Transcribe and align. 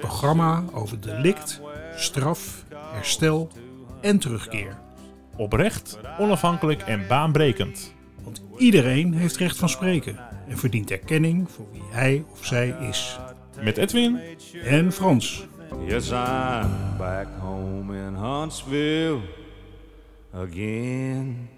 programma 0.00 0.64
over 0.72 1.00
delict, 1.00 1.60
straf, 1.96 2.64
herstel 2.92 3.48
en 4.00 4.18
terugkeer. 4.18 4.78
Oprecht, 5.36 5.98
onafhankelijk 6.18 6.82
en 6.82 7.06
baanbrekend. 7.08 7.94
Want 8.24 8.42
iedereen 8.56 9.14
heeft 9.14 9.36
recht 9.36 9.56
van 9.56 9.68
spreken 9.68 10.18
en 10.48 10.58
verdient 10.58 10.90
erkenning 10.90 11.50
voor 11.50 11.66
wie 11.72 11.82
hij 11.90 12.24
of 12.30 12.44
zij 12.44 12.76
is. 12.88 13.18
Met 13.60 13.76
Edwin 13.76 14.20
En 14.64 14.92
Frans. 14.92 15.46
Yes, 15.86 16.10
I'm 16.10 16.96
back 16.98 17.26
home 17.40 17.96
in 17.96 18.14
Huntsville 18.14 19.20
again. 20.32 21.48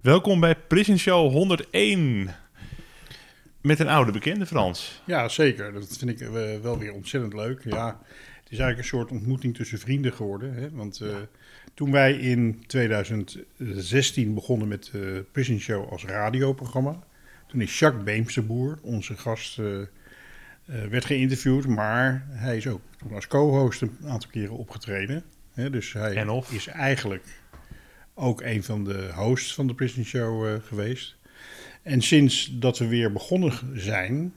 Welkom 0.00 0.40
bij 0.40 0.56
Prison 0.56 0.98
Show 0.98 1.32
101. 1.32 2.30
Met 3.60 3.78
een 3.78 3.88
oude 3.88 4.12
bekende, 4.12 4.46
Frans. 4.46 5.02
Ja, 5.06 5.28
zeker. 5.28 5.72
Dat 5.72 5.96
vind 5.98 6.10
ik 6.10 6.20
eh, 6.20 6.60
wel 6.62 6.78
weer 6.78 6.92
ontzettend 6.92 7.32
leuk. 7.34 7.64
Ja, 7.64 7.86
het 8.42 8.52
is 8.52 8.58
eigenlijk 8.58 8.78
een 8.78 8.84
soort 8.84 9.10
ontmoeting 9.10 9.56
tussen 9.56 9.78
vrienden 9.78 10.12
geworden. 10.12 10.54
Hè? 10.54 10.70
Want 10.70 11.00
eh, 11.00 11.16
toen 11.74 11.92
wij 11.92 12.12
in 12.12 12.64
2016 12.66 14.34
begonnen 14.34 14.68
met 14.68 14.88
de 14.92 15.24
Prison 15.32 15.58
Show 15.58 15.90
als 15.90 16.04
radioprogramma, 16.04 16.98
toen 17.46 17.60
is 17.60 17.78
Jacques 17.78 18.04
Beemsterboer, 18.04 18.78
onze 18.82 19.16
gast, 19.16 19.56
werd 20.64 21.04
geïnterviewd. 21.04 21.66
Maar 21.66 22.26
hij 22.28 22.56
is 22.56 22.66
ook 22.66 22.80
toen 22.98 23.14
als 23.14 23.26
co-host 23.26 23.82
een 23.82 23.96
aantal 24.04 24.30
keren 24.30 24.56
opgetreden. 24.56 25.24
Hè? 25.52 25.70
Dus 25.70 25.92
hij 25.92 26.14
En 26.14 26.28
of. 26.28 26.52
is 26.52 26.66
eigenlijk 26.66 27.24
ook 28.18 28.42
een 28.42 28.64
van 28.64 28.84
de 28.84 29.08
hosts 29.14 29.54
van 29.54 29.66
de 29.66 29.74
Prison 29.74 30.04
Show 30.04 30.46
eh, 30.46 30.54
geweest. 30.66 31.16
En 31.82 32.02
sinds 32.02 32.58
dat 32.58 32.78
we 32.78 32.86
weer 32.86 33.12
begonnen 33.12 33.52
zijn, 33.74 34.34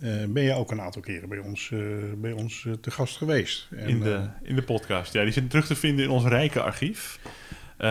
eh, 0.00 0.10
ben 0.28 0.42
je 0.42 0.54
ook 0.54 0.70
een 0.70 0.80
aantal 0.80 1.02
keren 1.02 1.28
bij 1.28 1.38
ons, 1.38 1.70
eh, 1.72 1.78
bij 2.16 2.32
ons 2.32 2.66
te 2.80 2.90
gast 2.90 3.16
geweest. 3.16 3.68
En, 3.76 3.88
In 3.88 4.00
de, 4.00 4.28
in 4.42 4.54
de 4.54 4.62
podcast. 4.62 5.12
Ja, 5.12 5.22
die 5.22 5.32
zit 5.32 5.50
terug 5.50 5.66
te 5.66 5.76
vinden 5.76 6.04
in 6.04 6.10
ons 6.10 6.24
rijke 6.24 6.62
archief. 6.62 7.18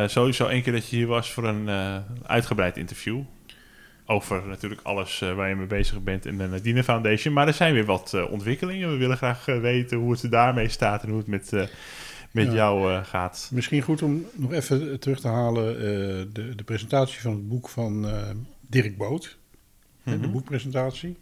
Sowieso 0.06 0.48
één 0.48 0.62
keer 0.62 0.74
dat 0.74 0.90
je 0.90 0.96
hier 0.96 1.08
was 1.08 1.32
voor 1.32 1.48
een 1.48 1.70
uitgebreid 2.24 2.78
interview. 2.78 3.22
Over 4.06 4.48
natuurlijk 4.48 4.82
alles 4.84 5.20
waar 5.20 5.50
je 5.50 5.56
mee 5.56 5.66
bezig 5.66 6.04
bent 6.04 6.26
in 6.26 6.38
de 6.38 6.48
Nadine 6.48 6.84
Foundation. 6.84 7.34
Maar 7.34 7.48
er 7.48 7.54
zijn 7.54 7.74
weer 7.74 7.86
wat 7.86 8.28
ontwikkelingen. 8.30 8.92
We 8.92 8.98
willen 8.98 9.18
graag 9.18 9.46
weten 9.46 9.98
hoe 9.98 10.12
het 10.12 10.32
daarmee 10.32 10.70
staat 10.70 11.04
en 11.04 11.10
hoe 11.10 11.18
het 11.18 11.28
met, 11.28 11.52
met 12.34 12.46
Ja. 12.46 12.54
jou 12.54 12.92
eh, 12.94 13.06
gaat. 13.06 13.50
Misschien 13.54 13.82
goed 13.82 14.02
om 14.02 14.26
nog 14.34 14.52
even 14.54 15.00
terug 15.00 15.20
te 15.20 15.28
halen 15.28 15.76
eh, 15.78 15.84
de, 16.34 16.54
de 16.56 16.64
presentatie 16.64 17.22
van 17.22 17.32
het 17.32 17.48
boek 17.48 17.70
van 17.70 18.08
eh, 18.08 18.30
Dirk 18.62 18.98
Boot. 18.98 19.38
De 20.04 20.18
Mhm. 20.18 20.32
boekpresentatie. 20.32 21.18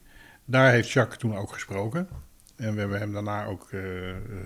Daar 0.46 0.72
heeft 0.72 0.92
Jacques 0.92 1.18
toen 1.20 1.36
ook 1.38 1.54
gesproken. 1.54 2.08
En 2.56 2.74
we 2.74 2.80
hebben 2.80 3.00
hem 3.00 3.14
daarna 3.14 3.46
ook 3.46 3.70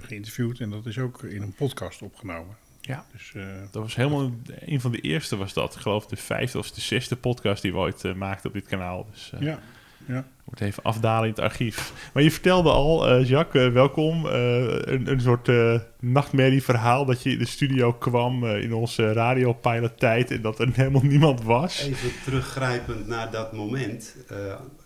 geïnterviewd. 0.02 0.60
En 0.60 0.70
dat 0.70 0.86
is 0.86 0.98
ook 1.00 1.24
in 1.24 1.42
een 1.42 1.54
podcast 1.54 2.02
opgenomen. 2.02 2.56
Ja. 2.81 3.06
Dus 3.12 3.34
Dat 3.72 3.81
was 3.84 3.96
helemaal 3.96 4.31
een 4.59 4.81
van 4.81 4.92
de 4.92 5.00
eerste 5.00 5.36
was 5.36 5.54
dat. 5.54 5.75
Ik 5.75 5.81
geloof 5.81 6.06
de 6.06 6.16
vijfde 6.16 6.58
of 6.58 6.72
de 6.72 6.81
zesde 6.81 7.16
podcast 7.16 7.62
die 7.62 7.72
we 7.72 7.78
ooit 7.78 8.04
eh, 8.04 8.14
maakten 8.14 8.48
op 8.50 8.54
dit 8.56 8.68
kanaal. 8.68 9.08
Dus 9.12 9.34
ja, 9.40 9.59
ja. 10.08 10.26
wordt 10.46 10.62
even 10.62 10.84
afdalen 10.84 11.24
in 11.24 11.30
het 11.30 11.40
archief. 11.40 11.94
Maar 12.14 12.24
je 12.24 12.32
vertelde 12.32 12.70
al, 12.70 13.08
eh, 13.08 13.28
Jacques, 13.30 13.66
eh, 13.68 13.74
welkom. 13.74 14.28
eh, 14.28 14.62
een, 14.64 15.12
een 15.12 15.22
soort 15.22 15.48
eh 15.50 15.80
nachtmerrieverhaal 16.00 17.06
dat 17.06 17.24
je 17.24 17.30
in 17.30 17.38
de 17.38 17.48
studio 17.48 17.94
kwam 17.94 18.46
in 18.46 18.74
onze 18.74 19.14
radiopilot 19.14 20.00
tijd 20.00 20.32
en 20.32 20.42
dat 20.42 20.60
er 20.60 20.70
helemaal 20.74 21.02
niemand 21.02 21.44
was. 21.44 21.82
Even 21.82 22.10
teruggrijpend 22.24 23.08
naar 23.08 23.32
dat 23.32 23.54
moment. 23.54 24.16
Eh, 24.28 24.36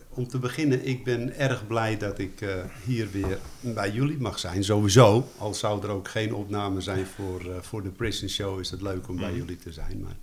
om 0.09 0.27
te 0.27 0.39
beginnen, 0.39 0.87
ik 0.87 1.03
ben 1.03 1.37
erg 1.37 1.67
blij 1.67 1.97
dat 1.97 2.19
ik 2.19 2.41
eh, 2.41 2.49
hier 2.85 3.07
weer 3.11 3.37
bij 3.61 3.91
jullie 3.91 4.17
mag 4.19 4.39
zijn. 4.39 4.63
Sowieso, 4.63 5.27
al 5.37 5.53
zou 5.53 5.83
er 5.83 5.89
ook 5.89 6.07
geen 6.07 6.33
opname 6.33 6.81
zijn 6.81 7.05
voor, 7.05 7.41
voor 7.61 7.83
de 7.83 7.89
Prison 7.89 8.29
Show, 8.29 8.59
is 8.59 8.69
het 8.71 8.81
leuk 8.81 9.07
om 9.07 9.15
bij 9.15 9.29
Mhm. 9.29 9.37
jullie 9.37 9.57
te 9.57 9.71
zijn. 9.71 10.01
Maar 10.01 10.15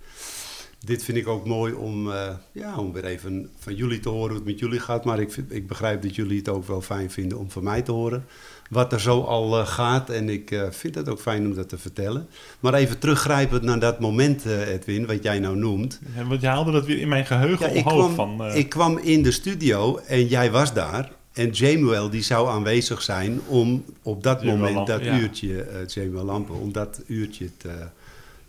dit 0.85 1.03
vind 1.03 1.17
ik 1.17 1.27
ook 1.27 1.45
mooi 1.45 1.73
om, 1.73 2.11
eh, 2.11 2.29
ja, 2.51 2.77
om 2.77 2.93
weer 2.93 3.05
even 3.05 3.49
van 3.59 3.75
jullie 3.75 3.99
te 3.99 4.09
horen 4.09 4.27
hoe 4.27 4.35
het 4.37 4.45
met 4.45 4.59
jullie 4.59 4.79
gaat. 4.79 5.05
Maar 5.05 5.19
ik, 5.19 5.31
vind- 5.31 5.53
ik 5.53 5.67
begrijp 5.67 6.01
dat 6.01 6.15
jullie 6.15 6.37
het 6.37 6.49
ook 6.49 6.67
wel 6.67 6.81
fijn 6.81 7.11
vinden 7.11 7.37
om 7.37 7.51
van 7.51 7.63
mij 7.63 7.81
te 7.81 7.91
horen 7.91 8.25
wat 8.69 8.93
er 8.93 9.01
zo 9.01 9.21
al 9.21 9.59
eh, 9.59 9.67
gaat. 9.67 10.09
En 10.09 10.29
ik 10.29 10.51
eh, 10.51 10.63
vind 10.69 10.95
het 10.95 11.09
ook 11.09 11.19
fijn 11.19 11.45
om 11.45 11.53
dat 11.55 11.69
te 11.69 11.77
vertellen. 11.77 12.27
Maar 12.59 12.73
even 12.73 12.99
teruggrijpend 12.99 13.61
naar 13.61 13.79
dat 13.79 13.99
moment, 13.99 14.45
Edwin, 14.45 15.05
wat 15.05 15.23
jij 15.23 15.39
nou 15.39 15.55
noemt. 15.57 15.99
Want 16.27 16.41
je 16.41 16.47
haalde 16.47 16.71
dat 16.71 16.85
weer 16.85 16.99
in 16.99 17.07
mijn 17.07 17.25
geheugen 17.25 17.69
Ja, 17.69 17.75
ik 17.79 17.85
omhoog. 17.85 18.13
kwam, 18.13 18.37
van, 18.37 18.47
ik 18.53 18.69
kwam 18.69 18.97
in 18.97 19.23
de 19.23 19.31
studio 19.31 19.97
en 19.97 20.25
jij 20.27 20.51
was 20.51 20.73
daar. 20.73 21.11
En 21.33 21.49
Jamuel 21.49 22.09
die 22.09 22.23
zou 22.23 22.49
aanwezig 22.49 23.01
zijn 23.01 23.39
om 23.47 23.85
op 24.01 24.23
dat 24.23 24.39
Jamuel 24.41 24.57
moment, 24.57 24.75
Lampen, 24.75 24.95
dat 24.95 25.03
ja. 25.05 25.19
uurtje, 25.19 25.85
Jamuel 25.87 26.23
Lampen, 26.25 26.55
om 26.59 26.71
dat 26.71 27.01
uurtje 27.05 27.49
te, 27.57 27.71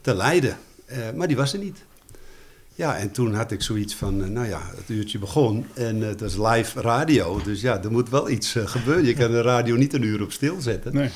te 0.00 0.15
leiden. 0.15 0.56
Maar 1.15 1.27
die 1.27 1.37
was 1.37 1.53
er 1.53 1.59
niet. 1.59 1.84
Ja, 2.78 2.97
en 2.97 3.11
toen 3.11 3.34
had 3.34 3.50
ik 3.50 3.62
zoiets 3.62 3.94
van, 3.94 4.22
eh, 4.22 4.28
nou 4.28 4.47
ja, 4.47 4.62
het 4.77 4.89
uurtje 4.89 5.19
begon 5.19 5.66
en 5.75 6.03
eh, 6.03 6.09
het 6.09 6.21
was 6.21 6.37
live 6.37 6.81
radio. 6.81 7.43
Dus 7.43 7.61
ja, 7.61 7.83
er 7.83 7.91
moet 7.91 8.09
wel 8.09 8.31
iets 8.31 8.55
eh, 8.55 8.66
gebeuren. 8.66 9.05
Je 9.05 9.15
kan 9.15 9.31
de 9.31 9.43
radio 9.43 9.77
niet 9.77 9.93
een 9.93 10.03
uur 10.03 10.22
op 10.22 10.33
stil 10.33 10.61
zetten. 10.61 10.94
Nee. 10.94 11.11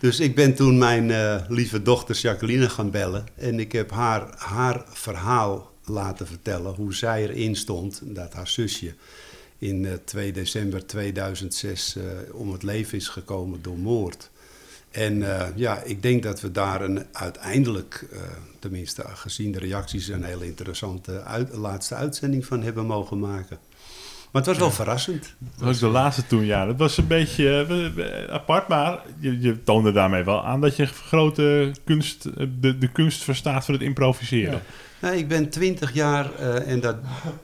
Dus 0.00 0.20
ik 0.20 0.34
ben 0.34 0.54
toen 0.54 0.78
mijn 0.78 1.10
eh, 1.10 1.40
lieve 1.48 1.82
dochter 1.82 2.16
Jacqueline 2.16 2.68
gaan 2.68 2.90
bellen. 2.90 3.26
En 3.34 3.60
ik 3.60 3.72
heb 3.72 3.90
haar 3.90 4.34
haar 4.36 4.84
verhaal 4.88 5.72
laten 5.84 6.26
vertellen. 6.26 6.74
Hoe 6.74 6.94
zij 6.94 7.22
erin 7.22 7.56
stond. 7.56 8.00
Dat 8.04 8.32
haar 8.32 8.48
zusje 8.48 8.94
in 9.58 9.86
eh, 9.86 9.92
2 10.04 10.32
december 10.32 10.86
2006 10.86 11.96
eh, 11.96 12.04
om 12.32 12.52
het 12.52 12.62
leven 12.62 12.98
is 12.98 13.08
gekomen 13.08 13.62
door 13.62 13.78
moord. 13.78 14.30
En 14.90 15.38
eh, 15.38 15.46
ja, 15.54 15.82
ik 15.82 16.02
denk 16.02 16.22
dat 16.22 16.40
we 16.40 16.50
daar 16.50 16.80
een, 16.80 17.06
uiteindelijk, 17.12 18.06
eh, 18.12 18.18
tenminste 18.58 19.04
gezien 19.06 19.52
de 19.52 19.58
reacties, 19.58 20.08
een 20.08 20.24
hele 20.24 20.46
interessante 20.46 21.22
uit- 21.22 21.54
laatste 21.54 21.94
uitzending 21.94 22.46
van 22.46 22.62
hebben 22.62 22.86
mogen 22.86 23.18
maken. 23.18 23.58
Maar 24.32 24.42
het 24.42 24.50
was 24.50 24.58
wel 24.58 24.70
verrassend. 24.70 25.34
Dat 25.38 25.64
was 25.64 25.74
ook 25.74 25.80
de 25.80 25.88
laatste 25.88 26.26
toen, 26.26 26.44
ja. 26.44 26.66
Dat 26.66 26.76
was 26.76 26.96
een 26.96 27.06
beetje 27.06 27.66
eh, 27.96 28.34
apart, 28.34 28.68
maar 28.68 29.02
je, 29.18 29.40
je 29.40 29.62
toonde 29.62 29.92
daarmee 29.92 30.24
wel 30.24 30.44
aan 30.44 30.60
dat 30.60 30.76
je 30.76 30.86
grote 30.86 31.72
kunst, 31.84 32.22
de, 32.60 32.78
de 32.78 32.92
kunst 32.92 33.22
verstaat 33.22 33.64
van 33.64 33.74
het 33.74 33.82
improviseren. 33.82 34.52
Ja. 34.52 34.62
Nou, 35.00 35.16
ik 35.16 35.28
ben 35.28 35.50
twintig 35.50 35.92
jaar 35.94 36.34
en 36.64 36.80
dat, 36.80 36.96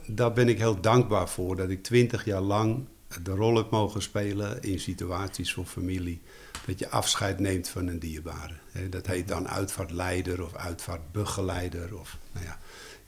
daar 0.06 0.32
ben 0.32 0.48
ik 0.48 0.58
heel 0.58 0.80
dankbaar 0.80 1.28
voor. 1.28 1.56
Dat 1.56 1.70
ik 1.70 1.82
twintig 1.82 2.24
jaar 2.24 2.40
lang 2.40 2.84
de 3.22 3.30
rol 3.30 3.56
heb 3.56 3.70
mogen 3.70 4.02
spelen 4.02 4.62
in 4.62 4.80
situaties 4.80 5.52
voor 5.52 5.64
familie. 5.64 6.20
Dat 6.66 6.78
je 6.78 6.88
afscheid 6.88 7.38
neemt 7.38 7.68
van 7.68 7.86
een 7.86 7.98
dierbare. 7.98 8.54
Dat 8.90 9.06
heet 9.06 9.28
dan 9.28 9.48
uitvaartleider 9.48 10.44
of 10.44 10.54
uitvaartbegeleider. 10.54 11.98
Of, 11.98 12.18
nou 12.32 12.44
ja, 12.44 12.58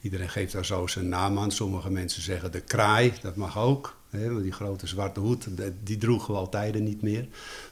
iedereen 0.00 0.28
geeft 0.28 0.52
daar 0.52 0.64
zo 0.64 0.86
zijn 0.86 1.08
naam 1.08 1.38
aan. 1.38 1.50
Sommige 1.50 1.90
mensen 1.90 2.22
zeggen 2.22 2.52
de 2.52 2.60
kraai, 2.60 3.12
dat 3.22 3.36
mag 3.36 3.58
ook. 3.58 3.96
Die 4.42 4.52
grote 4.52 4.86
zwarte 4.86 5.20
hoed, 5.20 5.46
die 5.82 5.96
droegen 5.96 6.34
we 6.34 6.40
al 6.40 6.48
tijden 6.48 6.84
niet 6.84 7.02
meer. 7.02 7.26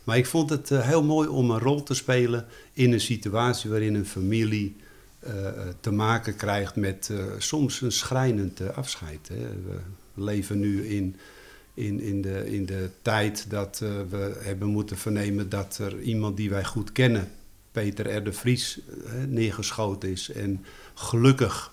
Maar 0.04 0.16
ik 0.16 0.26
vond 0.26 0.50
het 0.50 0.70
eh, 0.70 0.86
heel 0.86 1.02
mooi 1.02 1.28
om 1.28 1.50
een 1.50 1.58
rol 1.58 1.82
te 1.82 1.94
spelen 1.94 2.46
in 2.72 2.92
een 2.92 3.00
situatie 3.00 3.70
waarin 3.70 3.94
een 3.94 4.06
familie 4.06 4.76
eh, 5.18 5.46
eh, 5.46 5.54
te 5.80 5.90
maken 5.90 6.36
krijgt 6.36 6.76
met 6.76 7.10
soms 7.38 7.80
een 7.80 7.92
schrijnend 7.92 8.74
afscheid. 8.74 9.28
We 9.64 10.22
leven 10.22 10.58
nu 10.58 10.86
in, 10.86 11.16
in, 11.74 12.00
in, 12.00 12.22
de, 12.22 12.52
in 12.52 12.66
de 12.66 12.90
tijd 13.02 13.50
dat 13.50 13.80
eh, 13.82 13.88
we 14.10 14.40
hebben 14.42 14.68
moeten 14.68 14.96
vernemen 14.96 15.48
dat 15.48 15.78
er 15.78 16.00
iemand 16.00 16.36
die 16.36 16.50
wij 16.50 16.64
goed 16.64 16.92
kennen, 16.92 17.30
Peter 17.72 18.16
R. 18.16 18.24
de 18.24 18.32
Vries, 18.32 18.80
eh, 19.06 19.12
neergeschoten 19.28 20.10
is. 20.10 20.30
En 20.30 20.64
gelukkig, 20.94 21.72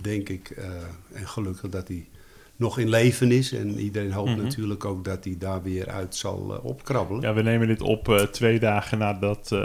denk 0.00 0.28
ik, 0.28 0.50
eh, 0.50 0.64
en 1.12 1.28
gelukkig 1.28 1.70
dat 1.70 1.88
hij 1.88 2.08
nog 2.56 2.78
in 2.78 2.88
leven 2.88 3.32
is. 3.32 3.52
En 3.52 3.78
iedereen 3.78 4.12
hoopt 4.12 4.30
Mhm. 4.30 4.42
natuurlijk 4.42 4.84
ook 4.84 5.04
dat 5.04 5.24
hij 5.24 5.36
daar 5.38 5.62
weer 5.62 5.88
uit 5.88 6.16
zal 6.16 6.60
opkrabbelen. 6.62 7.22
Ja, 7.22 7.34
we 7.34 7.42
nemen 7.42 7.66
dit 7.66 7.80
op 7.80 8.28
twee 8.32 8.58
dagen 8.58 8.98
nadat 8.98 9.56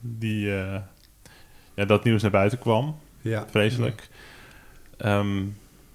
die, 0.00 0.46
ja, 1.74 1.84
dat 1.86 2.04
nieuws 2.04 2.22
naar 2.22 2.30
buiten 2.30 2.58
kwam. 2.58 2.98
Ja. 3.20 3.46
Vreselijk. 3.50 4.08
Ehm, 4.96 5.44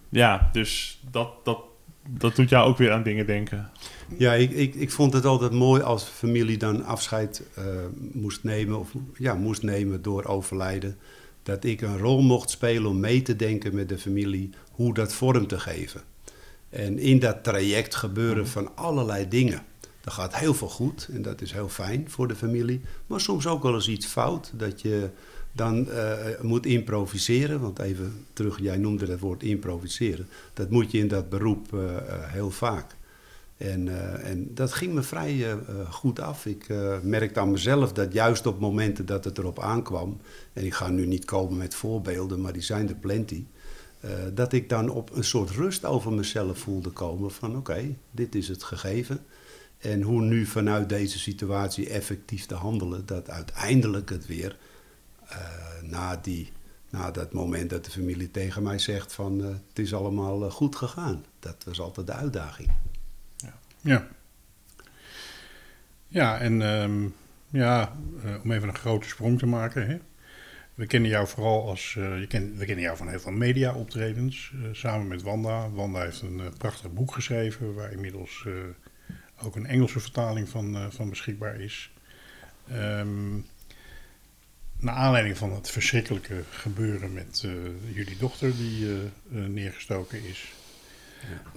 ja, 0.09 0.49
dus 0.51 1.01
dat, 1.11 1.45
dat 1.45 1.59
dat 2.09 2.35
doet 2.35 2.49
jou 2.49 2.67
ook 2.67 2.77
weer 2.77 2.91
aan 2.91 3.03
dingen 3.03 3.25
denken. 3.25 3.69
Ja, 4.17 4.33
ik, 4.33 4.51
ik, 4.51 4.75
ik 4.75 4.91
vond 4.91 5.13
het 5.13 5.25
altijd 5.25 5.51
mooi 5.51 5.81
als 5.81 6.03
familie 6.03 6.57
dan 6.57 6.85
afscheid 6.85 7.43
eh, 7.53 7.65
moest 8.11 8.43
nemen, 8.43 8.79
of 8.79 8.91
ja, 9.17 9.33
moest 9.33 9.63
nemen 9.63 10.01
door 10.01 10.25
overlijden. 10.25 10.97
Dat 11.43 11.63
ik 11.63 11.81
een 11.81 11.97
rol 11.97 12.21
mocht 12.21 12.49
spelen 12.49 12.89
om 12.89 12.99
mee 12.99 13.21
te 13.21 13.35
denken 13.35 13.75
met 13.75 13.89
de 13.89 13.97
familie 13.97 14.49
hoe 14.71 14.93
dat 14.93 15.13
vorm 15.13 15.47
te 15.47 15.59
geven. 15.59 16.01
En 16.69 16.99
in 16.99 17.19
dat 17.19 17.43
traject 17.43 17.95
gebeuren 17.95 18.47
van 18.47 18.75
allerlei 18.75 19.27
dingen. 19.27 19.61
Er 20.03 20.11
gaat 20.11 20.37
heel 20.37 20.53
veel 20.53 20.69
goed 20.69 21.09
en 21.11 21.21
dat 21.21 21.41
is 21.41 21.51
heel 21.51 21.69
fijn 21.69 22.09
voor 22.09 22.27
de 22.27 22.35
familie. 22.35 22.81
Maar 23.07 23.21
soms 23.21 23.47
ook 23.47 23.63
wel 23.63 23.73
eens 23.73 23.87
iets 23.87 24.05
fout. 24.05 24.51
Dat 24.55 24.81
je 24.81 25.09
dan 25.53 25.91
eh, 25.91 26.15
moet 26.41 26.65
improviseren. 26.65 27.59
Want 27.59 27.79
even 27.79 28.25
terug, 28.33 28.59
jij 28.59 28.77
noemde 28.77 29.05
het 29.05 29.19
woord 29.19 29.43
improviseren. 29.43 30.27
Dat 30.53 30.69
moet 30.69 30.91
je 30.91 30.97
in 30.97 31.07
dat 31.07 31.29
beroep 31.29 31.73
eh, 31.73 31.97
eh, 31.97 32.03
heel 32.31 32.51
vaak. 32.51 32.95
En, 33.57 33.87
en 34.23 34.53
dat 34.53 34.73
ging 34.73 34.93
me 34.93 35.01
vrij 35.01 35.57
goed 35.89 36.19
af. 36.19 36.45
Ik 36.45 36.67
merkte 37.03 37.39
aan 37.39 37.51
mezelf 37.51 37.93
dat 37.93 38.13
juist 38.13 38.45
op 38.45 38.59
momenten 38.59 39.05
dat 39.05 39.23
het 39.23 39.37
erop 39.37 39.59
aankwam, 39.59 40.17
en 40.53 40.65
ik 40.65 40.73
ga 40.73 40.89
nu 40.89 41.05
niet 41.05 41.25
komen 41.25 41.57
met 41.57 41.75
voorbeelden, 41.75 42.41
maar 42.41 42.53
die 42.53 42.61
zijn 42.61 42.89
er 42.89 42.95
plenty, 42.95 43.45
dat 44.33 44.53
ik 44.53 44.69
dan 44.69 44.89
op 44.89 45.15
een 45.15 45.23
soort 45.23 45.49
rust 45.49 45.85
over 45.85 46.13
mezelf 46.13 46.57
voelde 46.57 46.89
komen 46.89 47.31
van 47.31 47.57
oké, 47.57 47.95
dit 48.11 48.35
is 48.35 48.47
het 48.47 48.63
gegeven. 48.63 49.25
En 49.77 50.01
hoe 50.01 50.21
nu 50.21 50.45
vanuit 50.45 50.89
deze 50.89 51.19
situatie 51.19 51.89
effectief 51.89 52.45
te 52.45 52.55
handelen, 52.55 53.05
dat 53.05 53.29
uiteindelijk 53.29 54.09
het 54.09 54.25
weer 54.25 54.57
na, 55.81 56.15
die, 56.17 56.51
na 56.89 57.11
dat 57.11 57.33
moment 57.33 57.69
dat 57.69 57.85
de 57.85 57.91
familie 57.91 58.31
tegen 58.31 58.63
mij 58.63 58.79
zegt 58.79 59.13
van 59.13 59.41
eh, 59.43 59.47
het 59.69 59.79
is 59.79 59.93
allemaal 59.93 60.45
eh, 60.45 60.51
goed 60.51 60.75
gegaan. 60.75 61.25
Dat 61.39 61.63
was 61.63 61.79
altijd 61.79 62.07
de 62.07 62.13
uitdaging. 62.13 62.71
Ja. 63.81 64.07
Ja, 66.07 66.39
en 66.39 66.61
ehm, 66.61 67.07
ja, 67.49 67.93
eh, 68.23 68.35
om 68.43 68.51
even 68.51 68.67
een 68.67 68.75
grote 68.75 69.07
sprong 69.07 69.39
te 69.39 69.45
maken. 69.45 69.87
Hè. 69.87 69.97
We 70.73 70.85
kennen 70.85 71.09
jou 71.09 71.27
vooral 71.27 71.67
als. 71.69 71.95
eh, 71.97 72.19
je 72.19 72.27
kent, 72.27 72.57
we 72.57 72.65
kennen 72.65 72.83
jou 72.83 72.97
van 72.97 73.09
heel 73.09 73.19
veel 73.19 73.31
media-optredens. 73.31 74.53
eh, 74.63 74.69
samen 74.71 75.07
met 75.07 75.21
Wanda. 75.21 75.69
Wanda 75.69 76.01
heeft 76.01 76.21
een 76.21 76.39
eh, 76.39 76.45
prachtig 76.57 76.91
boek 76.93 77.13
geschreven. 77.13 77.73
Waar 77.73 77.91
inmiddels 77.91 78.43
eh, 78.47 78.53
ook 79.45 79.55
een 79.55 79.65
Engelse 79.65 79.99
vertaling 79.99 80.49
van, 80.49 80.75
eh, 80.75 80.85
van 80.89 81.09
beschikbaar 81.09 81.59
is. 81.59 81.91
Ehm 82.69 83.35
naar 84.83 84.95
aanleiding 84.95 85.37
van 85.37 85.53
het 85.53 85.69
verschrikkelijke 85.69 86.43
gebeuren 86.49 87.13
met 87.13 87.43
eh, 87.45 87.51
jullie 87.95 88.17
dochter, 88.17 88.55
die 88.57 88.85
eh, 88.85 88.95
eh, 88.95 89.49
neergestoken 89.49 90.23
is. 90.23 90.53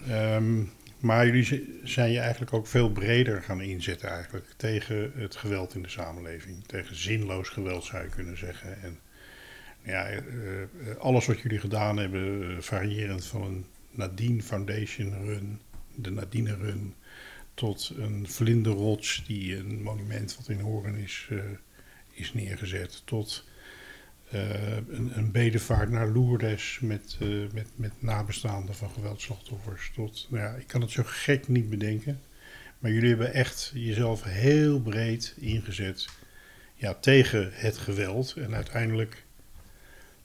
Ehm, 0.08 0.62
maar 0.98 1.26
jullie 1.26 1.80
zijn 1.84 2.10
je 2.10 2.18
eigenlijk 2.18 2.52
ook 2.52 2.66
veel 2.66 2.90
breder 2.90 3.42
gaan 3.42 3.60
inzetten 3.60 4.08
eigenlijk 4.08 4.46
tegen 4.56 5.12
het 5.14 5.36
geweld 5.36 5.74
in 5.74 5.82
de 5.82 5.88
samenleving. 5.88 6.64
Tegen 6.66 6.96
zinloos 6.96 7.48
geweld 7.48 7.84
zou 7.84 8.02
je 8.02 8.08
kunnen 8.08 8.38
zeggen. 8.38 8.82
En 8.82 8.98
ja, 9.82 10.08
alles 10.98 11.26
wat 11.26 11.40
jullie 11.40 11.58
gedaan 11.58 11.96
hebben, 11.96 12.56
variërend 12.62 13.26
van 13.26 13.42
een 13.42 13.66
Nadine 13.90 14.42
Foundation 14.42 15.24
run, 15.24 15.60
de 15.94 16.10
Nadine 16.10 16.56
run, 16.56 16.94
tot 17.54 17.92
een 17.96 18.28
vlinderrots 18.28 19.24
die 19.26 19.56
een 19.56 19.82
monument 19.82 20.36
wat 20.36 20.48
in 20.48 20.60
Horen 20.60 20.94
is, 20.94 21.28
is 22.16 22.34
neergezet. 22.34 23.02
Tot 23.04 23.44
eh, 24.30 24.76
een, 24.76 25.18
een 25.18 25.30
bedevaart 25.30 25.90
naar 25.90 26.08
Lourdes 26.08 26.78
met, 26.80 27.16
eh, 27.20 27.28
met, 27.52 27.68
met 27.74 28.02
nabestaanden 28.02 28.74
van 28.74 28.90
geweldslachtoffers. 28.90 29.90
Tot, 29.94 30.26
nou 30.30 30.42
ja, 30.42 30.54
ik 30.54 30.66
kan 30.66 30.80
het 30.80 30.90
zo 30.90 31.02
gek 31.06 31.48
niet 31.48 31.70
bedenken. 31.70 32.20
Maar 32.78 32.90
jullie 32.90 33.08
hebben 33.08 33.32
echt 33.32 33.70
jezelf 33.74 34.22
heel 34.22 34.80
breed 34.80 35.34
ingezet 35.36 36.08
ja, 36.74 36.94
tegen 36.94 37.50
het 37.52 37.78
geweld. 37.78 38.34
En 38.36 38.54
uiteindelijk 38.54 39.24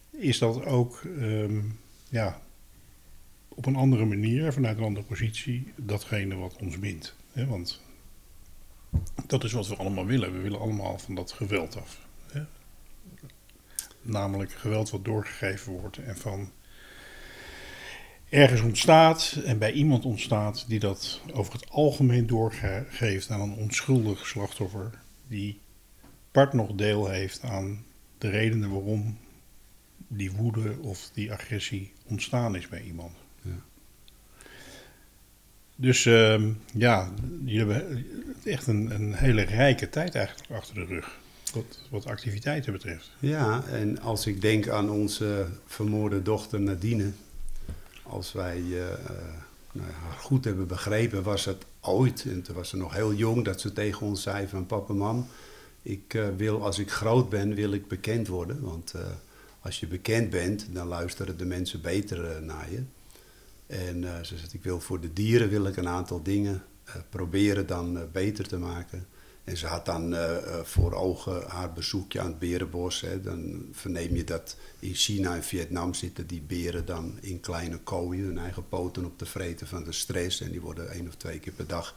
is 0.10 0.38
dat 0.38 0.66
ook 0.66 1.04
ehm, 1.20 1.62
ja, 2.10 2.42
op 3.48 3.66
een 3.66 3.76
andere 3.76 4.06
manier, 4.06 4.54
vanuit 4.54 4.78
een 4.78 4.84
andere 4.84 5.06
positie, 5.06 5.74
datgene 5.76 6.36
wat 6.36 6.56
ons 6.56 6.80
bindt. 6.80 7.16
Want 7.34 7.82
dat 9.28 9.44
is 9.44 9.52
wat 9.52 9.68
we 9.68 9.76
allemaal 9.76 10.06
willen. 10.06 10.34
We 10.34 10.40
willen 10.40 10.60
allemaal 10.60 10.98
van 10.98 11.16
dat 11.16 11.32
geweld 11.32 11.78
af. 11.78 12.08
Hè? 12.32 12.42
Namelijk 14.02 14.52
geweld 14.52 14.90
wat 14.90 15.06
doorgegeven 15.06 15.72
wordt 15.74 15.98
en 15.98 16.18
van 16.18 16.52
ergens 18.30 18.62
ontstaat 18.62 19.38
en 19.46 19.58
bij 19.58 19.72
iemand 19.72 20.06
ontstaat 20.06 20.66
die 20.68 20.80
dat 20.80 21.22
over 21.34 21.54
het 21.54 21.70
algemeen 21.70 22.28
doorgeeft 22.28 23.30
aan 23.30 23.42
een 23.42 23.56
onschuldig 23.56 24.28
slachtoffer 24.28 25.00
die 25.28 25.60
part 26.32 26.54
nog 26.54 26.72
deel 26.74 27.08
heeft 27.08 27.44
aan 27.44 27.86
de 28.18 28.30
redenen 28.30 28.72
waarom 28.72 29.18
die 30.08 30.32
woede 30.32 30.76
of 30.82 31.10
die 31.14 31.32
agressie 31.32 31.94
ontstaan 32.06 32.56
is 32.56 32.68
bij 32.68 32.82
iemand. 32.82 33.21
Dus 35.82 36.06
ehm, 36.06 36.52
ja, 36.74 37.10
jullie 37.44 37.72
hebben 37.74 38.06
echt 38.44 38.68
een, 38.68 38.92
een 38.92 39.14
hele 39.14 39.42
rijke 39.42 39.90
tijd 39.90 40.16
eigenlijk 40.16 40.52
achter 40.52 40.76
de 40.76 40.86
rug. 40.86 41.20
Wat, 41.54 41.80
wat 41.90 42.06
activiteiten 42.06 42.72
betreft. 42.74 43.12
Ja, 43.20 43.64
en 43.72 44.00
als 44.00 44.28
ik 44.28 44.42
denk 44.42 44.68
aan 44.68 44.90
onze 44.90 45.48
vermoorde 45.66 46.22
dochter 46.22 46.62
Nadine, 46.62 47.12
als 48.04 48.32
wij 48.32 48.58
eh, 48.58 48.92
eh, 48.92 48.98
nou 49.72 49.88
ja, 49.88 49.94
haar 49.94 50.18
goed 50.20 50.46
hebben 50.46 50.68
begrepen, 50.68 51.24
was 51.24 51.46
het 51.46 51.66
ooit, 51.80 52.26
en 52.28 52.42
toen 52.42 52.56
was 52.56 52.70
ze 52.70 52.78
nog 52.78 52.94
heel 52.94 53.14
jong, 53.14 53.46
dat 53.46 53.62
ze 53.62 53.74
tegen 53.74 54.08
ons 54.08 54.22
zei 54.22 54.48
van 54.48 54.66
papa, 54.66 54.94
mam, 54.94 55.28
ik 55.82 56.14
eh, 56.14 56.28
wil 56.38 56.66
als 56.66 56.80
ik 56.80 56.92
groot 56.92 57.30
ben, 57.30 57.54
wil 57.56 57.72
ik 57.72 57.88
bekend 57.88 58.28
worden. 58.28 58.62
Want 58.62 58.94
als 59.62 59.80
je 59.80 59.88
bekend 59.88 60.30
bent, 60.30 60.68
dan 60.72 60.88
luisteren 60.88 61.38
de 61.38 61.46
mensen 61.46 61.82
beter 61.82 62.44
naar 62.44 62.72
je. 62.72 62.84
En 63.72 64.04
eh, 64.04 64.24
ze 64.24 64.38
zegt, 64.38 64.54
ik 64.54 64.64
wil 64.64 64.80
voor 64.80 65.00
de 65.00 65.14
dieren 65.14 65.50
wil 65.50 65.66
ik 65.66 65.78
een 65.78 65.88
aantal 65.88 66.24
dingen 66.24 66.64
eh, 66.84 66.96
proberen 67.10 67.68
dan 67.68 67.98
eh, 67.98 68.04
beter 68.12 68.48
te 68.48 68.58
maken. 68.58 69.08
En 69.44 69.58
ze 69.58 69.68
had 69.68 69.86
dan 69.86 70.16
voor 70.64 70.94
ogen 70.94 71.44
haar 71.48 71.74
bezoekje 71.74 72.20
aan 72.20 72.28
het 72.28 72.40
berenbos. 72.40 73.02
Hè. 73.02 73.22
Dan 73.22 73.66
verneem 73.72 74.16
je 74.16 74.24
dat 74.24 74.56
in 74.80 74.94
China 74.94 75.36
en 75.36 75.44
Vietnam 75.44 75.94
zitten 75.94 76.28
die 76.28 76.42
beren 76.42 76.86
dan 76.86 77.18
in 77.22 77.40
kleine 77.40 77.78
kooien, 77.78 78.26
hun 78.26 78.38
eigen 78.38 78.68
poten 78.68 79.06
op 79.06 79.18
te 79.18 79.26
vreten 79.26 79.68
van 79.68 79.84
de 79.84 79.92
stress. 79.92 80.42
En 80.42 80.52
die 80.52 80.62
worden 80.62 80.90
één 80.90 81.08
of 81.08 81.16
twee 81.16 81.40
keer 81.40 81.54
per 81.54 81.68
dag 81.68 81.96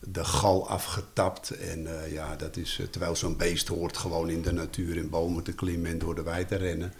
de 0.00 0.24
gal 0.24 0.68
afgetapt. 0.68 1.50
En 1.50 1.88
ja, 2.10 2.36
dat 2.36 2.56
is, 2.56 2.80
terwijl 2.90 3.16
zo'n 3.16 3.36
beest 3.36 3.68
hoort 3.68 3.96
gewoon 3.96 4.30
in 4.30 4.42
de 4.42 4.52
natuur 4.52 4.96
in 4.96 5.10
bomen 5.10 5.42
te 5.42 5.52
klimmen 5.52 5.90
en 5.90 5.98
door 5.98 6.14
de 6.14 6.22
wei 6.22 6.46
te 6.46 6.56
rennen. 6.56 6.92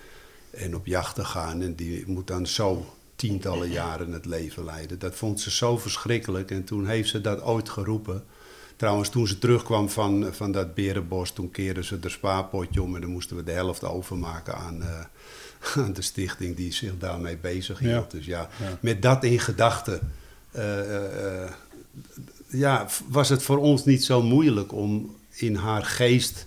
En 0.50 0.76
op 0.76 0.86
jacht 0.86 1.14
te 1.14 1.24
gaan. 1.24 1.62
En 1.62 1.74
die 1.74 2.06
moet 2.06 2.26
dan 2.26 2.46
zo 2.46 2.94
tientallen 3.22 3.70
jaren 3.70 4.12
het 4.12 4.24
leven 4.26 4.64
leiden. 4.64 4.98
Dat 4.98 5.14
vond 5.14 5.40
ze 5.40 5.50
zo 5.50 5.78
verschrikkelijk. 5.78 6.50
En 6.50 6.64
toen 6.64 6.86
heeft 6.86 7.08
ze 7.08 7.20
dat 7.20 7.42
ooit 7.42 7.68
geroepen. 7.68 8.24
Trouwens, 8.76 9.08
toen 9.08 9.26
ze 9.26 9.38
terugkwam 9.38 9.90
van, 9.90 10.28
van 10.30 10.52
dat 10.52 10.74
berenbos, 10.74 11.30
toen 11.30 11.50
keerden 11.50 11.84
ze 11.84 11.98
er 12.02 12.10
spaarpotje 12.10 12.82
om 12.82 12.94
en 12.94 13.00
dan 13.00 13.10
moesten 13.10 13.36
we 13.36 13.42
de 13.42 13.52
helft 13.52 13.84
overmaken 13.84 14.54
aan, 14.54 14.82
eh, 14.82 15.04
aan 15.82 15.92
de 15.92 16.02
stichting 16.02 16.56
die 16.56 16.72
zich 16.72 16.98
daarmee 16.98 17.36
bezig 17.36 17.78
hield. 17.78 18.12
Ja. 18.12 18.18
Dus 18.18 18.26
ja, 18.26 18.48
Ja. 18.60 18.78
met 18.80 19.02
dat 19.02 19.24
in 19.24 19.40
gedachten 19.40 20.12
eh, 20.50 21.44
eh, 21.44 21.50
ja, 22.48 22.86
was 23.08 23.28
het 23.28 23.42
voor 23.42 23.58
ons 23.58 23.84
niet 23.84 24.04
zo 24.04 24.22
moeilijk 24.22 24.72
om 24.72 25.16
in 25.30 25.54
haar 25.54 25.84
geest 25.84 26.46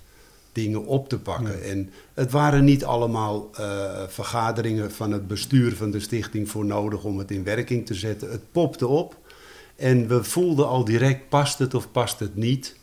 dingen 0.55 0.85
op 0.85 1.09
te 1.09 1.19
pakken. 1.19 1.63
En 1.63 1.89
het 2.13 2.31
waren 2.31 2.63
niet 2.63 2.85
allemaal 2.85 3.49
eh, 3.53 4.03
vergaderingen 4.07 4.91
van 4.91 5.11
het 5.11 5.27
bestuur 5.27 5.75
van 5.75 5.91
de 5.91 5.99
stichting 5.99 6.49
voor 6.49 6.65
nodig 6.65 7.03
om 7.03 7.17
het 7.17 7.31
in 7.31 7.43
werking 7.43 7.85
te 7.85 7.93
zetten. 7.93 8.31
Het 8.31 8.51
popte 8.51 8.87
op 8.87 9.17
en 9.75 10.07
we 10.07 10.23
voelden 10.23 10.67
al 10.67 10.85
direct, 10.85 11.29
past 11.29 11.59
het 11.59 11.73
of 11.73 11.91
past 11.91 12.19
het 12.19 12.35
niet? 12.35 12.75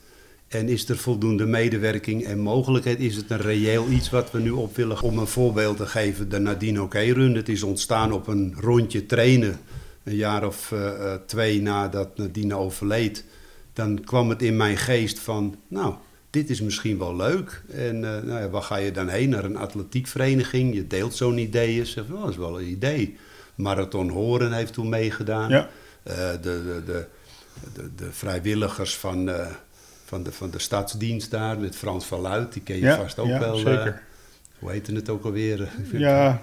En 0.49 0.69
is 0.69 0.89
er 0.89 0.97
voldoende 0.97 1.47
medewerking 1.47 2.25
en 2.25 2.39
mogelijkheid? 2.39 3.01
Is 3.01 3.17
het 3.17 3.31
een 3.31 3.41
reëel 3.41 3.89
iets 3.89 4.11
wat 4.11 4.31
we 4.31 4.41
nu 4.41 4.51
op 4.51 4.77
willen? 4.77 5.03
Om 5.03 5.19
een 5.19 5.27
voorbeeld 5.27 5.77
te 5.77 5.87
geven, 5.87 6.29
de 6.29 6.39
Nadine 6.39 6.83
OK 6.83 6.95
Run. 6.95 7.35
Het 7.35 7.49
is 7.49 7.63
ontstaan 7.63 8.13
op 8.13 8.27
een 8.27 8.55
rondje 8.61 9.07
trainen. 9.07 9.61
Een 10.05 10.17
jaar 10.17 10.47
of 10.47 10.73
eh, 10.73 11.13
eh, 11.13 11.21
twee 11.27 11.63
nadat 11.63 12.17
Nadine 12.17 12.55
overleed. 12.55 13.25
Dan 13.73 14.01
kwam 14.05 14.29
het 14.29 14.43
in 14.43 14.57
mijn 14.57 14.77
geest 14.77 15.19
van, 15.19 15.57
nou, 15.69 15.95
dit 16.33 16.51
is 16.51 16.61
misschien 16.61 16.99
wel 16.99 17.17
leuk. 17.17 17.63
En 17.73 17.95
eh, 18.05 18.23
nou 18.23 18.41
ja, 18.41 18.49
waar 18.49 18.63
ga 18.63 18.77
je 18.77 18.91
dan 18.91 19.09
heen? 19.09 19.29
Naar 19.29 19.45
een 19.45 19.57
atletiekvereniging. 19.57 20.75
Je 20.75 20.87
deelt 20.87 21.15
zo'n 21.15 21.39
idee. 21.39 21.75
Je 21.75 21.85
zegt, 21.85 22.11
oh, 22.11 22.21
dat 22.21 22.31
is 22.31 22.37
wel 22.37 22.61
een 22.61 22.69
idee. 22.69 23.17
Marathon 23.55 24.09
Horen 24.09 24.53
heeft 24.53 24.73
toen 24.73 24.89
meegedaan. 24.89 25.51
Ja. 25.51 25.69
Eh, 26.03 26.31
de, 26.31 26.39
de, 26.41 26.83
de, 26.87 27.07
de, 27.75 27.91
de 27.97 28.13
vrijwilligers 28.13 28.97
van, 28.97 29.29
eh, 29.29 29.47
van, 30.05 30.23
de, 30.23 30.33
van 30.33 30.51
de 30.51 30.59
stadsdienst 30.59 31.31
daar, 31.31 31.59
met 31.59 31.77
Frans 31.77 32.05
van 32.05 32.21
Luit, 32.21 32.53
die 32.53 32.63
ken 32.63 32.77
je 32.77 32.83
Ja, 32.83 32.97
vast 32.97 33.19
ook 33.19 33.27
ja, 33.27 33.39
wel. 33.39 33.57
zeker. 33.57 34.03
hoe 34.59 34.71
heette 34.71 34.95
het 34.95 35.09
ook 35.09 35.25
alweer? 35.25 35.69
Ja, 35.93 36.43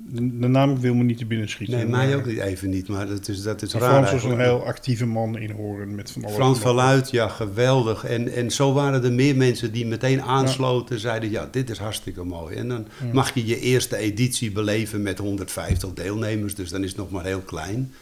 De, 0.00 0.38
de 0.38 0.46
naam 0.48 0.80
wil 0.80 0.94
me 0.94 1.02
niet 1.02 1.18
te 1.18 1.26
binnen 1.26 1.48
schieten. 1.48 1.76
Nee, 1.76 1.86
mij 1.86 2.16
ook 2.16 2.26
niet 2.26 2.38
even 2.38 2.70
niet, 2.70 2.88
maar 2.88 3.06
dat 3.06 3.28
is, 3.28 3.42
dat 3.42 3.62
is 3.62 3.72
Maar 3.72 3.82
raar 3.82 3.90
Frans 4.06 4.22
was 4.22 4.32
een 4.32 4.40
heel 4.40 4.64
actieve 4.64 5.06
man 5.06 5.38
in 5.38 5.50
Horen 5.50 5.94
met 5.94 6.10
van 6.10 6.22
alles. 6.24 6.34
Frans 6.34 6.58
van 6.58 6.74
Luit, 6.74 7.10
ja, 7.10 7.28
geweldig. 7.28 8.04
En, 8.04 8.32
en 8.32 8.50
zo 8.50 8.72
waren 8.72 9.04
er 9.04 9.12
meer 9.12 9.36
mensen 9.36 9.72
die 9.72 9.86
meteen 9.86 10.22
aansloten. 10.22 10.98
Zeiden, 11.00 11.30
ja, 11.30 11.48
dit 11.50 11.70
is 11.70 11.78
hartstikke 11.78 12.24
mooi. 12.24 12.56
En 12.56 12.68
dan 12.68 12.86
Ja. 13.04 13.12
mag 13.12 13.34
je 13.34 13.46
je 13.46 13.60
eerste 13.60 13.96
editie 13.96 14.50
beleven 14.50 15.02
met 15.02 15.18
150 15.18 15.92
deelnemers. 15.92 16.54
Dus 16.54 16.70
dan 16.70 16.82
is 16.82 16.88
het 16.88 16.98
nog 16.98 17.10
maar 17.10 17.24
heel 17.24 17.40
klein. 17.40 17.92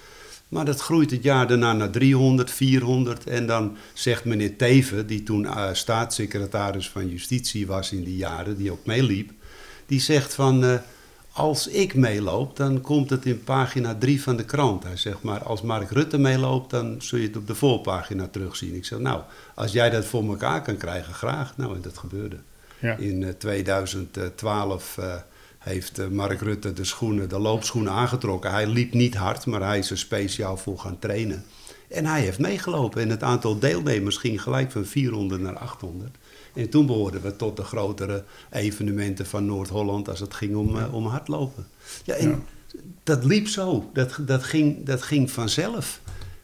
Maar 0.48 0.64
dat 0.64 0.80
groeit 0.80 1.10
het 1.10 1.22
jaar 1.22 1.46
daarna 1.48 1.72
naar 1.72 1.90
300, 1.90 2.50
400. 2.50 3.26
En 3.26 3.46
dan 3.46 3.76
zegt 3.92 4.24
meneer 4.24 4.56
Teven, 4.56 5.06
die 5.06 5.22
toen 5.22 5.46
eh, 5.46 5.68
staatssecretaris 5.72 6.88
van 6.90 7.08
Justitie 7.08 7.66
was 7.66 7.92
in 7.92 8.04
die 8.04 8.16
jaren, 8.16 8.56
die 8.56 8.70
ook 8.72 8.86
meeliep. 8.86 9.30
Die 9.86 10.00
zegt 10.00 10.34
van, 10.34 10.64
eh, 10.64 10.74
als 11.36 11.68
ik 11.68 11.94
meeloop, 11.94 12.56
dan 12.56 12.80
komt 12.80 13.10
het 13.10 13.26
in 13.26 13.44
pagina 13.44 13.94
3 13.94 14.22
van 14.22 14.36
de 14.36 14.44
krant. 14.44 14.82
Hij 14.82 14.96
zegt 14.96 15.22
maar, 15.22 15.42
als 15.42 15.62
Mark 15.62 15.90
Rutte 15.90 16.18
meeloopt, 16.18 16.70
dan 16.70 16.96
zul 16.98 17.18
je 17.18 17.26
het 17.26 17.36
op 17.36 17.46
de 17.46 17.54
voorpagina 17.54 18.28
terugzien. 18.28 18.74
Ik 18.74 18.84
zeg, 18.84 18.98
nou, 18.98 19.22
als 19.54 19.72
jij 19.72 19.90
dat 19.90 20.04
voor 20.04 20.28
elkaar 20.28 20.62
kan 20.62 20.76
krijgen, 20.76 21.14
graag. 21.14 21.56
Nou, 21.56 21.74
en 21.74 21.80
dat 21.80 21.98
gebeurde. 21.98 22.36
Ja. 22.78 22.96
In 22.96 23.24
eh, 23.24 23.30
2012 23.30 24.98
eh, 24.98 25.14
heeft 25.58 25.98
eh, 25.98 26.06
Mark 26.06 26.40
Rutte 26.40 26.72
de, 26.72 26.84
schoenen, 26.84 27.28
de 27.28 27.38
loopschoenen 27.38 27.92
aangetrokken. 27.92 28.50
Hij 28.50 28.66
liep 28.66 28.92
niet 28.92 29.14
hard, 29.14 29.46
maar 29.46 29.62
hij 29.62 29.78
is 29.78 29.90
er 29.90 29.98
speciaal 29.98 30.56
voor 30.56 30.78
gaan 30.78 30.98
trainen. 30.98 31.44
En 31.88 32.06
hij 32.06 32.20
heeft 32.20 32.38
meegelopen. 32.38 33.02
En 33.02 33.10
het 33.10 33.22
aantal 33.22 33.58
deelnemers 33.58 34.16
ging 34.16 34.42
gelijk 34.42 34.72
van 34.72 34.84
400 34.84 35.40
naar 35.40 35.58
800. 35.58 36.16
En 36.56 36.68
toen 36.68 36.86
behoorden 36.86 37.22
we 37.22 37.36
tot 37.36 37.56
de 37.56 37.62
grotere 37.62 38.24
evenementen 38.50 39.26
van 39.26 39.46
Noord-Holland 39.46 40.08
als 40.08 40.20
het 40.20 40.34
ging 40.34 40.56
om, 40.56 40.78
eh, 40.78 40.94
om 40.94 41.06
hardlopen. 41.06 41.66
Ja, 42.04 42.14
en 42.14 42.28
Ja. 42.28 42.38
dat 43.02 43.24
liep 43.24 43.48
zo. 43.48 43.90
Dat, 43.92 44.18
dat, 44.20 44.42
ging, 44.42 44.84
dat 44.84 45.02
ging 45.02 45.30
vanzelf. 45.30 46.00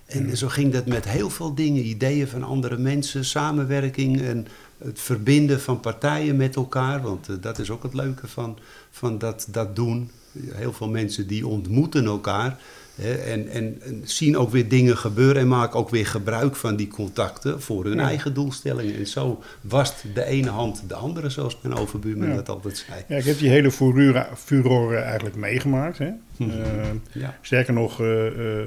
En 0.06 0.36
zo 0.36 0.48
ging 0.48 0.72
dat 0.72 0.86
met 0.86 1.04
heel 1.04 1.30
veel 1.30 1.54
dingen. 1.54 1.84
Ideeën 1.86 2.28
van 2.28 2.42
andere 2.42 2.78
mensen, 2.78 3.24
samenwerking 3.24 4.20
en 4.22 4.46
het 4.78 5.00
verbinden 5.00 5.60
van 5.60 5.80
partijen 5.80 6.36
met 6.36 6.56
elkaar. 6.56 7.02
Want 7.02 7.28
eh, 7.28 7.34
dat 7.40 7.58
is 7.58 7.70
ook 7.70 7.82
het 7.82 7.94
leuke 7.94 8.28
van, 8.28 8.58
van 8.90 9.18
dat, 9.18 9.46
dat 9.50 9.76
doen. 9.76 10.10
Heel 10.54 10.72
veel 10.72 10.88
mensen 10.88 11.26
die 11.26 11.46
ontmoeten 11.46 12.04
elkaar. 12.04 12.58
Hè, 12.94 13.12
en, 13.14 13.48
en, 13.48 13.82
en 13.82 14.00
zien 14.04 14.36
ook 14.36 14.50
weer 14.50 14.68
dingen 14.68 14.96
gebeuren 14.96 15.42
en 15.42 15.48
maken 15.48 15.78
ook 15.78 15.90
weer 15.90 16.06
gebruik 16.06 16.56
van 16.56 16.76
die 16.76 16.88
contacten 16.88 17.62
voor 17.62 17.84
hun 17.84 17.96
Ja. 17.96 18.06
eigen 18.06 18.34
doelstellingen. 18.34 18.94
En 18.96 19.06
zo 19.06 19.42
wast 19.60 20.04
de 20.14 20.24
ene 20.24 20.48
hand 20.50 20.82
de 20.88 20.94
andere, 20.94 21.30
zoals 21.30 21.58
mijn 21.62 21.74
overbuurman 21.74 22.28
Ja. 22.28 22.34
dat 22.34 22.48
altijd 22.48 22.76
zei. 22.88 23.02
Ja, 23.08 23.16
ik 23.16 23.24
heb 23.24 23.38
die 23.38 23.48
hele 23.50 23.70
furore, 23.70 24.26
furore 24.36 24.96
eigenlijk 24.96 25.36
meegemaakt. 25.36 25.98
Hè? 25.98 26.10
Mhm. 26.36 26.50
Eh, 26.50 27.28
sterker 27.40 27.72
nog, 27.72 28.00
eh, 28.00 28.60
eh, 28.60 28.66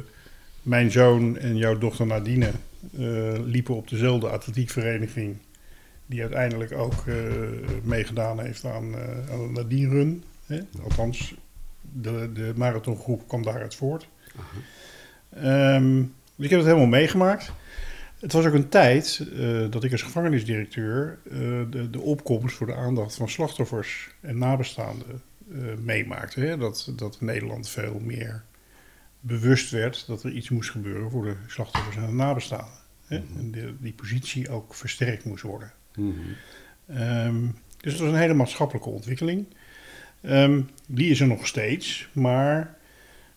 mijn 0.62 0.92
zoon 0.92 1.38
en 1.38 1.58
jouw 1.58 1.78
dochter 1.78 2.06
Nadine 2.08 2.50
liepen 3.46 3.76
op 3.76 3.90
dezelfde 3.90 4.30
atletiekvereniging. 4.30 5.38
Die 6.06 6.22
uiteindelijk 6.22 6.72
ook 6.78 7.04
meegedaan 7.84 8.40
heeft 8.40 8.66
aan, 8.66 8.94
eh, 8.96 9.32
aan 9.34 9.48
de 9.48 9.50
Nadine 9.54 9.90
Run. 9.90 10.24
Hè? 10.46 10.60
Althans, 10.84 11.34
de, 12.02 12.30
de 12.34 12.54
marathongroep 12.56 13.28
kwam 13.28 13.44
daaruit 13.44 13.76
voort. 13.76 14.08
Dus 16.36 16.46
ik 16.46 16.50
heb 16.50 16.60
het 16.60 16.68
helemaal 16.68 16.88
meegemaakt. 16.88 17.52
Het 18.20 18.32
was 18.34 18.46
ook 18.46 18.54
een 18.54 18.70
tijd 18.70 19.28
eh, 19.38 19.66
dat 19.70 19.84
ik 19.84 19.92
als 19.92 20.02
gevangenisdirecteur 20.02 21.18
eh, 21.24 21.38
de, 21.70 21.90
de 21.90 22.00
opkomst 22.02 22.56
voor 22.56 22.68
de 22.68 22.76
aandacht 22.76 23.16
van 23.16 23.30
slachtoffers 23.30 24.10
en 24.22 24.38
nabestaanden 24.38 25.22
eh, 25.52 25.58
meemaakte. 25.78 26.40
Hè? 26.40 26.58
Dat, 26.58 26.92
dat 26.96 27.22
Nederland 27.22 27.70
veel 27.70 28.00
meer 28.00 28.44
bewust 29.20 29.70
werd 29.72 30.08
dat 30.08 30.24
er 30.24 30.32
iets 30.32 30.50
moest 30.50 30.70
gebeuren 30.70 31.12
voor 31.12 31.24
de 31.24 31.36
slachtoffers 31.48 31.96
en 31.96 32.06
de 32.06 32.12
nabestaanden. 32.14 32.80
Hè? 33.06 33.16
En 33.16 33.52
de- 33.52 33.76
die 33.80 33.94
positie 33.94 34.50
ook 34.50 34.76
versterkt 34.76 35.26
moest 35.26 35.44
worden. 35.44 35.72
Mhm. 35.96 36.12
Ehm, 36.88 37.46
dus 37.82 37.92
het 37.92 38.02
was 38.02 38.10
een 38.12 38.20
hele 38.20 38.34
maatschappelijke 38.34 38.90
ontwikkeling. 38.90 39.48
Ehm, 40.26 40.62
die 40.88 41.10
is 41.10 41.20
er 41.20 41.28
nog 41.28 41.48
steeds, 41.48 42.08
maar 42.12 42.78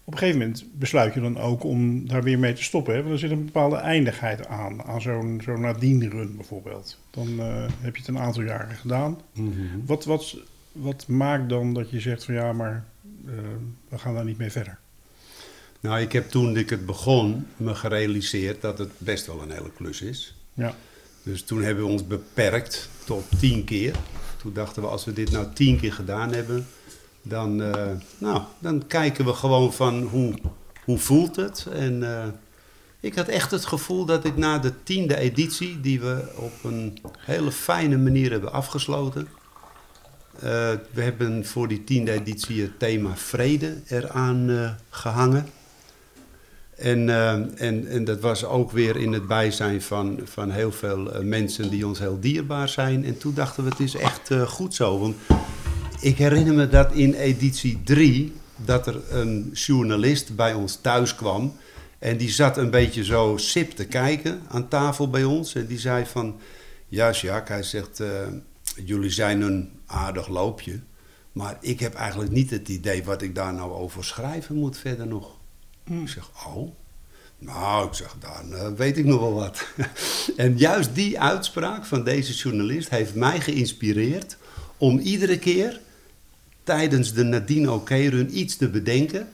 op 0.04 0.12
een 0.12 0.18
gegeven 0.18 0.40
moment 0.40 0.64
besluit 0.73 1.14
je 1.14 1.21
dan 1.21 1.38
ook 1.38 1.64
om 1.64 2.09
daar 2.09 2.23
weer 2.23 2.38
mee 2.38 2.52
te 2.52 2.62
stoppen. 2.62 2.95
Hè? 2.95 3.00
Want 3.00 3.12
er 3.12 3.18
zit 3.18 3.30
een 3.30 3.45
bepaalde 3.45 3.76
eindigheid 3.76 4.47
aan, 4.47 4.83
aan 4.83 5.00
zo'n 5.00 5.40
zo'n 5.45 5.61
Nadine-run 5.61 6.37
bijvoorbeeld. 6.37 6.99
Dan 7.11 7.40
eh, 7.40 7.64
heb 7.80 7.95
je 7.97 8.00
het 8.00 8.09
een 8.09 8.18
aantal 8.18 8.42
jaren 8.42 8.76
gedaan. 8.76 9.21
Mhm. 9.33 9.52
Wat, 9.87 10.04
wat, 10.04 10.37
wat 10.73 11.07
maakt 11.07 11.49
dan 11.49 11.75
dat 11.75 11.90
je 11.90 12.00
zegt 12.00 12.25
van 12.25 12.35
ja, 12.35 12.52
maar 12.52 12.85
eh, 13.26 13.33
we 13.88 13.99
gaan 13.99 14.14
daar 14.14 14.25
niet 14.25 14.38
mee 14.38 14.50
verder? 14.50 14.78
Nou, 15.80 16.00
ik 16.00 16.12
heb 16.12 16.30
toen 16.30 16.57
ik 16.57 16.71
het 16.71 16.87
begon 16.87 17.47
me 17.57 17.75
gerealiseerd 17.75 18.61
dat 18.61 18.78
het 18.78 18.90
best 18.99 19.26
wel 19.26 19.42
een 19.42 19.50
hele 19.50 19.73
klus 19.76 20.00
is. 20.02 20.35
Ja, 20.54 20.75
Dus 21.23 21.42
toen 21.42 21.62
hebben 21.62 21.85
we 21.85 21.90
ons 21.90 22.07
beperkt 22.07 22.88
tot 23.04 23.25
tien 23.38 23.64
keer. 23.64 23.95
Toen 24.37 24.52
dachten 24.52 24.83
we, 24.83 24.88
als 24.88 25.04
we 25.04 25.12
dit 25.12 25.30
nou 25.30 25.47
tien 25.52 25.78
keer 25.80 25.92
gedaan 25.92 26.33
hebben, 26.33 26.66
dan, 27.28 27.62
eh, 27.62 27.87
nou, 28.18 28.42
dan 28.58 28.87
kijken 28.87 29.25
we 29.25 29.32
gewoon 29.32 29.73
van 29.73 30.02
hoe, 30.02 30.35
hoe 30.85 30.99
voelt 30.99 31.37
het. 31.37 31.66
En 31.73 32.02
eh, 32.02 32.25
ik 33.00 33.14
had 33.14 33.28
echt 33.28 33.50
het 33.50 33.64
gevoel 33.66 34.04
dat 34.04 34.25
ik 34.25 34.37
na 34.37 34.58
de 34.58 34.73
tiende 34.82 35.16
editie, 35.16 35.80
die 35.80 36.00
we 36.00 36.32
op 36.37 36.52
een 36.64 36.99
hele 37.18 37.52
fijne 37.52 37.97
manier 37.97 38.30
hebben 38.30 38.52
afgesloten. 38.52 39.28
eh, 40.35 40.70
we 40.90 41.02
hebben 41.02 41.47
voor 41.47 41.68
die 41.68 41.85
tiende 41.85 42.12
editie 42.12 42.62
het 42.62 42.78
thema 42.78 43.16
vrede 43.16 43.76
eraan 43.88 44.50
eh, 44.50 44.70
gehangen. 44.90 45.47
En, 46.76 47.08
en, 47.58 47.87
en 47.88 48.04
dat 48.04 48.20
was 48.20 48.44
ook 48.44 48.70
weer 48.70 48.97
in 48.97 49.12
het 49.12 49.26
bijzijn 49.26 49.82
van, 49.82 50.20
van 50.25 50.50
heel 50.50 50.73
veel 50.73 51.11
mensen 51.23 51.70
die 51.70 51.87
ons 51.87 51.99
heel 51.99 52.20
dierbaar 52.20 52.68
zijn. 52.68 53.04
En 53.04 53.18
toen 53.18 53.35
dachten 53.35 53.64
we, 53.64 53.70
het 53.70 53.80
is 53.80 53.94
echt 53.94 54.30
goed 54.47 54.75
zo. 54.75 54.99
Want 54.99 55.16
ik 56.00 56.19
herinner 56.19 56.55
me 56.55 56.69
dat 56.69 56.93
in 56.93 57.14
editie 57.14 57.83
3, 57.83 58.33
dat 58.57 58.87
er 58.87 59.12
een 59.12 59.50
journalist 59.52 60.37
bij 60.37 60.55
ons 60.55 60.78
thuis 60.81 61.14
kwam. 61.14 61.57
En 61.99 62.17
die 62.17 62.31
zat 62.31 62.57
een 62.57 62.71
beetje 62.71 63.05
zo 63.05 63.37
sip 63.37 63.71
te 63.71 63.87
kijken 63.87 64.43
aan 64.49 64.69
tafel 64.69 65.11
bij 65.11 65.25
ons. 65.25 65.55
En 65.55 65.67
die 65.67 65.78
zei 65.78 66.07
van, 66.07 66.40
ja 66.88 67.11
Jacques, 67.11 67.49
hij 67.49 67.62
zegt, 67.62 68.00
eh, 68.00 68.26
jullie 68.85 69.11
zijn 69.11 69.40
een 69.40 69.71
aardig 69.87 70.28
loopje. 70.28 70.81
Maar 71.33 71.59
ik 71.61 71.81
heb 71.81 71.95
eigenlijk 71.95 72.31
niet 72.31 72.50
het 72.50 72.69
idee 72.69 73.05
wat 73.05 73.23
ik 73.23 73.35
daar 73.35 73.55
nou 73.55 73.73
over 73.73 74.05
schrijven 74.05 74.57
moet 74.57 74.78
verder 74.78 75.07
nog. 75.07 75.37
Ik 75.85 76.09
zeg, 76.09 76.31
oh. 76.47 76.73
Nou, 77.40 77.87
ik 77.87 77.95
zeg, 77.95 78.17
dan 78.21 78.55
eh, 78.55 78.73
weet 78.76 78.99
ik 78.99 79.05
nog 79.05 79.21
wel 79.21 79.35
wat. 79.35 79.67
en 80.37 80.57
juist 80.57 80.95
die 80.95 81.21
uitspraak 81.21 81.85
van 81.85 82.05
deze 82.05 82.33
journalist 82.33 82.88
heeft 82.88 83.14
mij 83.14 83.40
geïnspireerd 83.40 84.37
om 84.76 84.99
iedere 84.99 85.38
keer 85.38 85.81
tijdens 86.68 87.12
de 87.12 87.22
Nadine 87.22 87.72
OK-run 87.72 88.38
iets 88.38 88.56
te 88.56 88.68
bedenken 88.68 89.28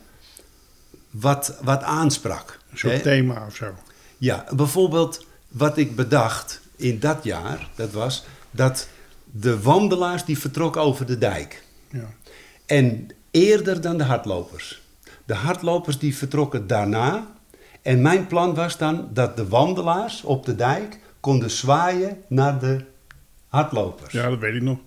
wat, 1.10 1.58
wat 1.62 1.82
aansprak. 1.82 2.58
een 2.70 2.78
soort 2.78 3.02
thema 3.02 3.46
of 3.46 3.54
zo. 3.54 3.74
Ja, 4.18 4.46
bijvoorbeeld 4.56 5.26
wat 5.48 5.76
ik 5.76 5.96
bedacht 5.96 6.60
in 6.76 6.98
dat 6.98 7.24
jaar, 7.24 7.68
dat 7.74 7.92
was 7.92 8.24
dat 8.50 8.88
de 9.24 9.60
wandelaars 9.60 10.24
die 10.24 10.38
vertrokken 10.38 10.82
over 10.82 11.06
de 11.06 11.18
dijk. 11.18 11.62
Ja. 11.90 12.08
En 12.66 13.08
eerder 13.30 13.80
dan 13.80 13.98
de 13.98 14.04
hardlopers. 14.04 14.82
De 15.24 15.34
hardlopers 15.34 15.98
die 15.98 16.16
vertrokken 16.16 16.66
daarna. 16.66 17.26
En 17.82 18.02
mijn 18.02 18.26
plan 18.26 18.54
was 18.54 18.78
dan 18.78 19.08
dat 19.12 19.36
de 19.36 19.48
wandelaars 19.48 20.22
op 20.22 20.44
de 20.46 20.54
dijk 20.54 20.98
konden 21.20 21.50
zwaaien 21.50 22.22
naar 22.26 22.58
de 22.58 22.84
hardlopers. 23.48 24.12
ja, 24.12 24.28
dat 24.28 24.38
weet 24.38 24.54
ik 24.54 24.62
nog. 24.62 24.78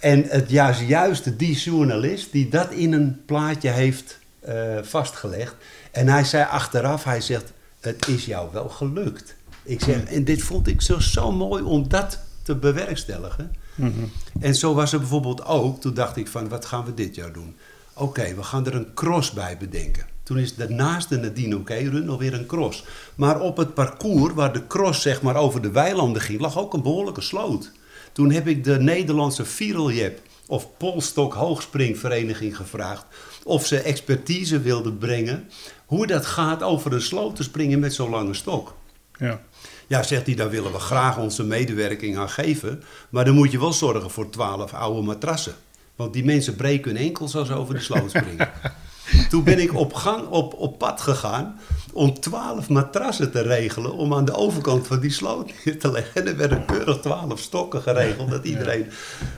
En 0.00 0.24
het 0.28 0.50
juist, 0.50 0.80
juist 0.80 1.38
die 1.38 1.56
journalist 1.56 2.32
die 2.32 2.48
dat 2.48 2.70
in 2.70 2.92
een 2.92 3.24
plaatje 3.24 3.68
heeft 3.68 4.18
eh, 4.40 4.54
vastgelegd. 4.82 5.54
En 5.90 6.08
hij 6.08 6.24
zei 6.24 6.46
achteraf, 6.50 7.04
hij 7.04 7.20
zegt, 7.20 7.52
het 7.80 8.08
is 8.08 8.24
jou 8.24 8.48
wel 8.52 8.68
gelukt. 8.68 9.34
Ik 9.62 9.80
zeg, 9.80 10.04
en 10.04 10.24
dit 10.24 10.42
vond 10.42 10.66
ik 10.66 10.82
zo, 10.82 10.98
zo 10.98 11.32
mooi 11.32 11.62
om 11.62 11.88
dat 11.88 12.18
te 12.42 12.54
bewerkstelligen. 12.54 13.54
Mhm. 13.74 14.04
En 14.40 14.54
zo 14.54 14.74
was 14.74 14.92
er 14.92 14.98
bijvoorbeeld 14.98 15.44
ook, 15.44 15.80
toen 15.80 15.94
dacht 15.94 16.16
ik 16.16 16.28
van, 16.28 16.48
wat 16.48 16.64
gaan 16.64 16.84
we 16.84 16.94
dit 16.94 17.14
jaar 17.14 17.32
doen? 17.32 17.56
Oké, 17.94 18.34
we 18.34 18.42
gaan 18.42 18.66
er 18.66 18.74
een 18.74 18.94
cross 18.94 19.30
bij 19.30 19.56
bedenken. 19.56 20.06
Toen 20.22 20.38
is 20.38 20.58
er 20.58 20.72
naast 20.72 21.08
de 21.08 21.16
Nadine 21.16 21.56
Oké-run 21.56 22.08
alweer 22.08 22.34
een 22.34 22.46
cross. 22.46 22.84
Maar 23.14 23.40
op 23.40 23.56
het 23.56 23.74
parcours 23.74 24.34
waar 24.34 24.52
de 24.52 24.66
cross 24.66 25.02
zeg 25.02 25.22
maar 25.22 25.36
over 25.36 25.62
de 25.62 25.70
weilanden 25.70 26.22
ging, 26.22 26.40
lag 26.40 26.58
ook 26.58 26.74
een 26.74 26.82
behoorlijke 26.82 27.20
sloot. 27.20 27.72
Toen 28.12 28.30
heb 28.30 28.46
ik 28.46 28.64
de 28.64 28.80
Nederlandse 28.80 29.44
Viereljep 29.44 30.20
of 30.46 30.76
Polstok 30.76 31.34
Hoogspringvereniging 31.34 32.56
gevraagd 32.56 33.04
of 33.44 33.66
ze 33.66 33.80
expertise 33.80 34.60
wilden 34.60 34.98
brengen 34.98 35.48
hoe 35.86 36.06
dat 36.06 36.26
gaat 36.26 36.62
over 36.62 36.92
een 36.92 37.02
sloot 37.02 37.36
te 37.36 37.42
springen 37.42 37.78
met 37.78 37.94
zo'n 37.94 38.10
lange 38.10 38.34
stok. 38.34 38.74
Ja. 39.18 39.40
Ja, 39.86 40.02
zegt 40.02 40.26
hij, 40.26 40.34
daar 40.34 40.50
willen 40.50 40.72
we 40.72 40.78
graag 40.78 41.18
onze 41.18 41.44
medewerking 41.44 42.16
aan 42.16 42.28
geven. 42.28 42.82
Maar 43.08 43.24
dan 43.24 43.34
moet 43.34 43.50
je 43.50 43.58
wel 43.58 43.72
zorgen 43.72 44.10
voor 44.10 44.30
twaalf 44.30 44.72
oude 44.72 45.02
matrassen. 45.02 45.54
Want 45.96 46.12
die 46.12 46.24
mensen 46.24 46.56
breken 46.56 46.96
hun 46.96 47.02
enkels 47.02 47.36
als 47.36 47.48
ze 47.48 47.54
over 47.54 47.74
de 47.74 47.80
sloot 47.80 48.10
springen. 48.10 48.50
Toen 49.28 49.44
ben 49.44 49.58
ik 49.58 49.74
op, 49.74 49.94
gang, 49.94 50.26
op, 50.28 50.54
op 50.54 50.78
pad 50.78 51.00
gegaan 51.00 51.60
om 51.92 52.20
twaalf 52.20 52.68
matrassen 52.68 53.30
te 53.30 53.42
regelen 53.42 53.92
om 53.92 54.14
aan 54.14 54.24
de 54.24 54.34
overkant 54.34 54.86
van 54.86 55.00
die 55.00 55.10
sloot 55.10 55.52
neer 55.64 55.78
te 55.78 55.90
leggen. 55.90 56.20
En 56.20 56.28
er 56.28 56.36
werden 56.36 56.64
keurig 56.64 57.00
twaalf 57.00 57.40
stokken 57.40 57.82
geregeld, 57.82 58.30
dat 58.30 58.44
iedereen... 58.44 58.86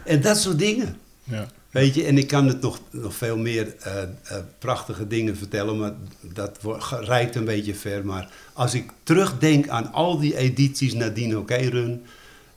En 0.04 0.20
dat 0.20 0.38
soort 0.38 0.58
dingen. 0.58 0.96
Ja. 1.24 1.46
Weet 1.70 1.94
je, 1.94 2.04
en 2.04 2.18
ik 2.18 2.26
kan 2.26 2.46
het 2.46 2.60
nog, 2.60 2.80
nog 2.90 3.14
veel 3.14 3.36
meer 3.36 3.74
eh, 3.78 4.02
eh, 4.02 4.08
prachtige 4.58 5.06
dingen 5.06 5.36
vertellen, 5.36 5.78
maar 5.78 5.92
dat 6.20 6.58
reikt 7.00 7.36
een 7.36 7.44
beetje 7.44 7.74
ver. 7.74 8.06
Maar 8.06 8.30
als 8.52 8.74
ik 8.74 8.90
terugdenk 9.02 9.68
aan 9.68 9.92
al 9.92 10.18
die 10.18 10.36
edities 10.36 10.94
Nadine 10.94 11.38
OK 11.38 11.50
Run, 11.50 12.04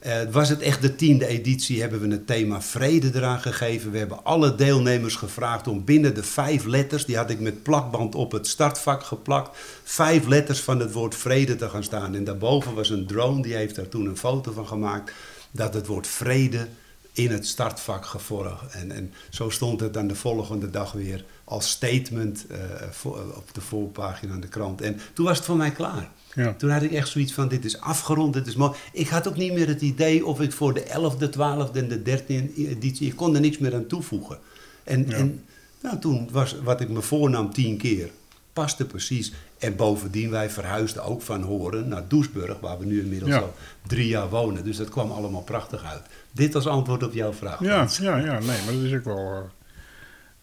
eh, 0.06 0.32
was 0.32 0.50
het 0.50 0.62
echt 0.62 0.82
de 0.82 0.96
tiende 0.96 1.28
editie, 1.28 1.82
hebben 1.82 2.00
we 2.00 2.08
het 2.08 2.28
thema 2.28 2.62
vrede 2.62 3.12
eraan 3.14 3.40
gegeven. 3.40 3.92
We 3.92 3.98
hebben 3.98 4.24
alle 4.24 4.56
deelnemers 4.56 5.16
gevraagd 5.16 5.68
om 5.68 5.84
binnen 5.84 6.16
de 6.16 6.24
vijf 6.24 6.66
letters, 6.66 7.06
die 7.06 7.18
had 7.18 7.30
ik 7.30 7.40
met 7.40 7.64
plakband 7.64 8.16
op 8.16 8.32
het 8.32 8.48
startvak 8.48 9.04
geplakt, 9.04 9.58
vijf 9.84 10.26
letters 10.28 10.60
van 10.60 10.80
het 10.80 10.92
woord 10.92 11.16
vrede 11.16 11.56
te 11.56 11.70
gaan 11.70 11.84
staan. 11.84 12.16
En 12.16 12.24
daarboven 12.24 12.74
was 12.74 12.90
een 12.90 13.08
drone, 13.08 13.42
die 13.42 13.56
heeft 13.56 13.76
daar 13.76 13.90
toen 13.90 14.06
een 14.06 14.18
foto 14.18 14.52
van 14.52 14.68
gemaakt, 14.68 15.12
dat 15.52 15.74
het 15.74 15.88
woord 15.88 16.08
vrede 16.08 16.68
in 17.14 17.32
het 17.32 17.48
startvak 17.48 18.06
gevormd. 18.06 18.72
En, 18.72 18.92
en 18.92 19.14
zo 19.30 19.50
stond 19.50 19.80
het 19.80 19.94
dan 19.94 20.08
de 20.08 20.16
volgende 20.16 20.70
dag 20.70 20.92
weer 20.92 21.26
als 21.44 21.70
statement 21.70 22.46
eh, 22.48 23.12
op 23.36 23.50
de 23.54 23.62
voorpagina 23.62 24.34
aan 24.34 24.40
de 24.40 24.48
krant. 24.48 24.82
En 24.82 25.00
toen 25.14 25.26
was 25.26 25.38
het 25.38 25.46
voor 25.46 25.58
mij 25.58 25.72
klaar. 25.72 26.12
Ja. 26.36 26.54
Toen 26.54 26.70
had 26.70 26.82
ik 26.82 26.92
echt 26.92 27.08
zoiets 27.08 27.34
van, 27.34 27.48
dit 27.48 27.66
is 27.66 27.80
afgerond, 27.82 28.34
dit 28.34 28.48
is 28.48 28.56
mooi. 28.56 28.72
Ik 28.92 29.08
had 29.08 29.28
ook 29.28 29.36
niet 29.38 29.54
meer 29.54 29.68
het 29.68 29.82
idee 29.82 30.26
of 30.26 30.42
ik 30.42 30.52
voor 30.52 30.74
de 30.74 30.84
11e, 30.84 31.30
12e 31.30 31.76
en 31.78 31.88
de 31.88 32.00
13e 32.00 32.56
editie... 32.58 33.08
Ik 33.08 33.16
kon 33.16 33.36
er 33.36 33.42
niks 33.42 33.58
meer 33.58 33.76
aan 33.76 33.88
toevoegen. 33.88 34.38
En, 34.84 35.06
Ja. 35.08 35.16
en 35.16 35.44
nou, 35.82 36.00
toen 36.00 36.30
was 36.32 36.56
wat 36.64 36.82
ik 36.82 36.90
me 36.90 37.02
voornam 37.02 37.54
tien 37.54 37.78
keer, 37.78 38.10
paste 38.54 38.86
precies. 38.86 39.34
En 39.58 39.76
bovendien, 39.76 40.30
wij 40.30 40.50
verhuisden 40.50 41.04
ook 41.04 41.22
van 41.22 41.42
Horen 41.42 41.88
naar 41.88 42.08
Doesburg... 42.08 42.60
waar 42.60 42.78
we 42.80 42.86
nu 42.86 43.00
inmiddels 43.02 43.32
Ja. 43.32 43.38
al 43.40 43.54
drie 43.88 44.08
jaar 44.08 44.30
wonen. 44.30 44.64
Dus 44.64 44.78
dat 44.78 44.90
kwam 44.90 45.12
allemaal 45.12 45.42
prachtig 45.44 45.84
uit. 45.84 46.02
Dit 46.32 46.56
als 46.56 46.68
antwoord 46.68 47.04
op 47.04 47.14
jouw 47.14 47.34
vraag. 47.34 47.60
Ja, 47.60 47.88
ja, 48.02 48.18
ja, 48.18 48.40
nee, 48.40 48.62
maar 48.66 48.74
dat 48.74 48.84
is 48.84 48.94
ook 48.94 49.04
wel. 49.06 49.50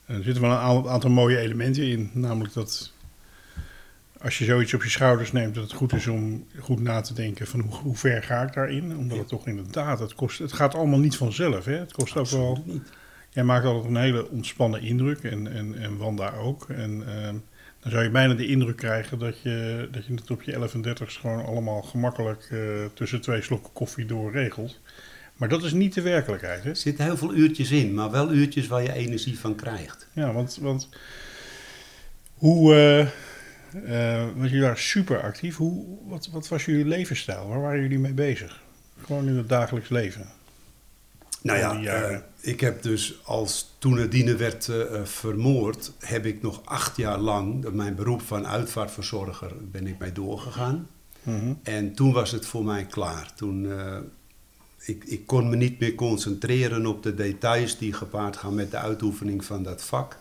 eh, 0.07 0.17
er 0.17 0.23
zitten 0.23 0.43
wel 0.43 0.51
een 0.51 0.89
aantal 0.89 1.11
mooie 1.11 1.39
elementen 1.39 1.83
in. 1.83 2.11
Namelijk 2.13 2.55
dat 2.55 2.93
als 4.23 4.39
je 4.39 4.45
zoiets 4.45 4.75
op 4.75 4.83
je 4.83 4.91
schouders 4.91 5.33
neemt, 5.33 5.55
dat 5.55 5.65
het 5.65 5.73
goed 5.73 5.93
is 5.93 6.07
om 6.07 6.47
goed 6.59 6.81
na 6.81 7.01
te 7.01 7.15
denken 7.15 7.47
van 7.47 7.61
hoe, 7.61 7.75
hoe 7.75 7.97
ver 7.97 8.23
ga 8.23 8.43
ik 8.43 8.53
daarin. 8.53 8.97
Omdat 8.97 9.19
het 9.19 9.29
toch 9.29 9.47
inderdaad, 9.47 9.99
het, 9.99 10.15
kost, 10.15 10.39
het 10.39 10.53
gaat 10.53 10.75
allemaal 10.75 10.99
niet 10.99 11.17
vanzelf. 11.17 11.65
Hè? 11.65 11.77
Het 11.79 11.93
kost 11.93 12.17
ook 12.17 12.27
wel. 12.27 12.49
Absoluut 12.49 12.73
niet. 12.73 12.91
Jij 13.31 13.45
maakt 13.45 13.65
altijd 13.65 13.85
een 13.85 14.01
hele 14.01 14.31
ontspannen 14.31 14.83
indruk 14.83 15.23
en, 15.23 15.53
en, 15.53 15.79
en 15.79 15.97
Wanda 15.97 16.33
ook. 16.33 16.69
En 16.69 17.03
ehm, 17.07 17.35
dan 17.81 17.91
zou 17.91 18.03
je 18.03 18.11
bijna 18.11 18.35
de 18.35 18.47
indruk 18.47 18.77
krijgen 18.77 19.19
dat 19.19 19.41
je, 19.43 19.89
dat 19.91 20.07
je 20.07 20.15
het 20.15 20.31
op 20.31 20.43
je 20.43 20.53
11 20.53 20.75
en 20.75 20.83
30 20.83 21.13
gewoon 21.13 21.45
allemaal 21.45 21.83
gemakkelijk 21.83 22.49
eh, 22.51 22.59
tussen 22.95 23.21
twee 23.21 23.43
slokken 23.43 23.73
koffie 23.73 24.07
door 24.07 24.33
regelt. 24.33 24.81
Maar 25.37 25.49
dat 25.49 25.65
is 25.65 25.73
niet 25.73 25.95
de 25.95 26.03
werkelijkheid. 26.03 26.63
Hè? 26.63 26.71
Er 26.71 26.77
zitten 26.77 27.05
heel 27.05 27.17
veel 27.17 27.35
uurtjes 27.35 27.71
in, 27.71 27.95
maar 27.95 28.11
wel 28.11 28.33
uurtjes 28.33 28.67
waar 28.67 28.83
je 28.83 28.93
energie 28.93 29.39
van 29.39 29.55
krijgt. 29.55 30.09
Ja, 30.13 30.33
want, 30.33 30.59
want 30.61 30.89
hoe, 32.35 32.75
eh 32.75 33.07
eh, 33.75 34.25
want 34.37 34.49
jullie 34.49 34.61
waren 34.61 34.79
super 34.79 35.23
actief. 35.23 35.57
Hoe, 35.57 35.85
wat, 36.07 36.29
wat 36.33 36.49
was 36.49 36.65
jullie 36.65 36.85
levensstijl? 36.85 37.49
Waar 37.49 37.61
waren 37.61 37.81
jullie 37.81 37.99
mee 37.99 38.13
bezig? 38.13 38.63
Gewoon 39.05 39.29
in 39.29 39.37
het 39.37 39.49
dagelijks 39.49 39.89
leven. 39.89 40.27
Nou 41.43 41.59
ja, 41.59 42.03
eh, 42.03 42.19
ik 42.41 42.61
heb 42.61 42.83
dus 42.83 43.21
als 43.25 43.75
toen 43.79 43.95
Nadine 43.95 44.37
werd 44.37 44.69
eh, 44.69 45.05
vermoord, 45.05 45.93
heb 45.99 46.27
ik 46.27 46.43
nog 46.43 46.61
acht 46.65 46.97
jaar 46.97 47.19
lang 47.19 47.71
mijn 47.71 47.95
beroep 47.95 48.23
van 48.23 48.47
uitvaartverzorger 48.47 49.53
ben 49.71 49.87
ik 49.87 49.99
mee 49.99 50.13
doorgegaan. 50.13 50.89
Mhm. 51.23 51.53
En 51.63 51.95
toen 51.95 52.13
was 52.13 52.31
het 52.31 52.47
voor 52.47 52.65
mij 52.65 52.87
klaar. 52.87 53.33
Toen, 53.35 53.73
ik, 54.85 55.05
ik 55.05 55.27
kon 55.27 55.49
me 55.49 55.57
niet 55.57 55.79
meer 55.79 55.95
concentreren 55.95 56.87
op 56.87 57.03
de 57.03 57.15
details 57.15 57.79
die 57.79 57.93
gepaard 57.93 58.37
gaan 58.37 58.55
met 58.55 58.71
de 58.71 58.77
uitoefening 58.77 59.45
van 59.45 59.63
dat 59.63 59.85
vak. 59.85 60.19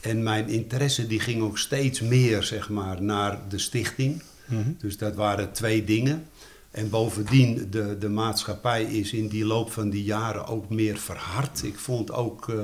En 0.00 0.22
mijn 0.22 0.48
interesse 0.48 1.06
die 1.06 1.20
ging 1.20 1.42
ook 1.42 1.58
steeds 1.58 2.00
meer 2.00 2.42
zeg 2.42 2.68
maar, 2.68 3.02
naar 3.02 3.38
de 3.48 3.58
stichting. 3.58 4.22
Mhm. 4.46 4.70
Dus 4.78 4.96
dat 4.96 5.14
waren 5.14 5.52
twee 5.52 5.84
dingen. 5.84 6.26
En 6.70 6.90
bovendien, 6.90 7.70
de, 7.70 7.96
de 7.98 8.08
maatschappij 8.08 8.84
is 8.84 9.12
in 9.12 9.28
die 9.28 9.44
loop 9.44 9.72
van 9.72 9.90
die 9.90 10.04
jaren 10.04 10.46
ook 10.46 10.68
meer 10.68 10.98
verhard. 10.98 11.62
Ik 11.62 11.78
vond 11.78 12.12
ook 12.12 12.48
eh, 12.48 12.56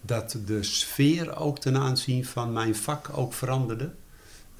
dat 0.00 0.36
de 0.46 0.62
sfeer 0.62 1.36
ook 1.36 1.58
ten 1.58 1.76
aanzien 1.76 2.24
van 2.24 2.52
mijn 2.52 2.74
vak 2.74 3.10
ook 3.14 3.32
veranderde. 3.32 3.90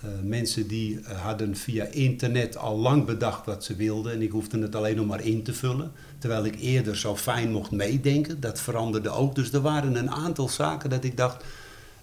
Eh, 0.00 0.08
mensen 0.22 0.66
die 0.66 1.00
hadden 1.04 1.56
via 1.56 1.84
internet 1.84 2.56
al 2.56 2.78
lang 2.78 3.04
bedacht 3.04 3.46
wat 3.46 3.64
ze 3.64 3.76
wilden 3.76 4.12
en 4.12 4.22
ik 4.22 4.30
hoefde 4.30 4.58
het 4.58 4.74
alleen 4.74 4.96
nog 4.96 5.06
maar 5.06 5.24
in 5.24 5.42
te 5.42 5.54
vullen. 5.54 5.92
Terwijl 6.18 6.44
ik 6.44 6.60
eerder 6.60 6.96
zo 6.96 7.16
fijn 7.16 7.52
mocht 7.52 7.70
meedenken, 7.70 8.40
dat 8.40 8.60
veranderde 8.60 9.10
ook. 9.10 9.34
Dus 9.34 9.52
er 9.52 9.60
waren 9.60 9.94
een 9.94 10.10
aantal 10.10 10.48
zaken 10.48 10.90
dat 10.90 11.04
ik 11.04 11.16
dacht, 11.16 11.44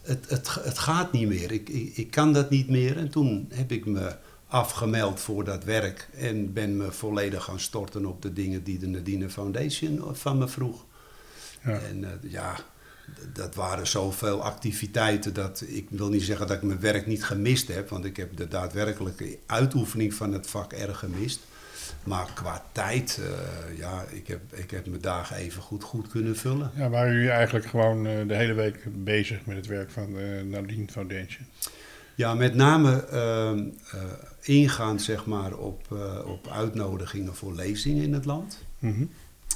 het, 0.08 0.30
het, 0.30 0.56
het 0.62 0.80
gaat 0.80 1.12
niet 1.12 1.28
meer, 1.28 1.52
ik, 1.52 1.70
ik, 1.70 1.98
ik 1.98 2.12
kan 2.12 2.34
dat 2.34 2.50
niet 2.50 2.70
meer. 2.70 2.98
En 2.98 3.10
toen 3.10 3.50
heb 3.54 3.72
ik 3.72 3.86
me 3.86 4.16
afgemeld 4.48 5.20
voor 5.20 5.44
dat 5.44 5.64
werk 5.64 6.10
en 6.14 6.54
ben 6.54 6.78
me 6.78 6.92
volledig 6.92 7.44
gaan 7.44 7.60
storten 7.60 8.06
op 8.06 8.22
de 8.22 8.34
dingen 8.34 8.64
die 8.64 8.80
de 8.80 8.88
Nadine 8.88 9.30
Foundation 9.30 10.16
van 10.16 10.38
me 10.38 10.48
vroeg. 10.48 10.86
Ja. 11.64 11.80
En 11.80 12.04
eh, 12.04 12.32
ja, 12.32 12.56
dat 13.34 13.56
waren 13.56 13.88
zoveel 13.88 14.44
activiteiten 14.44 15.34
dat 15.34 15.64
ik 15.68 15.88
wil 15.90 16.10
niet 16.10 16.24
zeggen 16.24 16.48
dat 16.48 16.58
ik 16.58 16.64
mijn 16.64 16.80
werk 16.80 17.08
niet 17.08 17.24
gemist 17.24 17.68
heb, 17.68 17.90
want 17.90 18.06
ik 18.06 18.18
heb 18.18 18.38
de 18.38 18.48
daadwerkelijke 18.48 19.38
uitoefening 19.46 20.14
van 20.14 20.34
het 20.34 20.48
vak 20.48 20.74
erg 20.74 21.00
gemist. 21.00 21.40
Maar 22.04 22.32
qua 22.34 22.66
tijd, 22.72 23.20
eh, 23.22 23.78
ja, 23.78 24.06
ik 24.10 24.28
heb, 24.28 24.42
ik 24.54 24.72
heb 24.72 24.88
mijn 24.88 25.02
dagen 25.02 25.36
even 25.36 25.62
goed, 25.62 25.84
goed 25.84 26.08
kunnen 26.08 26.36
vullen. 26.36 26.72
Ja, 26.76 26.90
waren 26.90 27.14
jullie 27.14 27.30
eigenlijk 27.30 27.66
gewoon 27.66 28.08
eh, 28.08 28.28
de 28.28 28.36
hele 28.36 28.54
week 28.54 28.84
bezig 29.04 29.46
met 29.46 29.56
het 29.56 29.68
werk 29.68 29.92
van 29.92 30.14
de 30.14 30.46
Nadine 30.46 30.88
Foundation? 30.88 31.46
Ja, 32.18 32.34
met 32.34 32.56
name 32.56 33.06
ehm, 33.06 33.64
eh, 33.92 34.02
ingaan 34.42 35.00
zeg 35.00 35.26
maar, 35.26 35.54
op, 35.54 35.86
eh, 35.92 36.26
op 36.26 36.48
uitnodigingen 36.48 37.36
voor 37.36 37.54
lezingen 37.54 38.04
in 38.04 38.14
het 38.14 38.26
land. 38.26 38.64
Mhm. 38.80 39.06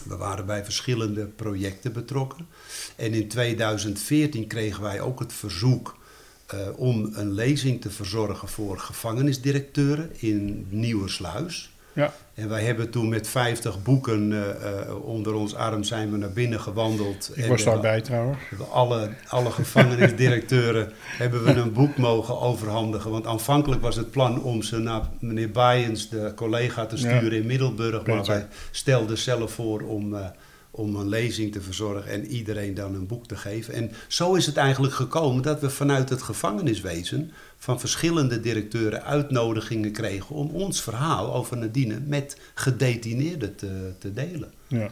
We 0.03 0.17
waren 0.17 0.45
bij 0.45 0.63
verschillende 0.63 1.25
projecten 1.25 1.93
betrokken. 1.93 2.47
En 2.95 3.13
in 3.13 3.27
2014 3.27 4.47
kregen 4.47 4.83
wij 4.83 5.01
ook 5.01 5.19
het 5.19 5.33
verzoek 5.33 5.99
eh, 6.45 6.59
om 6.75 7.09
een 7.13 7.31
lezing 7.31 7.81
te 7.81 7.89
verzorgen 7.89 8.47
voor 8.47 8.79
gevangenisdirecteuren 8.79 10.09
in 10.19 10.67
Nieuwersluis. 10.69 11.70
Ja, 11.93 12.13
En 12.33 12.49
wij 12.49 12.63
hebben 12.63 12.89
toen 12.89 13.09
met 13.09 13.27
50 13.27 13.83
boeken 13.83 14.31
eh, 14.31 14.49
eh, 14.79 15.05
onder 15.05 15.33
ons 15.33 15.55
arm 15.55 15.83
zijn 15.83 16.11
we 16.11 16.17
naar 16.17 16.31
binnen 16.31 16.59
gewandeld. 16.59 17.31
ik 17.35 17.43
En 17.43 17.49
was 17.49 17.63
daarbij 17.63 18.01
trouwens. 18.01 18.37
Alle, 18.71 19.09
alle 19.27 19.51
gevangenisdirecteuren 19.51 20.91
hebben 21.21 21.43
we 21.43 21.51
een 21.51 21.73
boek 21.73 21.97
mogen 21.97 22.39
overhandigen. 22.39 23.11
Want 23.11 23.25
aanvankelijk 23.27 23.81
was 23.81 23.95
het 23.95 24.11
plan 24.11 24.41
om 24.43 24.61
ze 24.61 24.77
naar 24.77 25.01
meneer 25.19 25.51
Bayens, 25.51 26.09
de 26.09 26.31
collega, 26.35 26.85
te 26.85 26.95
Ja. 26.97 27.01
sturen 27.17 27.31
in 27.39 27.45
Middelburg. 27.45 28.05
Maar 28.05 28.17
Beter. 28.17 28.33
wij 28.33 28.47
stelden 28.71 29.17
zelf 29.17 29.51
voor 29.51 29.81
om, 29.81 30.15
eh, 30.15 30.25
om 30.71 30.95
een 30.95 31.09
lezing 31.09 31.51
te 31.51 31.61
verzorgen 31.61 32.11
en 32.11 32.25
iedereen 32.25 32.73
dan 32.73 32.95
een 32.95 33.07
boek 33.07 33.27
te 33.27 33.35
geven. 33.35 33.73
En 33.73 33.91
zo 34.07 34.35
is 34.35 34.45
het 34.45 34.57
eigenlijk 34.57 34.93
gekomen 34.93 35.43
dat 35.43 35.61
we 35.61 35.69
vanuit 35.69 36.09
het 36.09 36.21
gevangeniswezen 36.21 37.31
van 37.57 37.79
verschillende 37.79 38.39
directeuren 38.39 39.03
uitnodigingen 39.03 39.91
kregen 39.91 40.35
om 40.35 40.49
ons 40.49 40.81
verhaal 40.81 41.33
over 41.33 41.57
Nadine 41.57 41.99
met 42.05 42.37
gedetineerden 42.53 43.55
te, 43.55 43.93
te 43.97 44.13
delen. 44.13 44.51
Ja. 44.67 44.91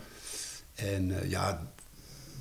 En 0.76 1.22
eh, 1.22 1.30
ja, 1.30 1.68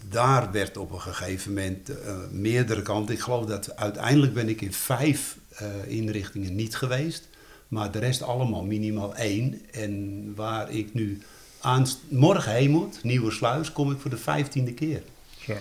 daar 0.09 0.53
werd 0.53 0.77
op 0.77 0.93
een 0.93 1.01
gegeven 1.01 1.53
moment 1.53 1.89
eh, 1.89 2.17
meerdere 2.31 2.83
kanten. 2.83 3.15
Ik 3.15 3.21
geloof 3.21 3.47
dat 3.47 3.77
uiteindelijk 3.77 4.35
ben 4.35 4.49
ik 4.49 4.61
in 4.61 4.73
vijf 4.73 5.37
eh, 5.49 5.67
inrichtingen 5.87 6.55
niet 6.55 6.77
geweest. 6.77 7.29
Maar 7.69 7.91
de 7.91 7.99
rest 7.99 8.23
allemaal 8.23 8.65
minimaal 8.65 9.15
één. 9.15 9.61
En 9.71 10.33
waar 10.35 10.71
ik 10.71 10.95
nu 10.95 11.23
aan, 11.61 11.87
morgen 12.09 12.53
heen 12.53 12.71
moet, 12.71 13.05
Nieuwersluis, 13.05 13.73
kom 13.73 13.91
ik 13.93 13.99
voor 13.99 14.11
de 14.11 14.17
vijftiende 14.17 14.73
keer. 14.75 15.03
Zo. 15.47 15.57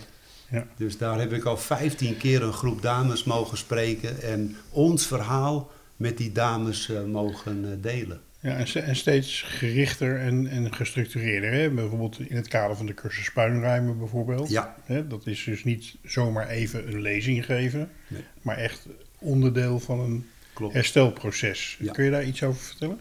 Ja. 0.51 0.67
Dus 0.77 0.97
daar 0.97 1.19
heb 1.19 1.33
ik 1.33 1.43
al 1.43 1.57
vijftien 1.57 2.17
keer 2.17 2.41
een 2.43 2.53
groep 2.53 2.81
dames 2.81 3.23
mogen 3.23 3.57
spreken. 3.57 4.21
En 4.21 4.55
ons 4.69 5.07
verhaal 5.07 5.71
met 5.95 6.17
die 6.17 6.31
dames 6.31 6.89
eh, 6.89 7.03
mogen 7.03 7.65
eh, 7.65 7.71
delen. 7.81 8.21
Ja, 8.39 8.55
en, 8.55 8.67
ste- 8.67 8.79
en 8.79 8.95
steeds 8.95 9.41
gerichter 9.41 10.19
en, 10.19 10.47
en 10.47 10.73
gestructureerder. 10.73 11.51
Hè? 11.51 11.69
Bijvoorbeeld 11.69 12.19
in 12.19 12.35
het 12.35 12.47
kader 12.47 12.77
van 12.77 12.85
de 12.85 12.93
cursus 12.93 13.31
puinruimen 13.31 13.97
bijvoorbeeld. 13.97 14.49
Ja. 14.49 14.75
Hè? 14.83 15.07
Dat 15.07 15.27
is 15.27 15.43
dus 15.43 15.63
niet 15.63 15.95
zomaar 16.05 16.47
even 16.47 16.87
een 16.87 17.01
lezing 17.01 17.45
geven, 17.45 17.89
Nee. 18.07 18.23
maar 18.41 18.57
echt 18.57 18.85
onderdeel 19.19 19.79
van 19.79 19.99
een 19.99 20.27
Klopt. 20.53 20.73
herstelproces. 20.73 21.77
Ja. 21.79 21.91
Kun 21.91 22.03
je 22.03 22.11
daar 22.11 22.23
iets 22.25 22.43
over 22.43 22.61
vertellen? 22.61 22.99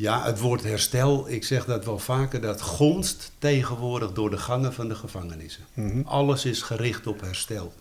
Ja, 0.00 0.24
het 0.24 0.38
woord 0.38 0.62
herstel, 0.62 1.28
ik 1.28 1.44
zeg 1.44 1.64
dat 1.64 1.84
wel 1.84 1.98
vaker, 1.98 2.40
dat 2.40 2.60
gonst 2.60 3.32
tegenwoordig 3.38 4.12
door 4.12 4.30
de 4.30 4.38
gangen 4.38 4.72
van 4.72 4.88
de 4.88 4.94
gevangenissen. 4.94 5.64
Mhm. 5.74 6.00
Alles 6.04 6.44
is 6.44 6.62
gericht 6.62 7.06
op 7.06 7.20
herstel. 7.20 7.72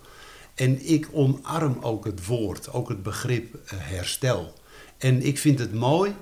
En 0.55 0.89
ik 0.89 1.10
omarm 1.12 1.77
ook 1.82 2.05
het 2.05 2.25
woord, 2.25 2.73
ook 2.73 2.89
het 2.89 3.03
begrip 3.03 3.55
eh, 3.55 3.62
herstel. 3.79 4.53
En 4.97 5.25
ik 5.25 5.39
vind 5.39 5.60
het 5.60 5.73
mooi 5.73 6.15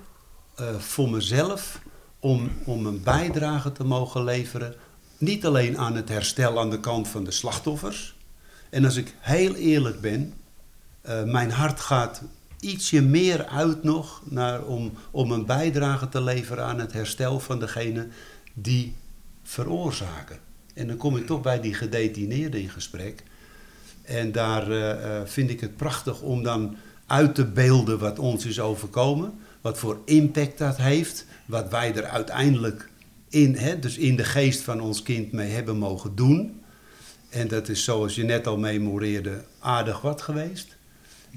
eh, 0.56 0.76
voor 0.76 1.10
mezelf 1.10 1.82
om, 2.20 2.52
om 2.66 2.86
een 2.86 3.04
bijdrage 3.04 3.72
te 3.72 3.84
mogen 3.84 4.24
leveren. 4.24 4.76
Niet 5.18 5.46
alleen 5.46 5.78
aan 5.78 5.96
het 5.96 6.10
herstel 6.10 6.60
aan 6.60 6.70
de 6.70 6.80
kant 6.80 7.08
van 7.08 7.24
de 7.24 7.32
slachtoffers. 7.32 8.16
En 8.70 8.86
als 8.86 8.96
ik 8.96 9.14
heel 9.20 9.56
eerlijk 9.56 10.02
ben, 10.02 10.34
eh, 11.02 11.24
mijn 11.24 11.52
hart 11.52 11.80
gaat 11.80 12.22
ietsje 12.68 13.02
meer 13.02 13.46
uit 13.46 13.84
nog 13.84 14.22
naar, 14.24 14.64
om, 14.64 14.94
om 15.12 15.32
een 15.32 15.46
bijdrage 15.46 16.10
te 16.10 16.22
leveren 16.22 16.66
aan 16.66 16.80
het 16.80 16.94
herstel 16.94 17.40
van 17.40 17.60
degene 17.60 18.08
die 18.54 18.96
veroorzaken. 19.44 20.40
En 20.74 20.88
dan 20.88 20.98
kom 20.98 21.18
ik 21.18 21.26
toch 21.26 21.42
bij 21.42 21.62
die 21.62 21.74
gedetineerden 21.74 22.62
in 22.62 22.70
gesprek. 22.70 23.24
En 24.04 24.32
daar 24.32 24.72
eh, 24.72 24.92
eh, 24.92 25.28
vind 25.28 25.50
ik 25.50 25.60
het 25.60 25.78
prachtig 25.78 26.22
om 26.22 26.44
dan 26.44 26.76
uit 27.06 27.36
te 27.36 27.46
beelden 27.46 28.00
wat 28.00 28.20
ons 28.20 28.46
is 28.46 28.60
overkomen. 28.60 29.34
Wat 29.62 29.78
voor 29.78 30.02
impact 30.06 30.58
dat 30.58 30.78
heeft. 30.78 31.26
Wat 31.46 31.70
wij 31.70 31.96
er 31.96 32.06
uiteindelijk 32.06 32.90
in, 33.30 33.56
hè, 33.56 33.80
dus 33.80 33.98
in 33.98 34.16
de 34.16 34.24
geest 34.24 34.62
van 34.62 34.82
ons 34.82 35.04
kind 35.04 35.32
mee 35.32 35.52
hebben 35.52 35.78
mogen 35.78 36.16
doen. 36.16 36.62
En 37.30 37.48
dat 37.48 37.70
is 37.70 37.84
zoals 37.84 38.16
je 38.16 38.24
net 38.24 38.48
al 38.48 38.58
memoreerde 38.58 39.44
aardig 39.60 40.02
wat 40.02 40.22
geweest. 40.22 40.77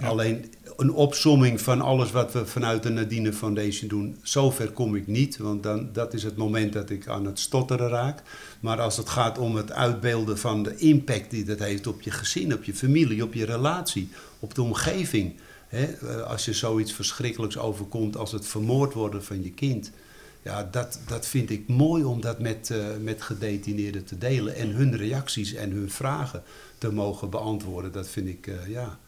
Alleen 0.02 0.52
een 0.76 0.92
opsomming 0.92 1.60
van 1.60 1.80
alles 1.80 2.10
wat 2.10 2.32
we 2.32 2.46
vanuit 2.46 2.82
de 2.82 2.88
Nadine 2.88 3.32
Foundation 3.32 3.88
doen, 3.88 4.18
zover 4.22 4.70
kom 4.70 4.94
ik 4.94 5.06
niet. 5.06 5.36
Want 5.36 5.62
dan, 5.62 5.88
dat 5.92 6.14
is 6.14 6.22
het 6.22 6.36
moment 6.36 6.72
dat 6.72 6.90
ik 6.90 7.08
aan 7.08 7.24
het 7.24 7.38
stotteren 7.38 7.88
raak. 7.88 8.22
Maar 8.60 8.80
als 8.80 8.96
het 8.96 9.08
gaat 9.08 9.38
om 9.38 9.56
het 9.56 9.72
uitbeelden 9.72 10.38
van 10.38 10.62
de 10.62 10.76
impact 10.76 11.30
die 11.30 11.44
dat 11.44 11.58
heeft 11.58 11.86
op 11.86 12.02
je 12.02 12.10
gezin, 12.10 12.54
op 12.54 12.64
je 12.64 12.74
familie, 12.74 13.22
op 13.22 13.34
je 13.34 13.44
relatie, 13.44 14.08
op 14.38 14.54
de 14.54 14.62
omgeving. 14.62 15.34
Als 16.26 16.44
je 16.44 16.52
zoiets 16.52 16.92
verschrikkelijks 16.92 17.58
overkomt 17.58 18.16
als 18.16 18.32
het 18.32 18.46
vermoord 18.46 18.94
worden 18.94 19.24
van 19.24 19.42
je 19.42 19.50
kind. 19.50 19.90
Ja, 20.42 20.68
dat, 20.70 21.00
dat 21.06 21.26
vind 21.26 21.50
ik 21.50 21.68
mooi 21.68 22.04
om 22.04 22.20
dat 22.20 22.38
met, 22.38 22.70
eh, 22.70 22.78
met 23.00 23.22
gedetineerden 23.22 24.04
te 24.04 24.18
delen. 24.18 24.54
En 24.54 24.68
hun 24.68 24.96
reacties 24.96 25.54
en 25.54 25.70
hun 25.70 25.90
vragen 25.90 26.42
te 26.78 26.92
mogen 26.92 27.30
beantwoorden. 27.30 27.92
Dat 27.92 28.08
vind 28.08 28.28
ik, 28.28 28.46
eh, 28.46 28.68
ja, 28.68 28.98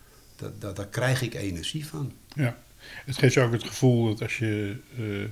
dat, 0.43 0.61
dat, 0.61 0.77
daar 0.77 0.87
krijg 0.87 1.23
ik 1.23 1.35
energie 1.35 1.87
van. 1.87 2.13
Ja. 2.35 2.57
Het 3.05 3.19
geeft 3.19 3.35
je 3.35 3.41
ook 3.41 3.53
het 3.53 3.65
gevoel 3.65 4.09
dat 4.09 4.23
als 4.23 4.39
je 4.39 4.77
eh, 4.97 5.29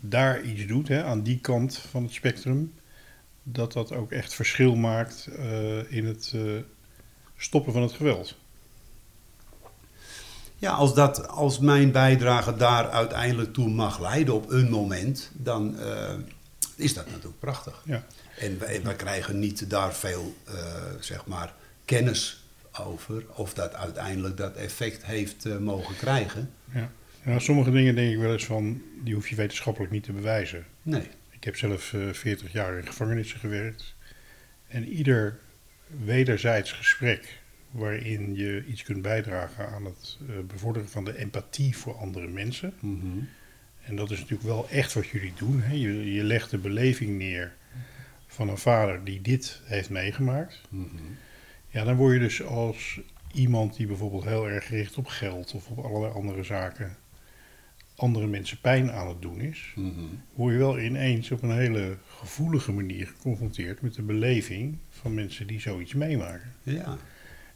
daar 0.00 0.42
iets 0.42 0.66
doet, 0.66 0.88
hè, 0.88 1.04
aan 1.04 1.22
die 1.22 1.38
kant 1.38 1.78
van 1.78 2.02
het 2.02 2.12
spectrum, 2.12 2.72
dat 3.42 3.72
dat 3.72 3.92
ook 3.92 4.12
echt 4.12 4.34
verschil 4.34 4.74
maakt 4.74 5.26
eh, 5.26 5.92
in 5.92 6.06
het 6.06 6.32
eh, 6.34 6.42
stoppen 7.36 7.72
van 7.72 7.82
het 7.82 7.92
geweld. 7.92 8.36
Ja, 10.58 10.70
als, 10.70 10.94
dat, 10.94 11.28
als 11.28 11.58
mijn 11.58 11.92
bijdrage 11.92 12.56
daar 12.56 12.90
uiteindelijk 12.90 13.52
toe 13.52 13.68
mag 13.68 14.00
leiden 14.00 14.34
op 14.34 14.50
een 14.50 14.70
moment, 14.70 15.30
dan 15.32 15.76
is 16.76 16.94
dat 16.94 17.06
natuurlijk 17.06 17.38
prachtig. 17.38 17.82
Ja. 17.84 18.04
En 18.38 18.58
wij, 18.58 18.82
wij 18.82 18.94
krijgen 18.94 19.38
niet 19.38 19.70
daar 19.70 19.94
veel, 19.94 20.36
zeg 21.00 21.26
maar, 21.26 21.54
kennis 21.84 22.45
over 22.80 23.24
of 23.34 23.54
dat 23.54 23.74
uiteindelijk 23.74 24.36
dat 24.36 24.56
effect 24.56 25.06
heeft 25.06 25.44
eh, 25.44 25.58
mogen 25.58 25.96
krijgen. 25.96 26.50
Ja. 26.74 26.90
Nou, 27.22 27.40
sommige 27.40 27.70
dingen 27.70 27.94
denk 27.94 28.12
ik 28.12 28.18
wel 28.18 28.32
eens 28.32 28.44
van, 28.44 28.82
die 29.02 29.14
hoef 29.14 29.28
je 29.28 29.36
wetenschappelijk 29.36 29.92
niet 29.92 30.02
te 30.02 30.12
bewijzen. 30.12 30.64
Nee. 30.82 31.08
Ik 31.30 31.44
heb 31.44 31.56
zelf 31.56 31.92
eh 31.92 32.12
40 32.12 32.52
jaar 32.52 32.78
in 32.78 32.86
gevangenissen 32.86 33.38
gewerkt. 33.38 33.94
En 34.68 34.88
ieder 34.88 35.38
wederzijds 36.04 36.72
gesprek 36.72 37.40
waarin 37.70 38.34
je 38.34 38.64
iets 38.66 38.82
kunt 38.82 39.02
bijdragen 39.02 39.68
aan 39.68 39.84
het 39.84 40.18
eh, 40.28 40.36
bevorderen 40.46 40.88
van 40.88 41.04
de 41.04 41.18
empathie 41.18 41.76
voor 41.76 41.96
andere 41.96 42.28
mensen. 42.28 42.74
Mhm. 42.80 43.18
En 43.82 43.96
dat 43.96 44.10
is 44.10 44.18
natuurlijk 44.18 44.48
wel 44.48 44.68
echt 44.68 44.92
wat 44.92 45.06
jullie 45.06 45.32
doen. 45.36 45.60
Hè? 45.60 45.74
Je, 45.74 46.12
je 46.12 46.24
legt 46.24 46.50
de 46.50 46.58
beleving 46.58 47.18
neer 47.18 47.54
van 48.26 48.48
een 48.48 48.58
vader 48.58 49.04
die 49.04 49.20
dit 49.20 49.60
heeft 49.64 49.90
meegemaakt. 49.90 50.60
Mhm. 50.68 50.86
Ja, 51.76 51.84
dan 51.84 51.96
word 51.96 52.12
je 52.12 52.18
dus 52.18 52.42
als 52.42 53.00
iemand 53.32 53.76
die 53.76 53.86
bijvoorbeeld 53.86 54.24
heel 54.24 54.48
erg 54.48 54.66
gericht 54.66 54.96
op 54.96 55.06
geld 55.06 55.52
of 55.54 55.68
op 55.68 55.84
allerlei 55.84 56.12
andere 56.12 56.42
zaken 56.42 56.96
andere 57.96 58.26
mensen 58.26 58.60
pijn 58.60 58.92
aan 58.92 59.08
het 59.08 59.22
doen 59.22 59.40
is, 59.40 59.72
Mhm. 59.74 60.00
word 60.34 60.52
je 60.52 60.58
wel 60.58 60.78
ineens 60.78 61.30
op 61.30 61.42
een 61.42 61.56
hele 61.56 61.96
gevoelige 62.08 62.72
manier 62.72 63.06
geconfronteerd 63.06 63.80
met 63.80 63.94
de 63.94 64.02
beleving 64.02 64.78
van 64.90 65.14
mensen 65.14 65.46
die 65.46 65.60
zoiets 65.60 65.94
meemaken. 65.94 66.52
Ja. 66.62 66.98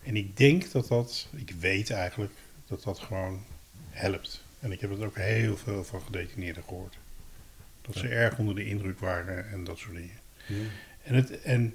En 0.02 0.16
ik 0.16 0.36
denk 0.36 0.70
dat 0.70 0.88
dat, 0.88 1.28
ik 1.36 1.54
weet 1.60 1.90
eigenlijk 1.90 2.32
dat 2.66 2.82
dat 2.82 2.98
gewoon 2.98 3.40
helpt. 3.90 4.44
En 4.60 4.72
ik 4.72 4.80
heb 4.80 4.90
het 4.90 5.02
ook 5.02 5.16
heel 5.16 5.56
veel 5.56 5.84
van 5.84 6.00
gedetineerden 6.00 6.62
gehoord. 6.62 6.98
Dat 7.82 7.94
ze 7.96 8.08
erg 8.08 8.38
onder 8.38 8.54
de 8.54 8.66
indruk 8.66 8.98
waren 8.98 9.50
en 9.50 9.64
dat 9.64 9.78
soort 9.78 9.94
dingen. 9.94 10.18
Ja. 10.46 10.54
En, 11.02 11.14
het, 11.14 11.42
en 11.42 11.74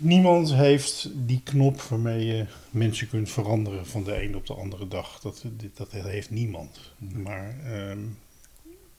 niemand 0.00 0.54
heeft 0.54 1.10
die 1.14 1.40
knop 1.44 1.80
waarmee 1.80 2.26
je 2.26 2.46
mensen 2.70 3.08
kunt 3.08 3.30
veranderen 3.30 3.86
van 3.86 4.04
de 4.04 4.22
een 4.22 4.36
op 4.36 4.46
de 4.46 4.54
andere 4.54 4.88
dag. 4.88 5.20
Dat, 5.20 5.44
dat 5.74 5.90
heeft 5.92 6.30
niemand. 6.30 6.92
Maar 6.98 7.58
ehm, 7.64 7.98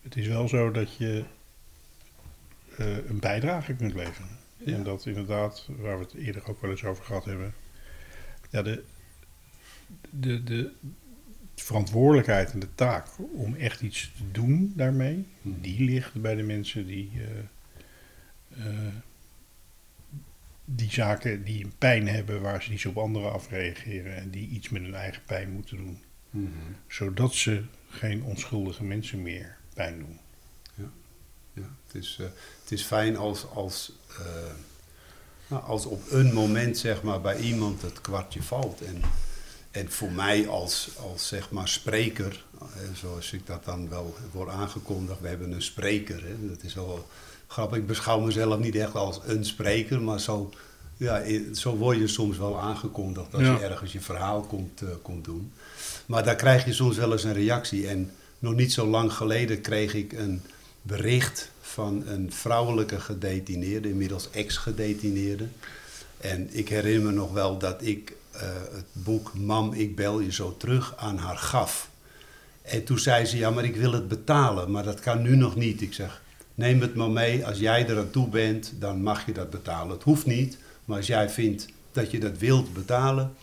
het 0.01 0.15
is 0.15 0.27
wel 0.27 0.47
zo 0.47 0.71
dat 0.71 0.95
je 0.95 1.23
eh, 2.77 2.97
een 3.07 3.19
bijdrage 3.19 3.73
kunt 3.73 3.93
leveren. 3.93 4.39
Ja. 4.57 4.73
En 4.73 4.83
dat 4.83 5.05
inderdaad, 5.05 5.67
waar 5.77 5.97
we 5.97 6.03
het 6.03 6.13
eerder 6.13 6.49
ook 6.49 6.61
wel 6.61 6.71
eens 6.71 6.83
over 6.83 7.03
gehad 7.03 7.25
hebben, 7.25 7.53
ja, 8.49 8.61
de, 8.61 8.83
de, 10.09 10.43
de 10.43 10.71
verantwoordelijkheid 11.55 12.51
en 12.51 12.59
de 12.59 12.75
taak 12.75 13.07
om 13.33 13.55
echt 13.55 13.81
iets 13.81 14.11
te 14.17 14.31
doen 14.31 14.73
daarmee, 14.75 15.25
Mhm. 15.41 15.61
die 15.61 15.83
ligt 15.83 16.21
bij 16.21 16.35
de 16.35 16.43
mensen 16.43 16.85
die, 16.87 17.11
eh, 17.15 18.65
eh, 18.65 18.93
die 20.75 20.91
zaken 20.91 21.43
die 21.43 21.63
een 21.63 21.73
pijn 21.77 22.07
hebben 22.07 22.41
waar 22.41 22.63
ze 22.63 22.69
niet 22.69 22.79
zo 22.81 22.89
op 22.89 22.97
anderen 22.97 23.31
afreageren 23.31 24.15
en 24.15 24.29
die 24.29 24.47
iets 24.47 24.69
met 24.69 24.81
hun 24.81 24.95
eigen 24.95 25.21
pijn 25.25 25.51
moeten 25.51 25.77
doen, 25.77 25.99
Mhm. 26.29 26.49
zodat 26.87 27.33
ze 27.33 27.63
geen 27.89 28.23
onschuldige 28.23 28.83
mensen 28.83 29.21
meer 29.21 29.57
pijn 29.73 29.99
doen. 29.99 30.19
Ja, 31.53 31.69
het, 31.85 31.95
is, 32.03 32.17
eh, 32.19 32.25
het 32.61 32.71
is 32.71 32.83
fijn 32.83 33.17
als, 33.17 33.45
als, 33.49 33.91
eh, 34.19 34.51
nou, 35.47 35.63
als 35.63 35.85
op 35.85 36.11
een 36.11 36.33
moment 36.33 36.77
zeg 36.77 37.01
maar, 37.03 37.21
bij 37.21 37.39
iemand 37.39 37.81
het 37.81 38.01
kwartje 38.01 38.43
valt. 38.43 38.81
En, 38.81 39.01
en 39.71 39.91
voor 39.91 40.11
mij 40.11 40.47
als, 40.47 40.89
als 40.97 41.27
zeg 41.27 41.49
maar, 41.51 41.67
spreker, 41.67 42.45
eh, 42.59 42.67
zoals 42.93 43.33
ik 43.33 43.45
dat 43.45 43.65
dan 43.65 43.89
wel 43.89 44.15
word 44.31 44.49
aangekondigd, 44.49 45.19
we 45.19 45.27
hebben 45.27 45.51
een 45.51 45.61
spreker. 45.61 46.23
Hè, 46.23 46.47
dat 46.47 46.63
is 46.63 46.73
wel 46.73 47.07
grappig. 47.51 47.77
Ik 47.77 47.87
beschouw 47.87 48.19
mezelf 48.19 48.59
niet 48.59 48.75
echt 48.75 48.95
als 48.95 49.19
een 49.25 49.45
spreker, 49.45 50.01
maar 50.01 50.19
zo, 50.19 50.49
ja, 50.97 51.21
zo 51.53 51.75
word 51.75 51.97
je 51.97 52.07
soms 52.07 52.37
wel 52.37 52.59
aangekondigd 52.59 53.33
als 53.33 53.43
Ja. 53.43 53.53
je 53.53 53.59
ergens 53.63 53.91
je 53.91 54.01
verhaal 54.01 54.41
komt, 54.41 54.81
eh, 54.81 54.87
komt 55.01 55.25
doen. 55.25 55.51
Maar 56.05 56.23
daar 56.23 56.35
krijg 56.35 56.65
je 56.65 56.73
soms 56.73 56.97
wel 56.97 57.11
eens 57.11 57.23
een 57.23 57.33
reactie. 57.33 57.87
En 57.87 58.11
nog 58.39 58.53
niet 58.55 58.73
zo 58.73 58.87
lang 58.87 59.13
geleden 59.13 59.61
kreeg 59.61 59.93
ik 59.93 60.13
een 60.13 60.41
bericht 60.81 61.51
van 61.61 62.03
een 62.07 62.31
vrouwelijke 62.33 62.99
gedetineerde, 62.99 63.89
inmiddels 63.89 64.29
ex-gedetineerde. 64.31 65.47
En 66.17 66.49
ik 66.51 66.69
herinner 66.69 67.03
me 67.11 67.11
nog 67.11 67.31
wel 67.31 67.57
dat 67.57 67.81
ik 67.85 68.13
eh, 68.31 68.41
het 68.75 68.85
boek 68.91 69.31
Mam, 69.33 69.73
ik 69.73 69.95
bel 69.95 70.19
je 70.19 70.31
zo 70.31 70.55
terug 70.57 70.93
aan 70.97 71.17
haar 71.17 71.37
gaf. 71.37 71.89
En 72.61 72.83
toen 72.83 72.99
zei 72.99 73.25
ze, 73.25 73.37
ja, 73.37 73.49
maar 73.49 73.63
ik 73.63 73.75
wil 73.75 73.91
het 73.93 74.07
betalen, 74.07 74.71
maar 74.71 74.83
dat 74.83 74.99
kan 74.99 75.21
nu 75.21 75.35
nog 75.35 75.55
niet. 75.55 75.81
Ik 75.81 75.93
zeg, 75.93 76.21
neem 76.61 76.81
het 76.81 76.95
maar 76.95 77.11
mee, 77.11 77.45
als 77.45 77.59
jij 77.59 77.87
er 77.87 77.97
aan 77.97 78.09
toe 78.09 78.29
bent, 78.29 78.73
dan 78.79 79.01
mag 79.01 79.25
je 79.25 79.31
dat 79.31 79.49
betalen. 79.49 79.91
Het 79.91 80.03
hoeft 80.03 80.25
niet, 80.25 80.57
maar 80.85 80.97
als 80.97 81.07
jij 81.07 81.29
vindt 81.29 81.67
dat 81.91 82.11
je 82.11 82.19
dat 82.19 82.37
wilt 82.37 82.73
betalen, 82.73 83.33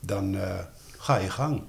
dan 0.00 0.36
eh, 0.36 0.58
ga 0.98 1.16
je 1.16 1.30
gang. 1.30 1.62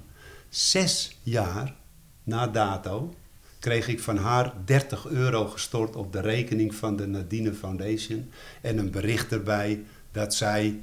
Zes 0.48 1.18
jaar 1.22 1.74
na 2.22 2.46
dato 2.46 3.14
kreeg 3.58 3.88
ik 3.88 4.00
van 4.00 4.16
haar 4.16 4.52
30 4.64 5.06
euro 5.06 5.46
gestort 5.46 5.96
op 5.96 6.12
de 6.12 6.20
rekening 6.20 6.74
van 6.74 6.96
de 6.96 7.06
Nadine 7.06 7.54
Foundation. 7.54 8.30
En 8.60 8.78
een 8.78 8.90
bericht 8.90 9.32
erbij 9.32 9.84
dat 10.12 10.34
zij 10.34 10.80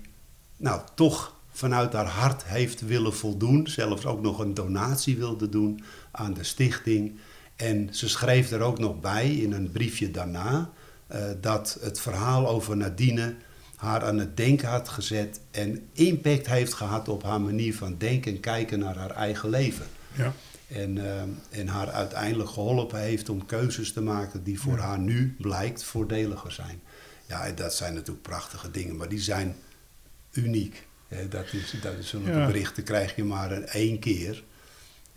nou, 0.58 0.82
toch 0.96 1.36
vanuit 1.50 1.94
haar 1.94 2.08
hart 2.08 2.46
heeft 2.46 2.82
willen 2.82 3.14
voldoen. 3.14 3.68
Zelfs 3.68 4.06
ook 4.06 4.22
nog 4.22 4.40
een 4.40 4.54
donatie 4.54 5.18
wilde 5.18 5.50
doen 5.50 5.84
aan 6.12 6.34
de 6.34 6.44
stichting. 6.44 7.20
En 7.58 7.90
ze 7.92 8.10
schreef 8.10 8.52
er 8.52 8.62
ook 8.62 8.80
nog 8.80 9.00
bij 9.00 9.36
in 9.36 9.52
een 9.52 9.72
briefje 9.72 10.12
daarna 10.12 10.70
eh, 11.08 11.26
dat 11.42 11.78
het 11.82 12.00
verhaal 12.00 12.48
over 12.48 12.78
Nadine 12.78 13.36
haar 13.76 14.04
aan 14.04 14.18
het 14.18 14.38
denken 14.38 14.68
had 14.68 14.90
gezet 14.90 15.40
en 15.52 15.88
impact 15.94 16.48
heeft 16.48 16.74
gehad 16.74 17.10
op 17.10 17.24
haar 17.24 17.42
manier 17.42 17.76
van 17.76 17.98
denken 17.98 18.32
en 18.32 18.40
kijken 18.40 18.80
naar 18.80 18.98
haar 18.98 19.12
eigen 19.12 19.50
leven. 19.50 19.86
Ja. 20.14 20.34
En, 20.68 20.98
eh, 20.98 21.60
en 21.60 21.68
haar 21.68 21.90
uiteindelijk 21.92 22.50
geholpen 22.50 23.00
heeft 23.00 23.30
om 23.30 23.46
keuzes 23.46 23.94
te 23.94 24.02
maken 24.02 24.44
die 24.44 24.60
voor 24.60 24.78
haar 24.78 25.00
nu 25.00 25.36
blijkt 25.40 25.84
voordeliger 25.84 26.52
zijn. 26.52 26.82
Ja, 27.28 27.46
en 27.46 27.56
dat 27.56 27.74
zijn 27.74 27.94
natuurlijk 27.94 28.22
prachtige 28.22 28.72
dingen, 28.72 28.96
maar 28.96 29.10
die 29.10 29.22
zijn 29.22 29.56
uniek. 30.32 30.88
Hè, 31.08 31.28
dat 31.28 31.54
is, 31.54 31.74
dat 31.82 31.94
is 32.00 32.08
zulke 32.10 32.32
Ja. 32.32 32.46
berichten 32.46 32.84
krijg 32.84 33.16
je 33.16 33.24
maar 33.24 33.52
één 33.52 34.00
keer. 34.00 34.44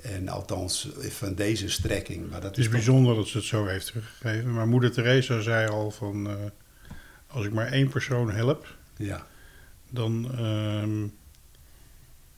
En 0.03 0.29
althans 0.29 0.89
van 0.99 1.35
deze 1.35 1.69
strekking. 1.69 2.31
Maar 2.31 2.41
dat 2.41 2.51
Het 2.51 2.59
is 2.59 2.69
bijzonder 2.69 3.15
dat 3.15 3.29
ze 3.29 3.37
het 3.37 3.47
zo 3.47 3.67
heeft 3.67 3.87
teruggegeven. 3.87 4.53
Maar 4.53 4.69
moeder 4.69 4.93
Teresa 4.93 5.41
zei 5.41 5.69
al 5.69 5.91
van... 5.91 6.29
eh, 6.29 6.35
als 7.27 7.45
ik 7.45 7.53
maar 7.53 7.67
één 7.67 7.89
persoon 7.89 8.31
help, 8.31 8.77
Ja, 8.97 9.27
dan 9.91 10.33
ehm, 10.37 11.07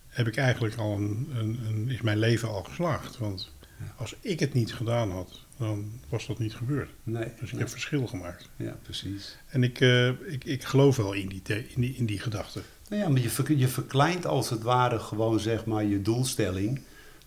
heb 0.09 0.27
ik 0.27 0.37
eigenlijk 0.37 0.77
al 0.77 0.96
een, 0.96 1.29
een, 1.35 1.61
een, 1.66 1.90
is 1.90 2.01
mijn 2.01 2.18
leven 2.18 2.48
al 2.48 2.62
geslaagd. 2.62 3.18
Want 3.18 3.53
als 3.96 4.16
ik 4.20 4.40
het 4.40 4.53
niet 4.53 4.75
gedaan 4.75 5.11
had, 5.11 5.40
dan 5.57 6.01
was 6.09 6.27
dat 6.27 6.38
niet 6.38 6.55
gebeurd. 6.55 6.90
nee. 7.03 7.25
Dus 7.25 7.46
ik 7.46 7.53
nee. 7.53 7.61
heb 7.61 7.68
verschil 7.68 8.07
gemaakt. 8.07 8.48
Ja, 8.57 8.79
precies. 8.83 9.37
En 9.48 9.62
ik, 9.62 9.81
eh, 9.81 10.09
ik, 10.09 10.44
ik 10.44 10.64
geloof 10.64 10.96
wel 10.96 11.12
in 11.12 11.29
die, 11.29 11.42
in 11.75 11.81
die, 11.81 11.94
in 11.94 12.07
die 12.07 12.20
gedachte. 12.20 12.62
Nou 12.88 13.03
ja, 13.03 13.09
maar 13.09 13.20
je, 13.20 13.59
je 13.59 13.68
verkleint 13.68 14.27
als 14.27 14.51
het 14.51 14.62
ware 14.62 14.98
gewoon 14.98 15.40
zeg 15.40 15.64
maar 15.64 15.85
je 15.85 16.03
doelstelling. 16.03 16.81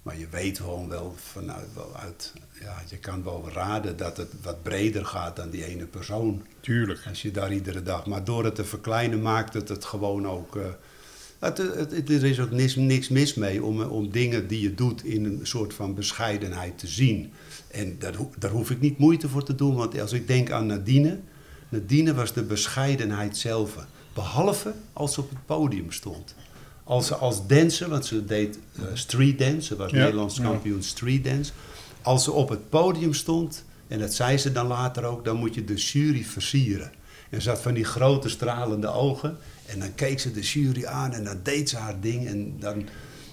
Maar 0.06 0.18
je 0.20 0.28
weet 0.30 0.58
gewoon 0.58 0.90
wel 0.90 1.16
vanuit, 1.18 1.68
wel 1.76 1.96
uit, 1.96 2.34
ja, 2.62 2.82
je 2.90 2.98
kan 2.98 3.24
wel 3.24 3.50
raden 3.54 3.98
dat 3.98 4.18
het 4.18 4.28
wat 4.42 4.64
breder 4.64 5.06
gaat 5.06 5.36
dan 5.36 5.50
die 5.50 5.66
ene 5.66 5.86
persoon. 5.86 6.42
Tuurlijk. 6.60 7.00
Als 7.08 7.22
je 7.22 7.32
daar 7.32 7.54
iedere 7.54 7.82
dag, 7.84 8.06
maar 8.06 8.24
door 8.24 8.44
het 8.44 8.56
te 8.56 8.66
verkleinen 8.66 9.22
maakt 9.22 9.54
het 9.54 9.70
het 9.70 9.86
gewoon 9.86 10.28
ook. 10.28 10.56
eh, 10.56 10.64
het, 11.40 11.58
het, 11.58 11.92
het- 11.92 12.10
er 12.10 12.24
is 12.26 12.40
ook 12.40 12.52
niks, 12.52 12.76
niks 12.76 13.10
mis 13.10 13.34
mee 13.34 13.64
om, 13.64 13.82
eh, 13.82 13.92
om 13.92 14.12
dingen 14.12 14.48
die 14.48 14.62
je 14.62 14.74
doet 14.76 15.04
in 15.04 15.26
een 15.26 15.40
soort 15.44 15.74
van 15.74 15.94
bescheidenheid 15.96 16.78
te 16.80 16.88
zien. 16.88 17.32
En 17.72 17.96
daar, 18.00 18.14
daar 18.38 18.52
hoef 18.52 18.70
ik 18.70 18.80
niet 18.82 18.98
moeite 18.98 19.30
voor 19.30 19.44
te 19.44 19.56
doen, 19.56 19.76
want 19.76 20.00
als 20.00 20.14
ik 20.14 20.28
denk 20.28 20.52
aan 20.52 20.66
Nadine, 20.66 21.20
Nadine 21.70 22.14
was 22.14 22.34
de 22.34 22.44
bescheidenheid 22.44 23.38
zelf. 23.38 23.86
Behalve 24.14 24.74
als 24.94 25.14
ze 25.14 25.20
op 25.22 25.30
het 25.30 25.46
podium 25.46 25.92
stond. 25.92 26.36
Als 26.88 27.08
ze 27.08 27.16
als 27.16 27.48
danser, 27.48 27.90
want 27.90 28.06
ze 28.06 28.26
deed 28.26 28.60
eh, 28.76 28.84
street 28.94 29.40
dance, 29.40 29.62
ze 29.62 29.76
was 29.76 29.92
Ja, 29.92 29.98
Nederlands 29.98 30.40
kampioen 30.40 30.84
street 30.84 31.24
dance. 31.24 31.52
Als 32.02 32.24
ze 32.24 32.32
op 32.32 32.50
het 32.50 32.70
podium 32.70 33.14
stond, 33.14 33.64
en 33.88 34.00
dat 34.00 34.14
zei 34.14 34.38
ze 34.38 34.52
dan 34.52 34.68
later 34.68 35.04
ook, 35.04 35.26
dan 35.26 35.36
moet 35.36 35.56
je 35.56 35.64
de 35.64 35.74
jury 35.74 36.24
versieren. 36.24 36.92
En 37.30 37.42
ze 37.42 37.50
had 37.50 37.62
van 37.62 37.74
die 37.74 37.84
grote 37.84 38.30
stralende 38.30 38.88
ogen. 38.88 39.38
En 39.66 39.80
dan 39.80 39.96
keek 39.96 40.20
ze 40.20 40.32
de 40.32 40.42
jury 40.42 40.86
aan 40.86 41.14
en 41.14 41.24
dan 41.24 41.40
deed 41.44 41.70
ze 41.70 41.78
haar 41.78 42.00
ding. 42.00 42.28
En 42.28 42.56
dan, 42.60 42.88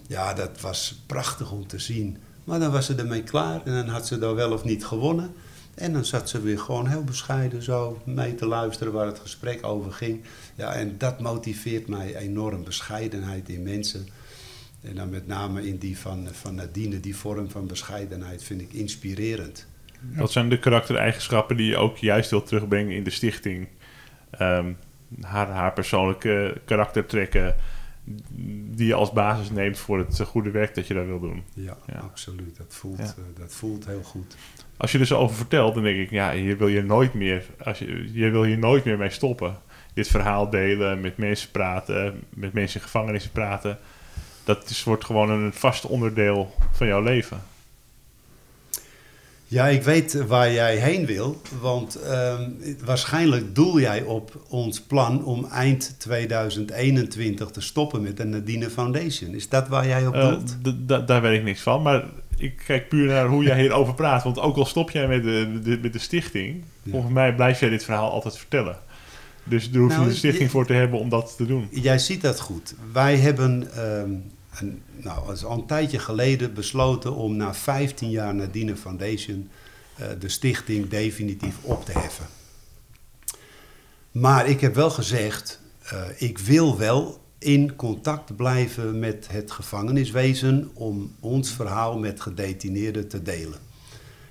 ja, 0.07 0.35
dat 0.35 0.61
was 0.61 1.03
prachtig 1.07 1.51
om 1.53 1.67
te 1.67 1.79
zien. 1.79 2.17
Maar 2.45 2.59
dan 2.59 2.73
was 2.73 2.87
ze 2.87 2.95
ermee 2.95 3.23
klaar 3.23 3.61
en 3.65 3.73
dan 3.73 3.89
had 3.89 4.07
ze 4.07 4.19
dan 4.19 4.35
wel 4.35 4.53
of 4.53 4.65
niet 4.65 4.85
gewonnen. 4.85 5.33
En 5.75 5.93
dan 5.93 6.05
zat 6.05 6.29
ze 6.29 6.43
weer 6.43 6.59
gewoon 6.59 6.87
heel 6.87 7.05
bescheiden 7.05 7.63
zo 7.63 8.01
mee 8.05 8.35
te 8.35 8.47
luisteren 8.47 8.93
waar 8.93 9.07
het 9.07 9.19
gesprek 9.19 9.67
over 9.67 9.93
ging. 9.93 10.21
Ja, 10.55 10.75
en 10.75 10.99
dat 10.99 11.21
motiveert 11.21 11.89
mij 11.89 12.17
enorm, 12.17 12.65
bescheidenheid 12.65 13.49
in 13.49 13.63
mensen. 13.63 14.07
En 14.81 14.95
dan 14.95 15.11
met 15.11 15.27
name 15.27 15.67
in 15.67 15.79
die 15.79 15.99
van, 15.99 16.29
van 16.33 16.55
Nadine, 16.55 17.01
die 17.01 17.17
vorm 17.17 17.51
van 17.51 17.67
bescheidenheid 17.67 18.43
vind 18.45 18.61
ik 18.61 18.73
inspirerend. 18.73 19.67
Wat 20.15 20.33
zijn 20.33 20.49
de 20.49 20.59
karaktereigenschappen 20.59 21.57
die 21.57 21.67
je 21.67 21.77
ook 21.77 21.97
juist 21.97 22.31
wilt 22.31 22.47
terugbrengen 22.47 22.97
in 22.97 23.05
de 23.05 23.11
stichting? 23.11 23.69
Ehm, 24.31 24.73
haar, 25.21 25.49
haar 25.49 25.73
persoonlijke 25.73 26.61
karaktertrekken 26.65 27.55
die 28.71 28.87
je 28.87 28.95
als 28.95 29.13
basis 29.13 29.51
neemt 29.51 29.79
voor 29.79 29.99
het 29.99 30.21
goede 30.21 30.51
werk 30.51 30.75
dat 30.75 30.87
je 30.87 30.95
daar 30.95 31.07
wil 31.07 31.21
doen. 31.21 31.43
Ja, 31.55 31.77
Ja. 31.87 31.99
absoluut. 31.99 32.57
Dat 32.57 32.75
voelt, 32.75 32.99
Ja. 32.99 33.05
eh, 33.05 33.41
dat 33.41 33.53
voelt 33.55 33.87
heel 33.87 34.03
goed. 34.03 34.37
Als 34.77 34.93
je 34.93 34.99
er 34.99 35.07
zo 35.07 35.19
over 35.19 35.37
vertelt, 35.37 35.75
dan 35.75 35.83
denk 35.83 35.99
ik, 35.99 36.11
ja, 36.11 36.33
hier 36.33 36.59
wil 36.59 36.69
je 36.69 36.83
nooit 36.83 37.15
meer, 37.15 37.45
als 37.65 37.79
je, 37.79 38.11
je 38.13 38.31
wil 38.31 38.43
hier 38.45 38.59
nooit 38.59 38.85
meer 38.85 38.99
mee 38.99 39.11
stoppen. 39.11 39.57
Dit 39.95 40.09
verhaal 40.09 40.51
delen, 40.51 41.01
met 41.01 41.17
mensen 41.17 41.51
praten, 41.51 42.21
met 42.35 42.53
mensen 42.53 42.81
in 42.81 42.87
gevangenissen 42.87 43.31
praten. 43.31 43.79
Dat 44.45 44.71
is, 44.71 44.85
wordt 44.85 45.05
gewoon 45.05 45.31
een 45.31 45.53
vast 45.53 45.87
onderdeel 45.87 46.55
van 46.73 46.87
jouw 46.87 47.03
leven. 47.03 47.43
Ja, 49.47 49.67
ik 49.69 49.83
weet 49.83 50.27
waar 50.27 50.53
jij 50.53 50.77
heen 50.77 51.07
wil, 51.07 51.41
want 51.61 51.95
ehm, 51.95 52.51
waarschijnlijk 52.85 53.55
doel 53.55 53.81
jij 53.81 54.03
op 54.03 54.45
ons 54.49 54.81
plan 54.81 55.25
om 55.25 55.45
eind 55.45 55.95
2021 55.99 57.51
te 57.51 57.61
stoppen 57.61 58.03
met 58.03 58.17
de 58.17 58.25
Nadine 58.25 58.71
Foundation. 58.71 59.35
Is 59.35 59.49
dat 59.49 59.69
waar 59.69 59.87
jij 59.87 60.07
op 60.07 60.15
Eh, 60.15 60.29
doelt? 60.29 61.07
daar 61.07 61.23
weet 61.23 61.39
ik 61.39 61.45
niks 61.45 61.61
van, 61.61 61.83
maar 61.83 62.05
ik 62.43 62.63
kijk 62.67 62.89
puur 62.89 63.07
naar 63.07 63.27
hoe 63.27 63.45
jij 63.45 63.61
hierover 63.61 63.95
praat. 63.95 64.23
Want 64.25 64.39
ook 64.39 64.57
al 64.57 64.65
stop 64.65 64.91
jij 64.91 65.09
met 65.09 65.23
de, 65.23 65.61
de- 65.63 65.79
met 65.83 65.93
de 65.93 65.99
stichting, 65.99 66.65
Ja. 66.83 66.91
volgens 66.91 67.13
mij 67.13 67.35
blijf 67.35 67.61
jij 67.61 67.69
dit 67.69 67.85
verhaal 67.85 68.11
altijd 68.11 68.37
vertellen. 68.39 68.79
Dus 69.45 69.71
daar 69.71 69.81
hoef 69.83 69.91
je 69.91 69.97
Nou, 69.97 70.09
de 70.09 70.15
stichting 70.17 70.51
voor 70.51 70.67
te 70.67 70.73
hebben 70.73 70.99
om 71.01 71.09
dat 71.09 71.35
te 71.37 71.47
doen. 71.47 71.69
Jij 71.71 71.99
ziet 71.99 72.21
dat 72.23 72.41
goed. 72.41 72.75
Wij 72.93 73.17
hebben 73.17 73.75
ehm, 73.77 74.11
een, 74.61 74.83
nou, 74.97 75.33
is 75.33 75.45
al 75.45 75.59
een 75.59 75.67
tijdje 75.67 75.99
geleden 75.99 76.55
besloten 76.55 77.15
om 77.15 77.37
na 77.37 77.55
15 77.55 78.11
jaar 78.11 78.35
Nadine 78.35 78.77
Foundation 78.77 79.49
eh, 79.97 80.07
de 80.19 80.29
stichting 80.29 80.89
definitief 80.89 81.55
op 81.63 81.85
te 81.85 81.93
heffen. 81.93 82.27
Maar 84.13 84.47
ik 84.49 84.61
heb 84.61 84.75
wel 84.75 84.91
gezegd, 84.91 85.61
eh, 85.83 86.01
ik 86.17 86.39
wil 86.39 86.79
wel 86.79 87.22
in 87.43 87.77
contact 87.77 88.37
blijven 88.37 88.99
met 88.99 89.27
het 89.31 89.51
gevangeniswezen 89.51 90.71
om 90.73 91.13
ons 91.21 91.51
verhaal 91.51 91.99
met 91.99 92.21
gedetineerden 92.21 93.09
te 93.09 93.23
delen. 93.23 93.59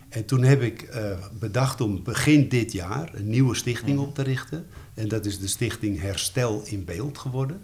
En 0.09 0.25
toen 0.25 0.43
heb 0.43 0.61
ik 0.61 0.81
eh, 0.81 1.11
bedacht 1.39 1.81
om 1.81 2.03
begin 2.03 2.49
dit 2.49 2.71
jaar 2.71 3.11
een 3.13 3.29
nieuwe 3.29 3.55
stichting 3.55 3.99
op 3.99 4.15
te 4.15 4.21
richten. 4.21 4.65
En 4.93 5.07
dat 5.07 5.25
is 5.25 5.39
de 5.39 5.47
stichting 5.47 5.99
Herstel 6.01 6.61
in 6.65 6.85
Beeld 6.85 7.17
geworden. 7.17 7.61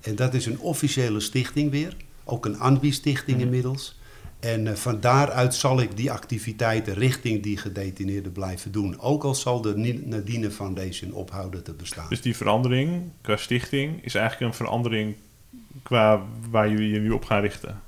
En 0.00 0.16
dat 0.16 0.34
is 0.34 0.46
een 0.46 0.58
officiële 0.58 1.20
stichting 1.20 1.70
weer, 1.70 1.96
ook 2.24 2.46
een 2.46 2.58
ANBI-stichting 2.58 3.36
Mhm. 3.36 3.46
inmiddels. 3.46 4.00
En 4.42 4.66
eh, 4.66 4.74
van 4.74 5.00
daaruit 5.00 5.54
zal 5.54 5.80
ik 5.80 5.96
die 5.96 6.10
activiteiten 6.10 6.94
richting 6.94 7.42
die 7.42 7.56
gedetineerden 7.56 8.32
blijven 8.32 8.72
doen. 8.72 9.00
Ook 9.00 9.24
al 9.24 9.34
zal 9.34 9.60
de 9.60 10.00
Nadine 10.04 10.50
Foundation 10.50 11.12
ophouden 11.12 11.62
te 11.62 11.72
bestaan. 11.72 12.08
Dus 12.08 12.20
die 12.20 12.36
verandering 12.36 13.10
qua 13.20 13.36
stichting 13.36 14.04
is 14.04 14.14
eigenlijk 14.14 14.50
een 14.50 14.56
verandering 14.56 15.14
qua 15.82 16.22
waar 16.50 16.70
jullie 16.70 16.92
je 16.92 17.00
nu 17.00 17.10
op 17.10 17.24
gaan 17.24 17.40
richten. 17.40 17.80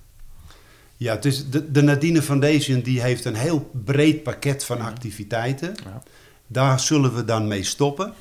Ja, 0.97 1.17
dus 1.17 1.51
de, 1.51 1.71
de 1.71 1.83
Nadine 1.83 2.23
Foundation 2.23 2.81
die 2.81 3.03
heeft 3.03 3.25
een 3.25 3.35
heel 3.35 3.71
breed 3.85 4.23
pakket 4.23 4.65
van 4.65 4.81
activiteiten. 4.81 5.75
Ja. 5.85 6.03
Daar 6.47 6.81
zullen 6.81 7.15
we 7.15 7.25
dan 7.25 7.49
mee 7.49 7.63
stoppen. 7.63 8.13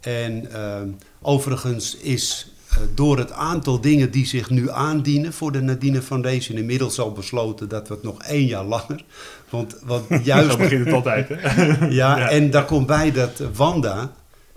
En 0.00 0.52
ehm, 0.52 0.88
overigens 1.20 1.96
is 1.96 2.53
door 2.94 3.18
het 3.18 3.32
aantal 3.32 3.80
dingen 3.80 4.10
die 4.10 4.26
zich 4.26 4.50
nu 4.50 4.70
aandienen 4.70 5.32
voor 5.32 5.52
de 5.52 5.60
Nadine 5.60 6.02
Foundation 6.02 6.58
inmiddels 6.58 6.98
al 6.98 7.12
besloten 7.12 7.68
dat 7.68 7.88
we 7.88 7.94
het 7.94 8.02
nog 8.02 8.22
één 8.22 8.46
jaar 8.46 8.64
langer. 8.64 9.04
Want, 9.50 9.76
want 9.84 10.04
Zo 10.08 10.16
juist. 10.22 10.58
begint 10.58 10.84
het 10.84 10.94
altijd, 10.94 11.28
hè? 11.28 11.36
ja, 11.90 12.16
Ja. 12.18 12.28
en 12.30 12.50
daar 12.50 12.64
komt 12.64 12.86
bij 12.86 13.12
dat 13.12 13.42
Wanda, 13.54 14.12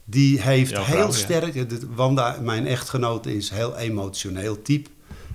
die 0.06 0.42
heeft 0.42 0.78
heel 0.78 0.98
ja. 0.98 1.12
sterk. 1.12 1.66
Wanda, 1.96 2.38
mijn 2.42 2.68
echtgenote, 2.68 3.36
is 3.36 3.50
heel 3.50 3.78
emotioneel 3.78 4.62
type. 4.62 4.90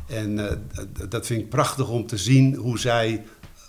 En 0.07 0.49
eh, 0.49 0.57
dat 1.09 1.27
vind 1.27 1.41
ik 1.41 1.49
prachtig 1.49 1.89
om 1.89 2.07
te 2.07 2.17
zien 2.17 2.55
hoe 2.55 2.79
zij 2.79 3.23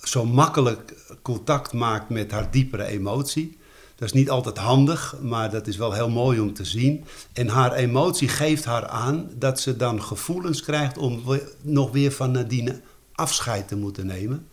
zo 0.03 0.25
makkelijk 0.25 0.93
contact 1.21 1.73
maakt 1.73 2.09
met 2.09 2.31
haar 2.31 2.51
diepere 2.51 2.85
emotie. 2.85 3.57
Dat 3.95 4.07
is 4.07 4.13
niet 4.13 4.29
altijd 4.29 4.57
handig, 4.57 5.15
maar 5.21 5.51
dat 5.51 5.67
is 5.67 5.77
wel 5.77 5.93
heel 5.93 6.09
mooi 6.09 6.39
om 6.39 6.53
te 6.53 6.65
zien. 6.65 7.03
En 7.33 7.47
haar 7.47 7.73
emotie 7.73 8.27
geeft 8.27 8.65
haar 8.65 8.87
aan 8.87 9.29
dat 9.37 9.59
ze 9.59 9.75
dan 9.75 10.03
gevoelens 10.03 10.61
krijgt 10.61 10.97
om 10.97 11.23
nog 11.61 11.91
weer 11.91 12.11
van 12.11 12.31
Nadine 12.31 12.81
afscheid 13.13 13.67
te 13.67 13.75
moeten 13.75 14.05
nemen. 14.05 14.47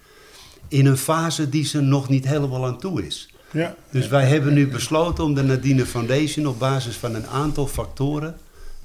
In 0.69 0.87
een 0.87 0.97
fase 0.97 1.49
die 1.49 1.65
ze 1.65 1.81
nog 1.81 2.09
niet 2.09 2.27
helemaal 2.27 2.67
aan 2.67 2.79
toe 2.79 3.07
is. 3.07 3.35
Ja, 3.51 3.75
Dus 3.91 4.09
wij 4.09 4.27
hebben 4.27 4.55
nu 4.55 4.69
besloten 4.69 5.25
om 5.25 5.35
de 5.35 5.43
Nadine 5.43 5.87
Foundation 5.87 6.47
op 6.47 6.59
basis 6.59 6.97
van 6.97 7.15
een 7.15 7.27
aantal 7.27 7.67
factoren 7.67 8.37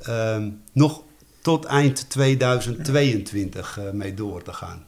ehm, 0.02 0.50
nog 0.72 1.02
tot 1.42 1.66
eind 1.66 2.10
2022 2.10 3.78
eh, 3.80 3.92
mee 3.92 4.14
door 4.14 4.44
te 4.44 4.54
gaan. 4.54 4.86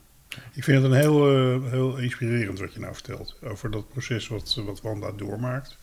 Ik 0.53 0.63
vind 0.63 0.81
het 0.83 0.91
een 0.91 0.97
heel, 0.97 1.31
eh, 1.31 1.71
heel 1.71 1.97
inspirerend 1.97 2.59
wat 2.59 2.73
je 2.73 2.79
nou 2.79 2.93
vertelt. 2.93 3.37
Over 3.43 3.71
dat 3.71 3.89
proces 3.89 4.27
wat, 4.27 4.55
wat 4.65 4.81
Wanda 4.81 5.11
doormaakt. 5.11 5.77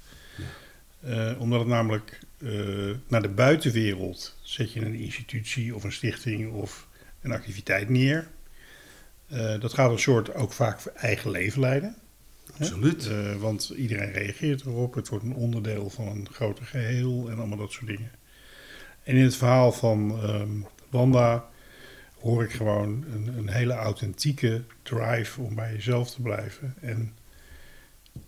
Eh, 1.00 1.32
omdat 1.38 1.58
het 1.58 1.68
namelijk 1.68 2.20
eh, 2.38 2.90
naar 3.08 3.22
de 3.22 3.28
buitenwereld 3.28 4.36
zet 4.42 4.72
je 4.72 4.80
een 4.80 4.94
institutie 4.94 5.74
of 5.74 5.84
een 5.84 5.92
stichting 5.92 6.52
of 6.52 6.88
een 7.20 7.32
activiteit 7.32 7.88
neer. 7.88 8.28
Eh, 9.28 9.60
dat 9.60 9.74
gaat 9.74 9.90
een 9.90 9.98
soort 9.98 10.34
ook 10.34 10.52
vaak 10.52 10.80
voor 10.80 10.92
eigen 10.92 11.30
leven 11.30 11.60
leiden. 11.60 11.96
Absoluut. 12.58 13.08
Eh, 13.08 13.34
want 13.36 13.72
iedereen 13.76 14.12
reageert 14.12 14.60
erop. 14.60 14.94
Het 14.94 15.08
wordt 15.08 15.24
een 15.24 15.34
onderdeel 15.34 15.90
van 15.90 16.06
een 16.06 16.28
groter 16.32 16.64
geheel 16.64 17.30
en 17.30 17.38
allemaal 17.38 17.58
dat 17.58 17.72
soort 17.72 17.86
dingen. 17.86 18.10
En 19.02 19.16
in 19.16 19.24
het 19.24 19.36
verhaal 19.36 19.72
van 19.72 20.22
ehm, 20.22 20.50
Wanda 20.90 21.48
hoor 22.24 22.42
ik 22.42 22.52
gewoon 22.52 23.04
een, 23.12 23.38
een 23.38 23.48
hele 23.48 23.72
authentieke 23.72 24.62
drive 24.82 25.40
om 25.40 25.54
bij 25.54 25.72
jezelf 25.72 26.10
te 26.10 26.22
blijven. 26.22 26.74
En 26.80 27.12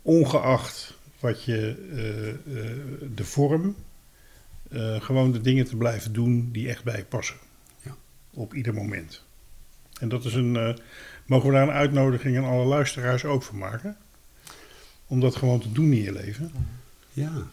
ongeacht 0.02 0.94
wat 1.20 1.44
je 1.44 1.86
eh, 1.92 2.28
eh, 2.28 2.76
de 3.14 3.24
vorm, 3.24 3.76
eh, 4.70 5.00
gewoon 5.00 5.32
de 5.32 5.40
dingen 5.40 5.64
te 5.64 5.76
blijven 5.76 6.12
doen 6.12 6.48
die 6.52 6.68
echt 6.68 6.84
bij 6.84 6.96
je 6.96 7.04
passen. 7.04 7.36
Ja. 7.82 7.96
Op 8.30 8.54
ieder 8.54 8.74
moment. 8.74 9.24
En 10.00 10.08
dat 10.08 10.24
is 10.24 10.34
een. 10.34 10.78
mogen 11.26 11.48
we 11.48 11.54
daar 11.54 11.68
een 11.68 11.74
uitnodiging 11.74 12.36
aan 12.36 12.44
alle 12.44 12.64
luisteraars 12.64 13.24
ook 13.24 13.42
van 13.42 13.58
maken? 13.58 13.96
Om 15.06 15.20
dat 15.20 15.36
gewoon 15.36 15.60
te 15.60 15.72
doen 15.72 15.92
in 15.92 16.02
je 16.02 16.12
leven. 16.12 16.52
Ja, 17.12 17.46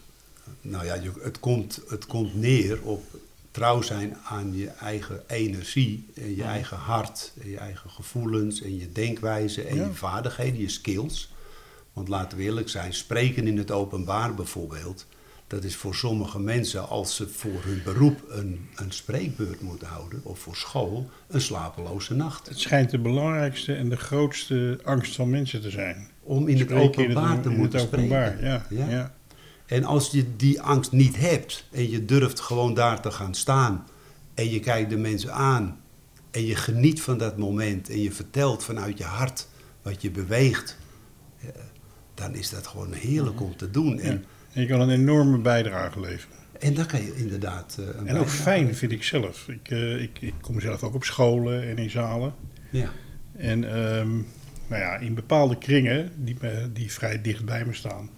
nou 0.60 0.84
ja, 0.84 0.98
het, 1.22 1.40
komt, 1.40 1.80
het 1.88 2.06
komt 2.06 2.34
neer 2.34 2.82
op 2.82 3.04
trouw 3.54 3.82
zijn 3.82 4.16
aan 4.24 4.56
je 4.56 4.66
eigen 4.68 5.22
energie, 5.26 6.06
en 6.14 6.36
je 6.36 6.42
eigen 6.42 6.76
hart, 6.76 7.32
en 7.42 7.50
je 7.50 7.58
eigen 7.58 7.90
gevoelens 7.90 8.62
en 8.62 8.78
je 8.78 8.92
denkwijze 8.92 9.62
en 9.62 9.76
Ja. 9.76 9.84
je 9.84 9.92
vaardigheden, 9.92 10.60
je 10.60 10.68
skills. 10.68 11.32
Want 11.92 12.08
laten 12.08 12.38
we 12.38 12.44
eerlijk 12.44 12.68
zijn, 12.68 12.94
spreken 12.94 13.46
in 13.46 13.58
het 13.58 13.70
openbaar 13.70 14.34
bijvoorbeeld, 14.34 15.06
dat 15.46 15.64
is 15.64 15.76
voor 15.76 15.94
sommige 15.94 16.38
mensen, 16.40 16.88
als 16.88 17.16
ze 17.16 17.28
voor 17.28 17.62
hun 17.64 17.80
beroep 17.84 18.24
een, 18.28 18.68
een 18.74 18.92
spreekbeurt 18.92 19.60
moeten 19.60 19.86
houden, 19.88 20.20
of 20.24 20.38
voor 20.38 20.56
school, 20.56 21.10
een 21.28 21.40
slapeloze 21.40 22.14
nacht. 22.14 22.48
Het 22.48 22.58
schijnt 22.58 22.90
de 22.90 22.98
belangrijkste 22.98 23.74
en 23.74 23.88
de 23.88 23.96
grootste 23.96 24.80
angst 24.84 25.14
van 25.14 25.30
mensen 25.30 25.60
te 25.60 25.70
zijn. 25.70 26.08
Om 26.22 26.48
in 26.48 26.58
het 26.58 26.72
openbaar 26.72 27.40
te 27.40 27.48
in 27.48 27.56
moeten 27.56 27.78
het 27.80 27.88
openbaar, 27.88 28.26
spreken. 28.32 28.48
Ja, 28.48 28.66
Ja. 28.70 28.88
ja. 28.88 29.14
En 29.66 29.84
als 29.84 30.10
je 30.10 30.36
die 30.36 30.60
angst 30.60 30.92
niet 30.92 31.16
hebt 31.16 31.64
en 31.72 31.90
je 31.90 32.04
durft 32.04 32.40
gewoon 32.40 32.74
daar 32.74 33.00
te 33.00 33.10
gaan 33.10 33.34
staan 33.34 33.86
en 34.34 34.50
je 34.50 34.60
kijkt 34.60 34.90
de 34.90 34.96
mensen 34.96 35.32
aan 35.32 35.80
en 36.30 36.46
je 36.46 36.56
geniet 36.56 37.02
van 37.02 37.18
dat 37.18 37.36
moment 37.38 37.90
en 37.90 38.00
je 38.02 38.12
vertelt 38.12 38.64
vanuit 38.64 38.98
je 38.98 39.04
hart 39.04 39.48
wat 39.82 40.02
je 40.02 40.10
beweegt, 40.10 40.78
eh, 41.40 41.48
dan 42.14 42.34
is 42.34 42.50
dat 42.50 42.66
gewoon 42.66 42.92
heerlijk 42.92 43.40
om 43.40 43.56
te 43.56 43.70
doen. 43.70 43.98
En, 44.00 44.24
En 44.52 44.60
je 44.62 44.66
kan 44.68 44.80
een 44.80 44.90
enorme 44.90 45.38
bijdrage 45.38 46.00
leveren. 46.00 46.36
en 46.60 46.74
dan 46.74 46.86
kan 46.86 47.02
je 47.02 47.16
inderdaad. 47.16 47.78
eh, 47.80 48.10
En 48.10 48.16
ook 48.16 48.28
fijn 48.28 48.74
vind 48.74 48.92
ik 48.92 49.02
zelf. 49.02 49.48
Ik, 49.48 49.70
eh, 49.70 50.02
ik, 50.02 50.18
ik 50.20 50.34
kom 50.40 50.60
zelf 50.60 50.82
ook 50.82 50.94
op 50.94 51.04
scholen 51.04 51.62
en 51.68 51.76
in 51.78 51.90
zalen. 51.90 52.34
Ja, 52.70 52.90
En 53.36 53.64
ehm, 53.64 54.10
nou 54.66 54.82
ja, 54.82 54.96
in 54.96 55.14
bepaalde 55.14 55.58
kringen 55.58 56.12
die, 56.16 56.36
die 56.72 56.92
vrij 56.92 57.22
dicht 57.22 57.44
bij 57.44 57.64
me 57.64 57.72
staan, 57.72 58.10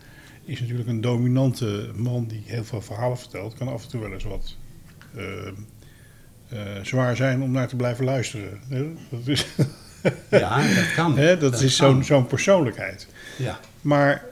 is 0.47 0.61
natuurlijk 0.61 0.89
een 0.89 1.01
dominante 1.01 1.91
man 1.95 2.27
die 2.27 2.43
heel 2.45 2.65
veel 2.65 2.83
verhalen 2.83 3.19
vertelt, 3.19 3.55
kan 3.55 3.69
af 3.69 3.83
en 3.83 3.89
toe 3.89 4.01
wel 4.01 4.13
eens 4.13 4.25
wat 4.25 4.57
ehm, 5.17 5.55
eh, 6.49 6.83
zwaar 6.83 7.17
zijn 7.17 7.43
om 7.43 7.51
naar 7.51 7.69
te 7.69 7.77
blijven 7.77 8.05
luisteren. 8.05 8.61
Dat 9.11 9.27
is, 9.27 9.47
ja 10.31 10.75
dat 10.75 10.95
kan. 10.95 11.19
hè, 11.19 11.39
dat 11.39 11.61
is 11.61 11.77
zo'n 11.77 12.05
zo'n 12.05 12.27
persoonlijkheid. 12.27 13.07
Ja, 13.39 13.61
Maar 13.81 14.25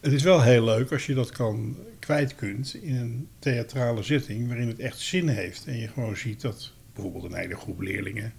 het 0.00 0.12
is 0.12 0.22
wel 0.22 0.42
heel 0.42 0.64
leuk 0.64 0.92
als 0.92 1.06
je 1.06 1.14
dat 1.14 1.30
kan 1.30 1.76
kwijt 1.98 2.34
kunt 2.34 2.74
in 2.74 2.96
een 2.96 3.28
theatrale 3.38 4.02
zitting 4.02 4.48
waarin 4.48 4.68
het 4.68 4.78
echt 4.78 4.98
zin 4.98 5.28
heeft. 5.28 5.66
En 5.66 5.78
je 5.78 5.88
gewoon 5.88 6.16
ziet 6.16 6.40
dat 6.40 6.72
bijvoorbeeld 6.94 7.24
een 7.24 7.38
hele 7.38 7.56
groep 7.56 7.80
leerlingen 7.80 8.32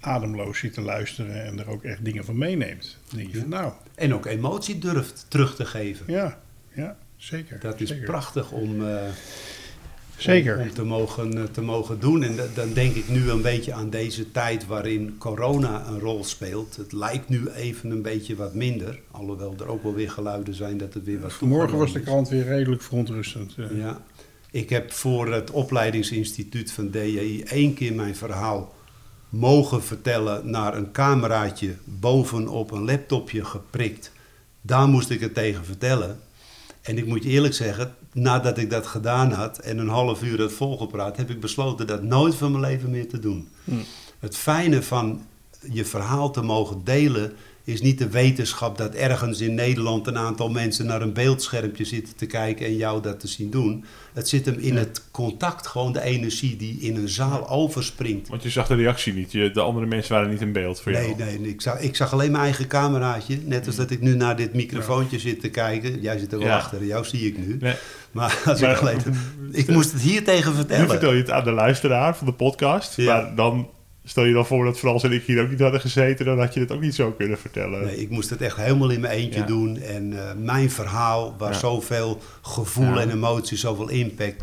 ademloos 0.00 0.58
zit 0.58 0.72
te 0.72 0.80
luisteren 0.80 1.44
en 1.44 1.58
er 1.58 1.68
ook 1.68 1.84
echt 1.84 2.04
dingen 2.04 2.24
van 2.24 2.38
meeneemt. 2.38 2.96
Dan 3.08 3.18
denk 3.18 3.32
je 3.32 3.40
van 3.40 3.48
nou, 3.48 3.72
en 3.98 4.14
ook 4.14 4.26
emotie 4.26 4.78
durft 4.78 5.26
terug 5.28 5.54
te 5.54 5.64
geven. 5.64 6.04
ja, 6.08 6.38
ja, 6.74 6.96
zeker. 7.16 7.60
Dat 7.60 7.80
is 7.80 7.88
zeker. 7.88 8.04
prachtig 8.04 8.50
om, 8.50 8.86
eh, 8.88 8.96
Zeker. 10.16 10.56
om, 10.56 10.62
om 10.62 10.72
te, 10.74 10.84
mogen, 10.84 11.38
eh, 11.38 11.44
te 11.44 11.60
mogen 11.62 12.00
doen. 12.00 12.22
En 12.22 12.36
da- 12.36 12.46
dan 12.54 12.72
denk 12.72 12.94
ik 12.94 13.08
nu 13.08 13.30
een 13.30 13.42
beetje 13.42 13.72
aan 13.72 13.90
deze 13.90 14.30
tijd 14.30 14.66
waarin 14.66 15.14
corona 15.18 15.86
een 15.86 15.98
rol 16.00 16.24
speelt. 16.24 16.76
Het 16.76 16.92
lijkt 16.92 17.28
nu 17.28 17.48
even 17.48 17.90
een 17.90 18.02
beetje 18.02 18.36
wat 18.36 18.54
minder. 18.54 19.00
Alhoewel 19.10 19.54
er 19.58 19.66
ook 19.68 19.82
wel 19.82 19.94
weer 19.94 20.10
geluiden 20.10 20.54
zijn 20.54 20.78
dat 20.78 20.94
het 20.94 21.04
weer 21.04 21.20
wat 21.20 21.32
Vanmorgen 21.32 21.78
was 21.78 21.92
de 21.92 22.00
krant 22.00 22.28
weer 22.28 22.44
redelijk 22.44 22.82
verontrustend. 22.82 23.54
eh. 23.58 23.78
Ja. 23.78 24.02
Ik 24.50 24.68
heb 24.70 24.92
voor 24.92 25.32
het 25.32 25.50
opleidingsinstituut 25.50 26.72
van 26.72 26.90
DJI 26.90 27.42
één 27.42 27.74
keer 27.74 27.94
mijn 27.94 28.16
verhaal 28.16 28.74
mogen 29.28 29.82
vertellen 29.82 30.50
naar 30.50 30.76
een 30.76 30.92
cameraatje 30.92 31.74
bovenop 31.84 32.70
een 32.70 32.84
laptopje 32.84 33.44
geprikt. 33.44 34.12
Daar 34.60 34.88
moest 34.88 35.10
ik 35.10 35.20
het 35.20 35.34
tegen 35.34 35.64
vertellen. 35.64 36.20
En 36.80 36.98
ik 36.98 37.06
moet 37.06 37.22
je 37.22 37.28
eerlijk 37.28 37.54
zeggen, 37.54 37.94
nadat 38.12 38.58
ik 38.58 38.70
dat 38.70 38.86
gedaan 38.86 39.32
had 39.32 39.58
en 39.58 39.78
een 39.78 39.88
half 39.88 40.22
uur 40.22 40.40
had 40.40 40.52
volgepraat, 40.52 41.16
heb 41.16 41.30
ik 41.30 41.40
besloten 41.40 41.86
dat 41.86 42.02
nooit 42.02 42.34
van 42.34 42.50
mijn 42.50 42.62
leven 42.62 42.90
meer 42.90 43.08
te 43.08 43.18
doen. 43.18 43.48
Het 44.18 44.36
fijne 44.36 44.82
van 44.82 45.26
je 45.72 45.84
verhaal 45.84 46.30
te 46.30 46.42
mogen 46.42 46.84
delen 46.84 47.32
is 47.68 47.80
niet 47.80 47.98
de 47.98 48.08
wetenschap 48.08 48.78
dat 48.78 48.94
ergens 48.94 49.40
in 49.40 49.54
Nederland 49.54 50.06
een 50.06 50.18
aantal 50.18 50.48
mensen 50.50 50.86
naar 50.86 51.02
een 51.02 51.12
beeldschermpje 51.12 51.84
zitten 51.84 52.16
te 52.16 52.26
kijken 52.26 52.66
en 52.66 52.76
jou 52.76 53.02
dat 53.02 53.20
te 53.20 53.28
zien 53.28 53.50
doen. 53.50 53.84
Het 54.12 54.28
zit 54.28 54.46
hem 54.46 54.58
in 54.58 54.76
het 54.76 55.02
contact, 55.10 55.66
gewoon 55.66 55.92
de 55.92 56.02
energie 56.02 56.56
die 56.56 56.78
in 56.80 56.96
een 56.96 57.08
zaal 57.08 57.48
overspringt. 57.48 58.28
Want 58.28 58.42
je 58.42 58.50
zag 58.50 58.66
de 58.66 58.74
reactie 58.74 59.12
niet. 59.14 59.32
Je, 59.32 59.50
de 59.50 59.60
andere 59.60 59.86
mensen 59.86 60.14
waren 60.14 60.30
niet 60.30 60.40
in 60.40 60.52
beeld 60.52 60.80
voor 60.80 60.92
Nee, 60.92 61.02
jou. 61.06 61.16
nee, 61.18 61.38
nee, 61.40 61.50
ik 61.50 61.60
zag, 61.60 61.80
ik 61.80 61.96
zag 61.96 62.12
alleen 62.12 62.30
mijn 62.30 62.42
eigen 62.44 62.66
cameraatje. 62.66 63.38
Net 63.44 63.66
als 63.66 63.76
dat 63.76 63.90
ik 63.90 64.00
nu 64.00 64.14
naar 64.16 64.36
dit 64.36 64.54
microfoontje 64.54 65.18
zit 65.18 65.40
te 65.40 65.48
kijken. 65.48 66.00
Jij 66.00 66.18
zit 66.18 66.32
er 66.32 66.38
wel 66.38 66.46
Ja. 66.48 66.56
achter, 66.56 66.84
jou 66.84 67.04
zie 67.04 67.26
ik 67.26 67.38
nu. 67.46 67.56
Nee. 67.60 67.74
Maar 68.12 68.40
als 68.44 68.60
Maar- 68.60 68.70
ik 68.70 68.78
alleen... 68.80 69.00
Ik 69.52 69.68
moest 69.68 69.92
het 69.92 70.00
hier 70.00 70.24
tegen 70.24 70.50
Nu 70.50 70.56
vertellen. 70.56 70.88
vertel 70.88 71.12
je 71.12 71.18
het 71.20 71.30
aan 71.30 71.44
de 71.44 71.50
luisteraar 71.52 72.16
van 72.16 72.26
de 72.26 72.32
podcast. 72.32 72.96
Ja. 72.96 73.04
Maar 73.22 73.34
dan 73.34 73.68
stel 74.08 74.24
je 74.24 74.32
dan 74.32 74.46
voor 74.46 74.64
dat 74.64 74.78
Frans 74.78 75.02
en 75.02 75.12
ik 75.12 75.22
hier 75.24 75.42
ook 75.42 75.50
niet 75.50 75.60
hadden 75.60 75.80
gezeten. 75.80 76.24
Dan 76.26 76.38
had 76.38 76.54
je 76.54 76.60
het 76.60 76.72
ook 76.72 76.80
niet 76.80 76.94
zo 76.94 77.10
kunnen 77.12 77.38
vertellen. 77.38 77.84
Nee, 77.84 77.96
ik 77.96 78.10
moest 78.10 78.30
het 78.30 78.40
echt 78.40 78.56
helemaal 78.56 78.90
in 78.90 79.00
mijn 79.00 79.12
eentje 79.18 79.40
Ja. 79.40 79.46
doen. 79.46 79.76
En 79.78 80.18
eh, 80.28 80.34
mijn 80.36 80.70
verhaal, 80.70 81.34
waar 81.38 81.52
Ja. 81.52 81.58
zoveel 81.58 82.20
gevoel 82.42 82.84
Ja. 82.94 83.00
en 83.00 83.10
emotie, 83.10 83.56
zoveel 83.56 83.88
impact. 83.88 84.42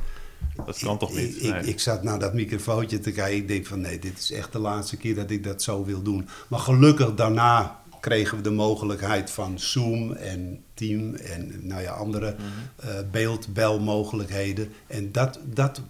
dat 0.66 0.80
kan 0.80 0.98
toch 0.98 1.16
niet? 1.16 1.44
Ik, 1.44 1.62
ik 1.66 1.80
zat 1.80 2.04
naar 2.04 2.20
dat 2.20 2.34
microfoontje 2.34 3.00
te 3.00 3.12
kijken. 3.12 3.36
Ik 3.38 3.48
denk 3.48 3.66
van 3.66 3.82
nee, 3.82 4.00
dit 4.00 4.18
is 4.20 4.32
echt 4.32 4.52
de 4.52 4.60
laatste 4.60 4.98
keer 4.98 5.16
dat 5.16 5.30
ik 5.32 5.44
dat 5.44 5.62
zo 5.62 5.86
wil 5.86 6.02
doen. 6.02 6.28
Maar 6.48 6.60
gelukkig 6.60 7.14
daarna 7.16 7.80
kregen 8.00 8.38
we 8.38 8.44
de 8.44 8.52
mogelijkheid 8.52 9.32
van 9.32 9.60
Zoom 9.60 10.12
en 10.12 10.60
Team 10.74 11.16
en 11.16 11.54
nou 11.62 11.82
ja, 11.82 11.92
andere 11.92 12.36
Mhm. 12.38 12.90
eh, 12.90 12.96
beeldbelmogelijkheden. 13.12 14.70
En 14.88 15.12
dat, 15.12 15.40
dat, 15.54 15.82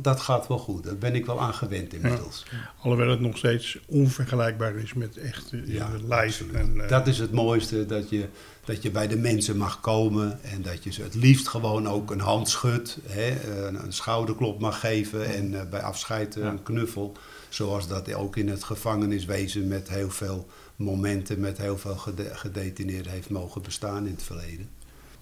dat 0.00 0.20
gaat 0.20 0.46
wel 0.48 0.58
goed. 0.58 0.84
Daar 0.84 0.96
ben 0.96 1.14
ik 1.14 1.26
wel 1.26 1.40
aan 1.40 1.54
gewend 1.54 1.92
inmiddels. 1.94 2.44
Alhoewel 2.80 3.08
het 3.10 3.20
nog 3.20 3.36
steeds 3.36 3.78
onvergelijkbaar 3.86 4.74
is 4.76 4.94
met 4.94 5.16
echt 5.16 5.52
eh, 5.52 5.66
Ja, 5.66 5.90
live. 6.08 6.44
En, 6.52 6.80
eh, 6.80 6.88
Dat 6.88 7.06
is 7.06 7.18
het 7.18 7.32
mooiste, 7.32 7.86
dat 7.86 8.10
je, 8.10 8.28
dat 8.64 8.82
je 8.82 8.90
bij 8.90 9.08
de 9.08 9.16
mensen 9.16 9.56
mag 9.56 9.80
komen 9.80 10.42
en 10.42 10.62
dat 10.62 10.84
je 10.84 10.92
ze 10.92 11.02
het 11.02 11.14
liefst 11.14 11.48
gewoon 11.48 11.88
ook 11.88 12.10
een 12.10 12.20
hand 12.20 12.48
schudt, 12.48 12.98
hè, 13.06 13.66
een, 13.66 13.84
een 13.84 13.92
schouderklop 13.92 14.60
mag 14.60 14.80
geven 14.80 15.34
en 15.34 15.60
eh, 15.60 15.68
bij 15.70 15.80
afscheid 15.82 16.36
een 16.36 16.62
knuffel. 16.62 17.16
Zoals 17.48 17.88
dat 17.88 18.14
ook 18.14 18.36
in 18.36 18.48
het 18.48 18.64
gevangeniswezen 18.64 19.68
met 19.68 19.88
heel 19.88 20.10
veel 20.10 20.48
momenten, 20.76 21.40
met 21.40 21.58
heel 21.58 21.78
veel 21.78 21.96
gede- 21.96 22.30
gedetineerden 22.34 23.12
heeft 23.12 23.30
mogen 23.30 23.62
bestaan 23.62 24.06
in 24.06 24.12
het 24.12 24.22
verleden. 24.22 24.68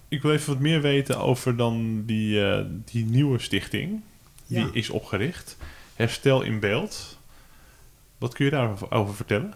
Ik 0.07 0.21
wil 0.21 0.31
even 0.31 0.53
wat 0.53 0.61
meer 0.61 0.81
weten 0.81 1.17
over 1.19 1.55
dan 1.57 2.03
die, 2.05 2.45
eh, 2.45 2.65
die 2.91 3.05
nieuwe 3.05 3.39
stichting. 3.39 4.01
Die 4.47 4.59
Ja. 4.59 4.69
is 4.71 4.89
opgericht. 4.89 5.57
Herstel 5.95 6.41
in 6.41 6.59
beeld. 6.59 7.17
Wat 8.17 8.33
kun 8.33 8.45
je 8.45 8.51
daarover 8.51 8.91
over 8.91 9.15
vertellen? 9.15 9.53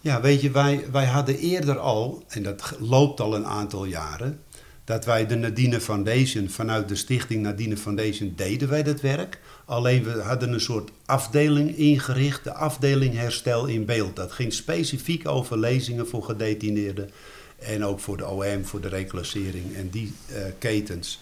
Ja, 0.00 0.20
weet 0.20 0.40
je, 0.40 0.50
wij, 0.50 0.84
wij 0.92 1.04
hadden 1.06 1.38
eerder 1.38 1.78
al, 1.78 2.24
en 2.28 2.42
dat 2.42 2.76
loopt 2.78 3.20
al 3.20 3.34
een 3.34 3.46
aantal 3.46 3.84
jaren, 3.84 4.40
dat 4.84 5.04
wij 5.04 5.26
de 5.26 5.34
Nadine 5.36 5.80
Foundation, 5.80 6.48
vanuit 6.48 6.88
de 6.88 6.94
stichting 6.94 7.42
Nadine 7.42 7.76
Foundation 7.76 8.32
deden 8.36 8.68
wij 8.68 8.82
dat 8.82 9.00
werk. 9.00 9.40
Alleen 9.64 10.04
we 10.04 10.20
hadden 10.22 10.52
een 10.52 10.60
soort 10.60 10.90
afdeling 11.06 11.76
ingericht, 11.76 12.44
de 12.44 12.52
afdeling 12.54 13.14
Herstel 13.14 13.66
in 13.66 13.84
Beeld. 13.84 14.16
Dat 14.16 14.32
ging 14.32 14.52
specifiek 14.52 15.28
over 15.28 15.58
lezingen 15.58 16.08
voor 16.08 16.22
gedetineerden 16.22 17.10
en 17.58 17.84
ook 17.84 18.00
voor 18.00 18.16
de 18.16 18.26
OM, 18.28 18.64
voor 18.64 18.80
de 18.80 18.88
reclassering 18.88 19.74
en 19.76 19.88
die 19.90 20.12
eh, 20.28 20.42
ketens. 20.58 21.20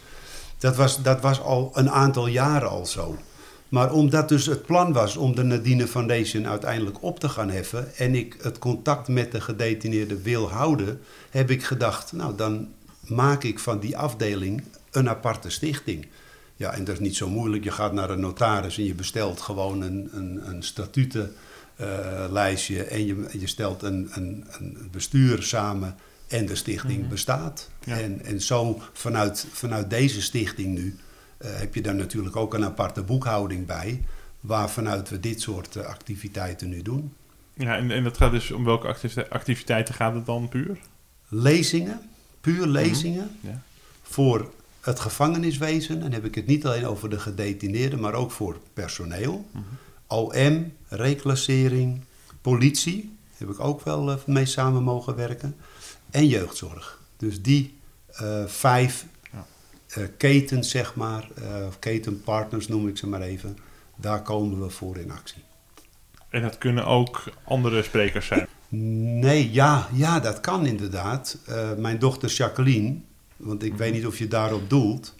Dat 0.65 0.77
was, 0.77 1.03
dat 1.03 1.21
was 1.21 1.41
al 1.41 1.71
een 1.75 1.91
aantal 1.91 2.27
jaren 2.27 2.69
al 2.69 2.87
zo. 2.87 3.19
Maar 3.69 3.93
omdat 3.93 4.29
dus 4.29 4.47
het 4.47 4.67
plan 4.67 4.93
was 4.93 5.17
om 5.17 5.35
de 5.35 5.43
Nadine 5.43 5.87
Foundation 5.87 6.47
uiteindelijk 6.47 7.03
op 7.03 7.21
te 7.21 7.29
gaan 7.29 7.51
heffen 7.51 7.97
en 7.97 8.15
ik 8.15 8.37
het 8.43 8.59
contact 8.59 9.09
met 9.09 9.33
de 9.33 9.41
gedetineerden 9.41 10.23
wil 10.23 10.51
houden, 10.51 11.01
heb 11.31 11.51
ik 11.51 11.65
gedacht, 11.65 12.13
nou 12.13 12.37
dan 12.37 12.69
maak 13.07 13.43
ik 13.43 13.59
van 13.59 13.81
die 13.81 13.97
afdeling 13.97 14.63
een 14.91 15.09
aparte 15.09 15.51
stichting. 15.51 16.07
Ja, 16.57 16.73
en 16.73 16.85
dat 16.85 16.95
is 16.95 17.01
niet 17.01 17.17
zo 17.17 17.29
moeilijk. 17.29 17.65
Je 17.65 17.71
gaat 17.71 17.93
naar 17.93 18.11
een 18.11 18.21
notaris 18.21 18.79
en 18.79 18.85
je 18.85 18.95
bestelt 18.95 19.41
gewoon 19.41 19.83
een, 19.83 20.09
een, 20.13 20.49
een 20.49 20.63
statutenlijstje 20.63 22.85
en 22.85 23.07
je, 23.07 23.27
je 23.39 23.47
stelt 23.47 23.83
een, 23.83 24.11
een, 24.13 24.45
een 24.59 24.89
bestuur 24.91 25.43
samen 25.43 25.97
en 26.39 26.47
de 26.47 26.55
stichting 26.55 27.09
bestaat. 27.09 27.71
Ja. 27.85 27.99
En, 28.01 28.25
en 28.25 28.41
zo 28.43 28.81
vanuit, 28.93 29.47
vanuit 29.53 29.91
deze 29.91 30.23
stichting 30.23 30.75
nu 30.75 30.97
eh, 31.39 31.51
heb 31.55 31.75
je 31.75 31.81
daar 31.83 31.95
natuurlijk 31.95 32.37
ook 32.37 32.55
een 32.55 32.65
aparte 32.65 33.03
boekhouding 33.03 33.67
bij. 33.67 34.03
waarvanuit 34.41 35.09
we 35.09 35.21
dit 35.21 35.41
soort 35.41 35.77
eh, 35.77 35.85
activiteiten 35.85 36.69
nu 36.69 36.83
doen. 36.83 37.13
Ja, 37.55 37.77
en, 37.77 37.91
en 37.91 38.05
dat 38.05 38.17
gaat 38.17 38.31
dus 38.31 38.51
om 38.51 38.65
welke 38.65 38.87
activite- 38.87 39.31
activiteiten 39.31 39.95
gaat 39.95 40.15
het 40.15 40.27
dan 40.27 40.49
puur? 40.49 40.79
Lezingen, 41.29 42.01
puur 42.41 42.67
lezingen, 42.67 43.31
Ja. 43.41 43.63
voor 44.03 44.51
het 44.81 45.01
gevangeniswezen. 45.01 45.95
En 45.95 46.01
dan 46.01 46.13
heb 46.13 46.25
ik 46.25 46.35
het 46.35 46.47
niet 46.47 46.67
alleen 46.67 46.87
over 46.87 47.11
de 47.11 47.19
gedetineerden, 47.19 48.01
maar 48.01 48.15
ook 48.15 48.31
voor 48.31 48.59
personeel. 48.73 49.47
OM, 50.07 50.73
reclassering, 50.89 52.01
politie, 52.41 53.17
heb 53.37 53.49
ik 53.51 53.61
ook 53.61 53.85
wel 53.85 54.11
eh, 54.11 54.17
mee 54.27 54.47
samen 54.47 54.83
mogen 54.83 55.17
werken. 55.17 55.57
En 56.15 56.27
jeugdzorg. 56.27 57.01
Dus 57.17 57.43
die 57.43 57.75
eh, 58.09 58.45
vijf 58.47 59.07
Ja. 59.33 59.47
eh, 59.89 60.05
ketens, 60.17 60.71
zeg 60.71 60.95
maar, 60.95 61.29
eh, 61.35 61.67
of 61.67 61.79
ketenpartners 61.79 62.69
noem 62.69 62.89
ik 62.89 62.97
ze 62.97 63.07
maar 63.09 63.21
even. 63.21 63.59
Daar 63.97 64.23
komen 64.23 64.61
we 64.63 64.71
voor 64.71 64.97
in 64.97 65.11
actie. 65.11 65.43
En 66.29 66.43
dat 66.43 66.59
kunnen 66.59 66.87
ook 66.87 67.23
andere 67.45 67.83
sprekers 67.83 68.27
zijn. 68.27 68.47
Nee, 69.21 69.53
ja, 69.53 69.89
ja 69.93 70.21
dat 70.21 70.41
kan 70.41 70.67
inderdaad. 70.67 71.39
Mijn 71.77 71.99
dochter 71.99 72.31
Jacqueline, 72.31 72.97
want 73.37 73.63
ik 73.63 73.75
weet 73.75 73.93
niet 73.93 74.07
of 74.07 74.19
je 74.19 74.29
daarop 74.29 74.71
doelt, 74.71 75.15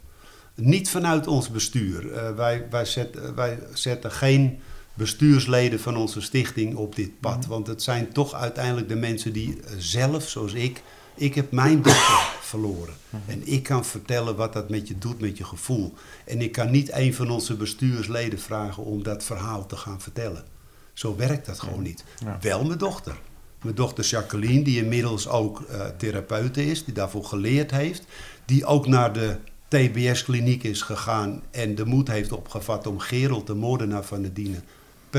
niet 0.55 0.91
vanuit 0.91 1.27
ons 1.27 1.51
bestuur. 1.51 2.35
Wij, 2.37 2.67
wij, 2.71 2.85
zet, 2.85 3.35
wij 3.35 3.59
zetten 3.73 4.11
geen 4.11 4.61
bestuursleden 4.95 5.81
van 5.81 5.97
onze 5.97 6.21
stichting 6.21 6.75
op 6.75 6.97
dit 6.97 7.21
pad. 7.21 7.47
Want 7.47 7.67
het 7.67 7.83
zijn 7.83 8.13
toch 8.13 8.35
uiteindelijk 8.35 8.89
de 8.89 8.97
mensen 8.97 9.33
die 9.33 9.61
eh, 9.61 9.73
zelf, 9.79 10.29
zoals 10.29 10.53
ik, 10.53 10.83
ik 11.15 11.35
heb 11.35 11.51
mijn 11.51 11.83
dochter 11.83 12.39
verloren. 12.41 12.95
En 13.27 13.43
ik 13.45 13.63
kan 13.63 13.85
vertellen 13.85 14.37
wat 14.37 14.53
dat 14.53 14.69
met 14.69 14.89
je 14.89 14.99
doet, 14.99 15.21
met 15.21 15.39
je 15.39 15.45
gevoel. 15.45 15.95
En 16.25 16.41
ik 16.41 16.53
kan 16.53 16.71
niet 16.71 16.93
een 16.93 17.15
van 17.15 17.31
onze 17.31 17.57
bestuursleden 17.57 18.39
vragen 18.39 18.85
om 18.85 19.03
dat 19.03 19.25
verhaal 19.25 19.67
te 19.67 19.77
gaan 19.77 20.01
vertellen. 20.01 20.45
Zo 20.93 21.17
werkt 21.17 21.47
dat 21.47 21.61
gewoon 21.61 21.83
niet. 21.83 22.05
Ja. 22.25 22.39
Wel 22.41 22.65
mijn 22.65 22.79
dochter. 22.79 23.17
Mijn 23.63 23.77
dochter 23.77 24.05
Jacqueline, 24.05 24.63
die 24.63 24.83
inmiddels 24.83 25.29
ook 25.29 25.61
eh 25.61 25.87
therapeute 25.97 26.67
is, 26.67 26.85
die 26.85 26.95
daarvoor 26.95 27.25
geleerd 27.25 27.71
heeft. 27.71 28.05
Die 28.45 28.65
ook 28.65 28.87
naar 28.87 29.13
de 29.13 29.37
TBS-kliniek 29.69 30.63
is 30.63 30.83
gegaan 30.83 31.43
en 31.51 31.75
de 31.75 31.85
moed 31.85 32.09
heeft 32.09 32.33
opgevat 32.33 32.87
om 32.87 32.99
Gerald, 32.99 33.47
de 33.47 33.55
moordenaar 33.55 34.05
van 34.05 34.23
de 34.23 34.33
Dienen, 34.33 34.65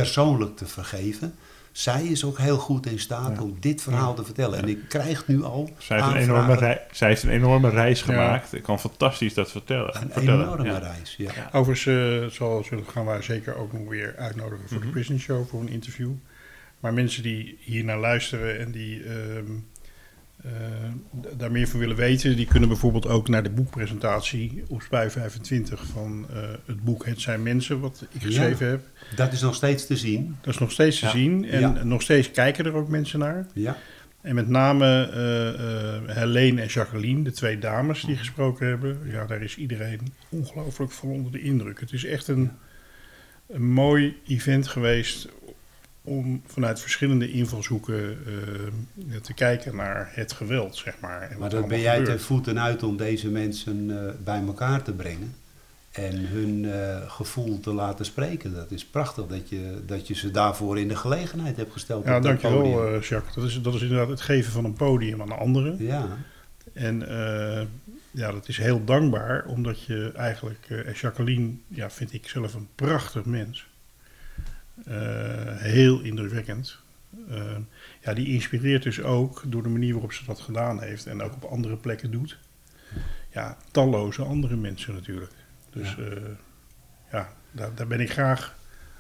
persoonlijk 0.02 0.58
te 0.58 0.66
vergeven. 0.66 1.34
Zij 1.72 2.04
is 2.06 2.24
ook 2.24 2.38
heel 2.38 2.58
goed 2.58 2.86
in 2.86 3.00
staat 3.00 3.36
Ja. 3.38 3.42
om 3.44 3.58
dit 3.60 3.82
verhaal 3.82 4.14
te 4.16 4.24
vertellen. 4.26 4.60
En 4.62 4.68
ik 4.70 4.80
krijg 4.90 5.28
nu 5.28 5.44
al 5.44 5.70
Zij 5.78 5.98
heeft, 6.02 6.10
een 6.10 6.22
enorme 6.22 6.56
rei- 6.56 6.80
zij 6.92 7.08
heeft 7.08 7.24
een 7.24 7.30
enorme 7.30 7.70
reis 7.70 8.02
gemaakt. 8.02 8.54
Ik 8.54 8.64
kan 8.64 8.80
fantastisch 8.80 9.34
dat 9.34 9.52
vertellen. 9.52 9.96
Een 9.96 10.10
vertellen. 10.12 10.44
enorme 10.46 10.66
ja. 10.72 10.78
reis, 10.78 11.16
ja. 11.18 11.32
Ja. 11.36 11.50
Overigens 11.52 11.86
eh, 11.86 12.38
zal, 12.38 12.64
zullen, 12.64 12.86
gaan 12.88 13.06
wij 13.06 13.22
zeker 13.22 13.56
ook 13.56 13.74
nog 13.74 13.88
weer 13.88 14.16
uitnodigen 14.18 14.68
voor 14.68 14.78
Mhm. 14.78 14.86
de 14.86 14.92
Prison 14.92 15.20
Show 15.20 15.48
voor 15.48 15.62
een 15.62 15.70
interview. 15.70 16.12
Maar 16.80 16.94
mensen 16.94 17.24
die 17.24 17.58
hier 17.60 17.84
naar 17.84 18.00
luisteren 18.00 18.60
en 18.60 18.72
die 18.72 19.04
ehm, 19.04 19.12
eh, 19.38 19.44
daar 21.38 21.52
meer 21.52 21.68
van 21.68 21.80
willen 21.80 21.96
weten, 21.96 22.36
die 22.36 22.46
kunnen 22.46 22.70
bijvoorbeeld 22.70 23.08
ook 23.08 23.28
naar 23.28 23.44
de 23.44 23.50
boekpresentatie 23.50 24.64
op 24.68 24.82
Spui 24.82 25.10
25 25.10 25.86
van 25.86 26.26
eh, 26.30 26.38
het 26.66 26.84
boek 26.84 27.06
Het 27.06 27.22
zijn 27.22 27.44
mensen, 27.44 27.80
wat 27.80 28.06
ik 28.10 28.22
Ja. 28.22 28.28
geschreven 28.28 28.68
heb. 28.70 28.82
Dat 29.16 29.34
is 29.34 29.42
nog 29.42 29.56
steeds 29.56 29.86
te 29.86 29.98
zien. 29.98 30.36
Dat 30.42 30.54
is 30.54 30.60
nog 30.60 30.72
steeds 30.72 31.00
te 31.00 31.10
zien 31.10 31.46
en 31.46 31.60
Ja. 31.60 31.84
nog 31.84 32.02
steeds 32.02 32.32
kijken 32.32 32.66
er 32.66 32.74
ook 32.74 32.88
mensen 32.90 33.20
naar. 33.20 33.48
Ja. 33.54 33.78
En 34.22 34.36
met 34.36 34.48
name 34.48 34.86
eh 35.14 35.50
eh, 35.50 36.16
Helene 36.18 36.62
en 36.62 36.68
Jacqueline, 36.68 37.24
de 37.24 37.32
twee 37.32 37.60
dames 37.60 38.02
die 38.02 38.16
gesproken 38.18 38.68
hebben. 38.68 39.00
Ja, 39.12 39.26
daar 39.26 39.42
is 39.42 39.58
iedereen 39.58 40.00
ongelooflijk 40.30 40.92
van 40.92 41.10
onder 41.10 41.32
de 41.32 41.42
indruk. 41.42 41.80
Het 41.80 41.92
is 41.92 42.06
echt 42.06 42.28
een, 42.28 42.52
een 43.48 43.72
mooi 43.72 44.18
event 44.28 44.68
geweest 44.68 45.28
om 46.06 46.42
vanuit 46.46 46.80
verschillende 46.80 47.32
invalshoeken 47.32 48.18
eh, 49.10 49.16
te 49.22 49.34
kijken 49.34 49.76
naar 49.76 50.10
het 50.14 50.32
geweld, 50.32 50.76
zeg 50.76 51.00
maar. 51.00 51.22
En 51.22 51.40
Maar 51.40 51.50
allemaal 51.50 51.70
ben 51.70 51.80
jij 51.80 51.96
ten 51.96 52.06
gebeurt. 52.06 52.22
voeten 52.22 52.60
uit 52.60 52.84
om 52.84 52.98
deze 52.98 53.30
mensen 53.30 54.08
eh, 54.08 54.14
bij 54.24 54.42
elkaar 54.48 54.82
te 54.84 54.94
brengen. 54.94 55.36
En 55.92 56.16
hun 56.28 56.66
eh, 56.72 57.10
gevoel 57.12 57.60
te 57.60 57.74
laten 57.74 58.06
spreken. 58.06 58.54
Dat 58.54 58.72
is 58.72 58.86
prachtig 58.86 59.28
dat 59.28 59.50
je, 59.50 59.82
dat 59.86 60.08
je 60.08 60.16
ze 60.16 60.32
daarvoor 60.32 60.80
in 60.80 60.88
de 60.88 60.96
gelegenheid 60.96 61.58
hebt 61.58 61.72
gesteld. 61.72 62.06
Ja, 62.06 62.20
dankjewel 62.20 63.00
Jacques. 63.00 63.36
Dat 63.36 63.44
is, 63.44 63.62
dat 63.62 63.74
is 63.74 63.82
inderdaad 63.82 64.10
het 64.10 64.22
geven 64.22 64.52
van 64.52 64.66
een 64.66 64.74
podium 64.74 65.22
aan 65.22 65.38
anderen. 65.40 65.76
Ja, 65.80 66.18
En 66.74 67.00
ja, 68.12 68.32
dat 68.32 68.48
is 68.48 68.58
heel 68.58 68.84
dankbaar, 68.84 69.46
omdat 69.46 69.82
je 69.84 70.12
eigenlijk... 70.16 70.66
en 70.70 70.94
Jacqueline, 70.94 71.52
ja, 71.68 71.90
vind 71.90 72.14
ik 72.14 72.28
zelf 72.28 72.54
een 72.54 72.68
prachtig 72.76 73.26
mens. 73.26 73.66
Eh, 74.86 74.96
heel 75.58 76.00
indrukwekkend. 76.02 76.78
Eh, 77.30 77.56
ja, 78.02 78.14
die 78.14 78.28
inspireert 78.28 78.84
dus 78.84 79.02
ook 79.02 79.44
door 79.46 79.64
de 79.64 79.70
manier 79.70 79.92
waarop 79.94 80.14
ze 80.14 80.26
dat 80.26 80.40
gedaan 80.40 80.82
heeft... 80.82 81.06
en 81.06 81.22
ook 81.22 81.34
op 81.34 81.44
andere 81.44 81.78
plekken 81.78 82.12
doet. 82.12 82.38
Ja, 83.32 83.58
talloze 83.72 84.24
andere 84.24 84.56
mensen 84.56 84.94
natuurlijk. 84.94 85.32
Dus 85.70 85.96
Ja. 85.96 86.04
ja, 86.04 86.20
ja 87.12 87.34
daar, 87.52 87.76
daar 87.76 87.88
ben 87.88 88.00
ik 88.00 88.12
graag 88.12 88.58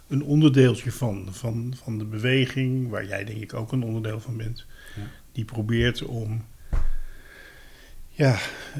een 0.08 0.24
onderdeeltje 0.24 0.92
van, 0.92 1.28
van. 1.32 1.74
Van 1.84 1.98
de 1.98 2.06
beweging, 2.06 2.90
waar 2.90 3.06
jij 3.06 3.24
denk 3.24 3.42
ik 3.42 3.54
ook 3.54 3.72
een 3.72 3.84
onderdeel 3.84 4.20
van 4.20 4.38
bent. 4.38 4.66
Ja. 4.96 5.02
Die 5.32 5.46
probeert 5.46 6.04
om 6.04 6.46
ja, 8.10 8.38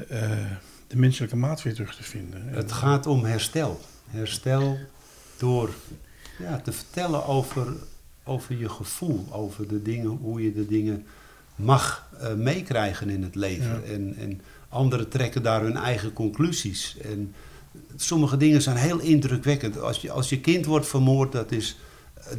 eh, 0.10 0.52
de 0.88 0.98
menselijke 0.98 1.36
maat 1.36 1.62
weer 1.64 1.74
terug 1.74 1.96
te 1.96 2.04
vinden. 2.04 2.48
het 2.48 2.70
En- 2.70 2.76
gaat 2.76 3.06
om 3.06 3.24
herstel. 3.26 3.82
Herstel 4.10 4.78
door 5.38 5.70
ja, 6.40 6.60
te 6.60 6.72
vertellen 6.72 7.26
over, 7.26 7.68
over 8.24 8.58
je 8.58 8.70
gevoel. 8.70 9.26
Over 9.32 9.68
de 9.68 9.82
dingen, 9.82 10.10
hoe 10.10 10.44
je 10.44 10.54
de 10.54 10.68
dingen 10.68 11.06
mag 11.56 12.10
eh, 12.20 12.34
meekrijgen 12.34 13.10
in 13.10 13.24
het 13.24 13.36
leven. 13.36 13.82
Ja. 13.86 13.94
En, 13.94 14.16
en 14.18 14.42
anderen 14.70 15.10
trekken 15.10 15.44
daar 15.44 15.62
hun 15.62 15.78
eigen 15.78 16.14
conclusies. 16.14 16.98
En 17.02 17.34
sommige 17.96 18.38
dingen 18.38 18.62
zijn 18.62 18.78
heel 18.78 19.00
indrukwekkend. 19.00 19.80
Als 19.80 20.02
je, 20.02 20.12
als 20.12 20.30
je 20.30 20.40
kind 20.40 20.66
wordt 20.66 20.88
vermoord, 20.88 21.32
dat 21.32 21.52
is, 21.52 21.78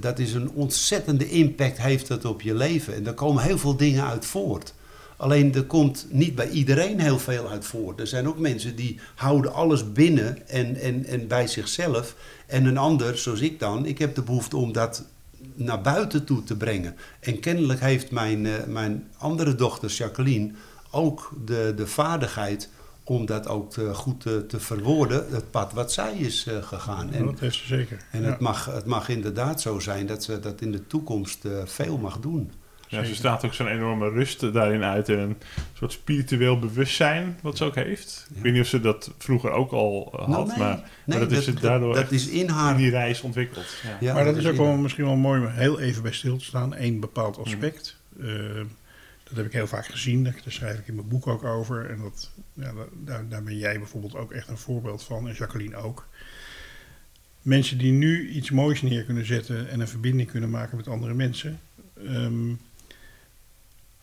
dat 0.00 0.18
is 0.18 0.34
een 0.34 0.50
ontzettende 0.50 1.28
impact 1.28 1.78
heeft 1.78 2.08
dat 2.08 2.24
op 2.24 2.42
je 2.42 2.54
leven. 2.54 2.94
En 2.94 3.02
daar 3.02 3.14
komen 3.14 3.42
heel 3.42 3.58
veel 3.58 3.76
dingen 3.76 4.04
uit 4.04 4.24
voort. 4.24 4.74
Alleen 5.16 5.54
er 5.54 5.64
komt 5.64 6.06
niet 6.10 6.34
bij 6.34 6.48
iedereen 6.48 7.00
heel 7.00 7.18
veel 7.18 7.48
uit 7.48 7.64
voort. 7.64 8.00
Er 8.00 8.06
zijn 8.06 8.28
ook 8.28 8.38
mensen 8.38 8.76
die 8.76 9.00
houden 9.14 9.52
alles 9.52 9.92
binnen 9.92 10.48
en, 10.48 10.76
en, 10.76 11.04
en 11.04 11.26
bij 11.28 11.46
zichzelf. 11.46 12.14
En 12.46 12.64
een 12.64 12.76
ander, 12.78 13.18
zoals 13.18 13.40
ik 13.40 13.58
dan, 13.58 13.86
ik 13.86 13.98
heb 13.98 14.14
de 14.14 14.22
behoefte 14.22 14.56
om 14.56 14.72
dat 14.72 15.04
naar 15.54 15.80
buiten 15.80 16.24
toe 16.24 16.42
te 16.42 16.56
brengen. 16.56 16.94
En 17.20 17.40
kennelijk 17.40 17.80
heeft 17.80 18.10
mijn, 18.10 18.46
eh, 18.46 18.52
mijn 18.66 19.04
andere 19.18 19.54
dochter 19.54 19.90
Jacqueline 19.90 20.50
ook 20.90 21.32
de, 21.44 21.72
de 21.76 21.86
vaardigheid 21.86 22.68
om 23.04 23.26
dat 23.26 23.48
ook 23.48 23.70
te- 23.72 23.94
goed 23.94 24.20
te, 24.20 24.44
te 24.48 24.60
verwoorden, 24.60 25.26
het 25.30 25.50
pad 25.50 25.72
wat 25.72 25.92
zij 25.92 26.16
is 26.16 26.46
eh, 26.46 26.62
gegaan. 26.62 27.12
En, 27.12 27.24
dat 27.26 27.40
heeft 27.40 27.56
ze 27.56 27.66
zeker. 27.66 28.04
en 28.10 28.22
Ja. 28.22 28.28
het, 28.30 28.40
mag, 28.40 28.64
het 28.64 28.84
mag 28.86 29.08
inderdaad 29.08 29.60
zo 29.60 29.78
zijn 29.78 30.06
dat 30.06 30.24
ze 30.24 30.40
dat 30.40 30.60
in 30.60 30.72
de 30.72 30.86
toekomst 30.86 31.44
eh, 31.44 31.52
veel 31.64 31.98
mag 31.98 32.18
doen. 32.20 32.52
Ja, 32.88 33.04
ze 33.04 33.14
straalt 33.14 33.44
ook 33.44 33.54
zo'n 33.54 33.66
enorme 33.68 34.08
rust 34.10 34.52
daarin 34.52 34.82
uit 34.84 35.08
en 35.08 35.18
een 35.18 35.36
soort 35.72 35.92
spiritueel 35.92 36.58
bewustzijn 36.58 37.38
wat 37.42 37.56
ze 37.56 37.64
ook 37.64 37.74
heeft. 37.74 38.26
Ik 38.34 38.42
weet 38.42 38.52
niet 38.52 38.62
of 38.62 38.68
ze 38.68 38.80
dat 38.80 39.10
vroeger 39.18 39.50
ook 39.50 39.72
al 39.72 40.08
eh, 40.12 40.18
had, 40.18 40.28
Nou, 40.28 40.46
nee, 40.48 40.58
maar, 40.58 40.90
maar 41.06 41.18
dat, 41.18 41.32
is 41.32 41.46
het 41.46 41.60
daardoor 41.60 41.94
dat 41.94 42.10
is 42.12 42.26
in 42.28 42.40
in 42.40 42.48
haar. 42.48 42.76
die 42.76 42.90
reis 42.90 43.20
ontwikkeld. 43.20 43.66
Ja. 43.82 43.96
Ja, 44.00 44.14
maar 44.14 44.24
dat 44.24 44.36
is 44.36 44.46
ook 44.46 44.56
wel 44.56 44.66
haar- 44.66 44.78
misschien 44.78 45.04
wel 45.04 45.16
mooi 45.16 45.40
om 45.40 45.46
heel 45.46 45.80
even 45.80 46.02
bij 46.02 46.12
stil 46.12 46.36
te 46.36 46.44
staan. 46.44 46.74
Eén 46.76 47.00
bepaald 47.00 47.38
aspect. 47.38 47.96
Eh, 48.20 48.26
dat 49.24 49.36
heb 49.36 49.46
ik 49.46 49.52
heel 49.52 49.66
vaak 49.66 49.86
gezien. 49.86 50.24
Daar 50.24 50.34
schrijf 50.46 50.78
ik 50.78 50.88
in 50.88 50.94
mijn 50.94 51.08
boek 51.08 51.26
ook 51.26 51.44
over. 51.44 51.90
En 51.90 51.98
dat, 52.02 52.30
ja, 52.52 52.72
da- 52.72 52.86
daar, 53.04 53.28
daar 53.28 53.42
ben 53.42 53.56
jij 53.58 53.78
bijvoorbeeld 53.78 54.16
ook 54.16 54.32
echt 54.32 54.48
een 54.48 54.58
voorbeeld 54.58 55.02
van. 55.04 55.28
En 55.28 55.34
Jacqueline 55.34 55.76
ook. 55.76 56.06
Mensen 57.42 57.78
die 57.78 57.92
nu 57.92 58.28
iets 58.28 58.50
moois 58.50 58.82
neer 58.82 59.04
kunnen 59.04 59.26
zetten 59.26 59.68
en 59.68 59.80
een 59.80 59.88
verbinding 59.88 60.30
kunnen 60.30 60.50
maken 60.50 60.76
met 60.76 60.88
andere 60.88 61.14
mensen. 61.14 61.60
ehm, 62.06 62.48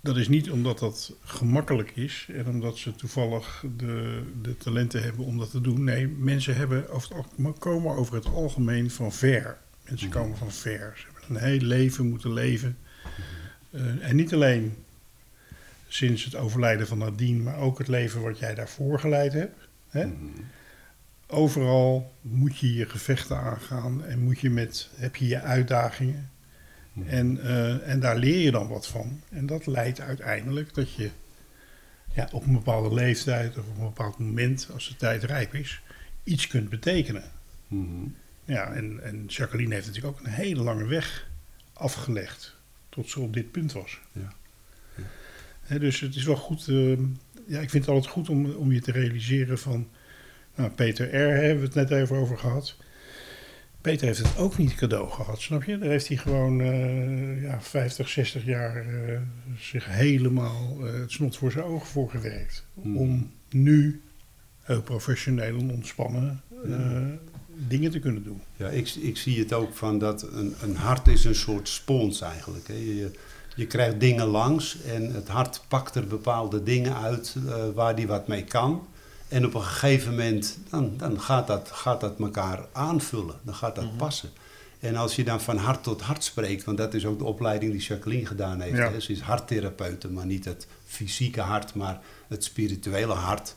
dat 0.03 0.17
is 0.17 0.27
niet 0.27 0.51
omdat 0.51 0.79
dat 0.79 1.13
gemakkelijk 1.23 1.91
is 1.95 2.27
en 2.33 2.47
omdat 2.47 2.77
ze 2.77 2.95
toevallig 2.95 3.63
de, 3.77 4.23
de 4.41 4.57
talenten 4.57 5.03
hebben 5.03 5.25
om 5.25 5.37
dat 5.37 5.51
te 5.51 5.61
doen. 5.61 5.83
Nee, 5.83 6.07
mensen 6.07 6.55
hebben 6.55 6.89
over 6.89 7.15
het, 7.15 7.27
al- 7.45 7.53
komen 7.53 7.95
over 7.95 8.15
het 8.15 8.25
algemeen 8.25 8.91
van 8.91 9.11
ver. 9.11 9.57
Mensen 9.87 10.07
Mhm. 10.09 10.17
komen 10.17 10.37
van 10.37 10.51
ver. 10.51 10.93
Ze 10.97 11.03
hebben 11.13 11.35
een 11.35 11.49
heel 11.49 11.59
leven 11.67 12.05
moeten 12.09 12.33
leven. 12.33 12.77
Eh, 13.71 14.07
en 14.09 14.15
niet 14.15 14.33
alleen 14.33 14.75
sinds 15.87 16.23
het 16.23 16.35
overlijden 16.35 16.87
van 16.87 16.97
Nadine, 16.97 17.43
maar 17.43 17.57
ook 17.57 17.77
het 17.77 17.87
leven 17.87 18.21
wat 18.21 18.39
jij 18.39 18.55
daarvoor 18.55 18.99
geleid 18.99 19.33
hebt. 19.33 19.67
Hè? 19.89 20.05
Mhm. 20.05 20.17
Overal 21.27 22.13
moet 22.21 22.57
je 22.57 22.73
je 22.73 22.85
gevechten 22.85 23.37
aangaan 23.37 24.03
en 24.05 24.19
moet 24.19 24.39
je 24.39 24.49
met, 24.49 24.89
heb 24.95 25.15
je 25.15 25.27
je 25.27 25.39
uitdagingen. 25.41 26.29
Mhm. 26.93 27.07
En, 27.07 27.41
eh, 27.43 27.89
en 27.89 27.99
daar 27.99 28.17
leer 28.17 28.39
je 28.39 28.51
dan 28.51 28.67
wat 28.67 28.87
van. 28.87 29.21
En 29.29 29.45
dat 29.45 29.65
leidt 29.65 29.99
uiteindelijk 30.01 30.73
dat 30.73 30.93
je 30.93 31.09
ja, 32.13 32.29
op 32.31 32.45
een 32.45 32.53
bepaalde 32.53 32.93
leeftijd 32.93 33.57
of 33.57 33.67
op 33.67 33.77
een 33.77 33.83
bepaald 33.83 34.17
moment, 34.17 34.69
als 34.73 34.87
de 34.87 34.95
tijd 34.95 35.23
rijp 35.23 35.53
is, 35.53 35.81
iets 36.23 36.47
kunt 36.47 36.69
betekenen. 36.69 37.23
Mhm. 37.67 38.05
Ja, 38.45 38.71
en, 38.73 39.03
en 39.03 39.25
Jacqueline 39.25 39.73
heeft 39.73 39.87
natuurlijk 39.87 40.17
ook 40.17 40.25
een 40.25 40.31
hele 40.31 40.61
lange 40.63 40.85
weg 40.85 41.29
afgelegd 41.73 42.55
tot 42.89 43.09
ze 43.09 43.19
op 43.19 43.33
dit 43.33 43.51
punt 43.51 43.71
was. 43.71 43.99
Ja. 44.11 44.33
Dus 45.77 45.99
het 45.99 46.15
is 46.15 46.23
wel 46.23 46.35
goed. 46.35 46.67
eh, 46.67 46.97
ja, 47.47 47.59
ik 47.59 47.69
vind 47.69 47.85
het 47.85 47.87
altijd 47.87 48.13
goed 48.13 48.29
om, 48.29 48.51
om 48.51 48.71
je 48.71 48.81
te 48.81 48.91
realiseren 48.91 49.59
van. 49.59 49.87
Nou, 50.55 50.69
Peter 50.69 51.07
R. 51.07 51.41
hebben 51.41 51.59
we 51.59 51.79
het 51.79 51.89
net 51.89 51.91
even 51.91 52.15
over 52.15 52.37
gehad. 52.37 52.77
Peter 53.84 54.07
heeft 54.07 54.19
het 54.19 54.38
ook 54.38 54.57
niet 54.57 54.75
cadeau 54.75 55.09
gehad, 55.09 55.41
snap 55.41 55.63
je? 55.63 55.77
Daar 55.77 55.89
heeft 55.89 56.07
hij 56.07 56.17
gewoon 56.17 56.61
eh, 56.61 57.41
ja, 57.41 57.61
50, 57.61 58.09
60 58.09 58.45
jaar 58.45 58.75
eh, 58.75 59.19
zich 59.59 59.86
helemaal 59.86 60.77
eh, 60.81 60.93
het 60.93 61.11
snot 61.11 61.38
voor 61.38 61.51
zijn 61.51 61.65
ogen 61.65 61.88
voor 61.88 62.09
gewerkt. 62.09 62.65
Hmm. 62.81 62.97
Om 62.97 63.31
nu 63.49 64.01
heel 64.61 64.81
professioneel 64.81 65.57
en 65.57 65.71
ontspannen 65.71 66.41
eh, 66.65 67.01
dingen 67.67 67.91
te 67.91 67.99
kunnen 67.99 68.23
doen. 68.23 68.41
Ja, 68.55 68.67
ik, 68.67 68.89
ik 68.89 69.17
zie 69.17 69.39
het 69.39 69.53
ook 69.53 69.73
van 69.73 69.99
dat 69.99 70.21
een, 70.31 70.55
een 70.61 70.75
hart 70.75 71.07
is 71.07 71.25
een 71.25 71.36
soort 71.36 71.67
spons 71.67 72.21
eigenlijk. 72.21 72.67
Hè. 72.67 72.73
Je, 72.73 73.11
je 73.55 73.67
krijgt 73.67 73.99
dingen 73.99 74.25
langs 74.25 74.81
en 74.81 75.13
het 75.13 75.27
hart 75.27 75.61
pakt 75.67 75.95
er 75.95 76.07
bepaalde 76.07 76.63
dingen 76.63 76.95
uit 76.95 77.36
waar 77.73 77.95
die 77.95 78.07
wat 78.07 78.27
mee 78.27 78.43
kan. 78.43 78.88
En 79.34 79.45
op 79.45 79.53
een 79.53 79.63
gegeven 79.63 80.09
moment 80.09 80.57
dan, 80.69 80.93
dan 80.97 81.21
gaat, 81.21 81.47
dat, 81.47 81.69
gaat 81.71 82.01
dat 82.01 82.19
elkaar 82.19 82.59
aanvullen, 82.71 83.36
dan 83.41 83.55
gaat 83.55 83.75
dat 83.75 83.97
passen. 83.97 84.29
En 84.79 84.95
als 84.95 85.15
je 85.15 85.23
dan 85.23 85.41
van 85.41 85.57
hart 85.57 85.84
tot 85.84 86.01
hart 86.01 86.23
spreekt, 86.23 86.63
want 86.63 86.77
dat 86.77 86.93
is 86.93 87.05
ook 87.05 87.17
de 87.17 87.23
opleiding 87.23 87.71
die 87.71 87.81
Jacqueline 87.81 88.25
gedaan 88.25 88.61
heeft. 88.61 88.77
Ja. 88.77 88.91
Hè. 88.91 88.99
Ze 88.99 89.11
is 89.11 89.21
harttherapeute, 89.21 90.09
maar 90.09 90.25
niet 90.25 90.45
het 90.45 90.67
fysieke 90.86 91.41
hart, 91.41 91.73
maar 91.73 91.99
het 92.27 92.43
spirituele 92.43 93.13
hart. 93.13 93.55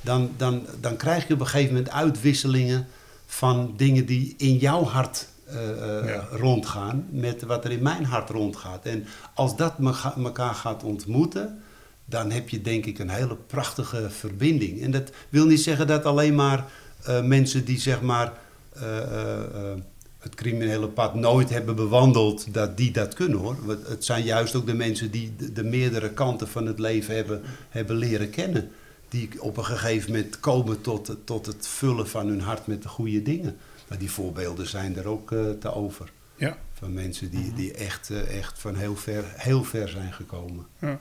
Dan, 0.00 0.30
dan, 0.36 0.66
dan 0.80 0.96
krijg 0.96 1.28
je 1.28 1.34
op 1.34 1.40
een 1.40 1.46
gegeven 1.46 1.74
moment 1.74 1.92
uitwisselingen 1.92 2.86
van 3.26 3.74
dingen 3.76 4.06
die 4.06 4.34
in 4.38 4.56
jouw 4.56 4.84
hart 4.84 5.28
eh, 5.44 5.70
eh, 5.98 6.06
Ja. 6.08 6.26
rondgaan 6.30 7.06
met 7.10 7.42
wat 7.42 7.64
er 7.64 7.70
in 7.70 7.82
mijn 7.82 8.04
hart 8.04 8.30
rondgaat. 8.30 8.84
En 8.84 9.06
als 9.34 9.56
dat 9.56 9.74
elkaar 10.16 10.54
gaat 10.54 10.82
ontmoeten, 10.82 11.62
dan 12.08 12.30
heb 12.30 12.48
je 12.48 12.60
denk 12.60 12.86
ik 12.86 12.98
een 12.98 13.08
hele 13.08 13.36
prachtige 13.36 14.10
verbinding. 14.10 14.82
En 14.82 14.90
dat 14.90 15.10
wil 15.28 15.46
niet 15.46 15.60
zeggen 15.60 15.86
dat 15.86 16.04
alleen 16.04 16.34
maar 16.34 16.64
eh, 17.02 17.22
mensen 17.22 17.64
die 17.64 17.78
zeg 17.78 18.00
maar 18.00 18.32
eh, 18.72 18.98
eh, 18.98 19.78
het 20.18 20.34
criminele 20.34 20.88
pad 20.88 21.14
nooit 21.14 21.50
hebben 21.50 21.76
bewandeld, 21.76 22.54
dat 22.54 22.76
die 22.76 22.90
dat 22.90 23.14
kunnen 23.14 23.38
hoor. 23.38 23.56
Het 23.88 24.04
zijn 24.04 24.24
juist 24.24 24.54
ook 24.54 24.66
de 24.66 24.74
mensen 24.74 25.10
die 25.10 25.34
de, 25.36 25.52
de 25.52 25.64
meerdere 25.64 26.10
kanten 26.10 26.48
van 26.48 26.66
het 26.66 26.78
leven 26.78 27.14
hebben, 27.14 27.42
hebben 27.68 27.96
leren 27.96 28.30
kennen. 28.30 28.70
Die 29.08 29.28
op 29.38 29.56
een 29.56 29.64
gegeven 29.64 30.10
moment 30.10 30.40
komen 30.40 30.80
tot, 30.80 31.16
tot 31.24 31.46
het 31.46 31.68
vullen 31.68 32.08
van 32.08 32.28
hun 32.28 32.40
hart 32.40 32.66
met 32.66 32.82
de 32.82 32.88
goede 32.88 33.22
dingen. 33.22 33.56
Maar 33.88 33.98
die 33.98 34.10
voorbeelden 34.10 34.66
zijn 34.66 34.96
er 34.96 35.06
ook 35.06 35.28
te 35.60 35.74
over. 35.74 36.12
Ja. 36.36 36.58
Van 36.72 36.92
mensen 36.92 37.30
die, 37.30 37.52
die 37.54 37.72
echt, 37.72 38.10
echt 38.28 38.58
van 38.58 38.74
heel 38.74 38.96
ver, 38.96 39.24
heel 39.36 39.64
ver 39.64 39.88
zijn 39.88 40.12
gekomen. 40.12 40.66
Ja. 40.80 41.00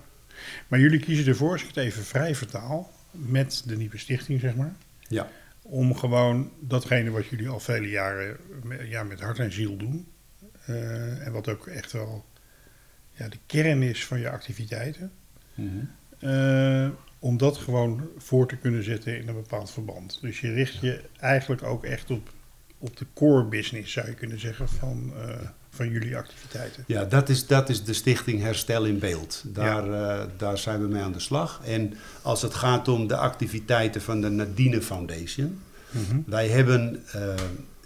Maar 0.67 0.79
jullie 0.79 0.99
kiezen 0.99 1.27
ervoor, 1.27 1.51
als 1.51 1.61
ik 1.61 1.67
het 1.67 1.77
even 1.77 2.03
vrij 2.03 2.35
vertaal, 2.35 2.91
met 3.11 3.63
de 3.65 3.77
nieuwe 3.77 3.97
stichting, 3.97 4.39
zeg 4.39 4.55
maar, 4.55 4.75
Ja. 5.07 5.29
om 5.61 5.95
gewoon 5.95 6.51
datgene 6.59 7.09
wat 7.09 7.27
jullie 7.27 7.47
al 7.49 7.59
vele 7.59 7.89
jaren 7.89 8.37
met, 8.63 8.81
ja, 8.87 9.03
met 9.03 9.19
hart 9.19 9.39
en 9.39 9.51
ziel 9.51 9.77
doen, 9.77 10.07
eh, 10.65 11.25
en 11.25 11.31
wat 11.31 11.49
ook 11.49 11.67
echt 11.67 11.91
wel 11.91 12.25
ja, 13.11 13.27
de 13.27 13.37
kern 13.45 13.83
is 13.83 14.05
van 14.05 14.19
je 14.19 14.29
activiteiten, 14.29 15.11
Mhm. 15.53 15.69
eh, 16.19 16.89
om 17.19 17.37
dat 17.37 17.57
gewoon 17.57 18.09
voor 18.17 18.47
te 18.47 18.55
kunnen 18.55 18.83
zetten 18.83 19.17
in 19.19 19.27
een 19.27 19.33
bepaald 19.35 19.71
verband. 19.71 20.17
Dus 20.21 20.39
je 20.39 20.51
richt 20.53 20.79
je 20.81 21.01
eigenlijk 21.19 21.63
ook 21.63 21.83
echt 21.83 22.11
op, 22.11 22.33
op 22.77 22.97
de 22.97 23.05
core 23.13 23.43
business, 23.45 23.93
zou 23.93 24.07
je 24.07 24.13
kunnen 24.13 24.39
zeggen, 24.39 24.69
van, 24.69 25.13
eh, 25.17 25.49
van 25.75 25.89
jullie 25.89 26.17
activiteiten. 26.17 26.83
Ja, 26.87 27.05
dat 27.05 27.29
is, 27.29 27.47
dat 27.47 27.69
is 27.69 27.83
de 27.83 27.93
stichting 27.93 28.41
Herstel 28.41 28.85
in 28.85 28.99
Beeld. 28.99 29.43
Daar, 29.45 29.93
eh, 29.93 30.25
daar 30.37 30.57
zijn 30.57 30.81
we 30.81 30.87
mee 30.87 31.01
aan 31.01 31.11
de 31.11 31.19
slag. 31.19 31.61
En 31.63 31.93
als 32.21 32.41
het 32.41 32.53
gaat 32.53 32.87
om 32.87 33.07
de 33.07 33.17
activiteiten 33.17 34.01
van 34.01 34.21
de 34.21 34.29
Nadine 34.29 34.81
Foundation. 34.81 35.61
Mhm. 35.89 36.19
Wij 36.25 36.47
hebben 36.47 37.03
eh, 37.11 37.33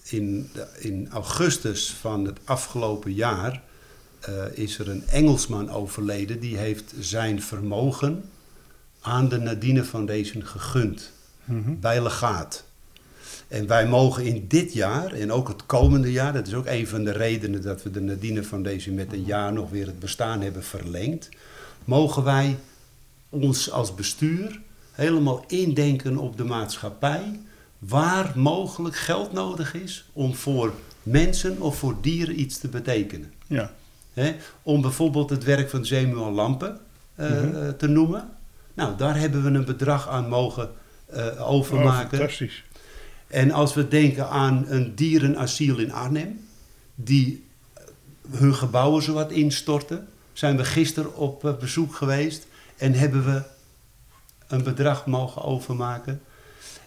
in, 0.04 0.50
in 0.80 1.08
augustus 1.12 1.92
van 1.92 2.26
het 2.26 2.40
afgelopen 2.44 3.14
jaar... 3.14 3.62
eh, 4.20 4.34
is 4.54 4.80
er 4.80 4.90
een 4.90 5.08
Engelsman 5.08 5.70
overleden. 5.70 6.40
Die 6.40 6.58
heeft 6.58 6.94
zijn 7.00 7.42
vermogen 7.42 8.24
aan 9.02 9.30
de 9.30 9.38
Nadine 9.38 9.84
Foundation 9.84 10.46
gegund. 10.46 11.12
Mhm. 11.46 11.80
bij 11.80 12.04
legaat. 12.04 12.64
En 13.50 13.68
wij 13.68 13.88
mogen 13.88 14.26
in 14.26 14.46
dit 14.48 14.74
jaar 14.74 15.14
en 15.14 15.32
ook 15.32 15.48
het 15.48 15.66
komende 15.66 16.12
jaar, 16.12 16.34
dat 16.34 16.48
is 16.48 16.54
ook 16.54 16.66
een 16.66 16.88
van 16.88 17.04
de 17.04 17.12
redenen 17.12 17.62
dat 17.62 17.84
we 17.84 17.92
de 17.92 18.00
Nadine 18.02 18.44
Foundation 18.44 18.96
met 18.96 19.14
een 19.14 19.24
jaar 19.26 19.54
nog 19.54 19.70
weer 19.70 19.86
het 19.86 20.00
bestaan 20.00 20.42
hebben 20.42 20.64
verlengd, 20.64 21.30
mogen 21.86 22.24
wij 22.24 22.58
ons 23.30 23.72
als 23.72 23.96
bestuur 23.96 24.60
helemaal 24.92 25.44
indenken 25.48 26.18
op 26.18 26.38
de 26.38 26.44
maatschappij, 26.44 27.40
waar 27.80 28.32
mogelijk 28.36 28.96
geld 28.96 29.34
nodig 29.34 29.74
is 29.74 30.10
om 30.14 30.36
voor 30.36 30.74
mensen 31.04 31.62
of 31.62 31.78
voor 31.78 31.96
dieren 32.02 32.40
iets 32.40 32.58
te 32.58 32.68
betekenen. 32.68 33.34
Ja. 33.48 33.72
Om 34.64 34.82
bijvoorbeeld 34.82 35.30
het 35.30 35.44
werk 35.44 35.70
van 35.70 35.86
Samuel 35.86 36.32
Lampen 36.32 36.78
eh, 37.16 37.30
Mhm. 37.42 37.72
te 37.78 37.88
noemen. 37.88 38.30
Nou, 38.74 38.98
daar 38.98 39.18
hebben 39.20 39.44
we 39.44 39.50
een 39.50 39.66
bedrag 39.66 40.08
aan 40.08 40.28
mogen 40.30 40.70
eh, 41.06 41.26
Oh, 41.26 41.50
overmaken. 41.52 42.18
fantastisch. 42.18 42.64
En 43.30 43.52
als 43.52 43.74
we 43.74 43.88
denken 43.88 44.30
aan 44.30 44.66
een 44.68 44.96
dierenasiel 44.96 45.78
in 45.78 45.92
Arnhem, 45.92 46.40
die 46.96 47.46
hun 48.30 48.56
gebouwen 48.56 49.04
zowat 49.04 49.32
instorten, 49.32 50.08
zijn 50.34 50.58
we 50.58 50.66
gisteren 50.66 51.16
op 51.16 51.46
eh, 51.46 51.58
bezoek 51.58 51.96
geweest 51.96 52.48
en 52.78 52.94
hebben 52.94 53.26
we 53.26 53.42
een 54.48 54.64
bedrag 54.64 55.06
mogen 55.06 55.42
overmaken. 55.42 56.22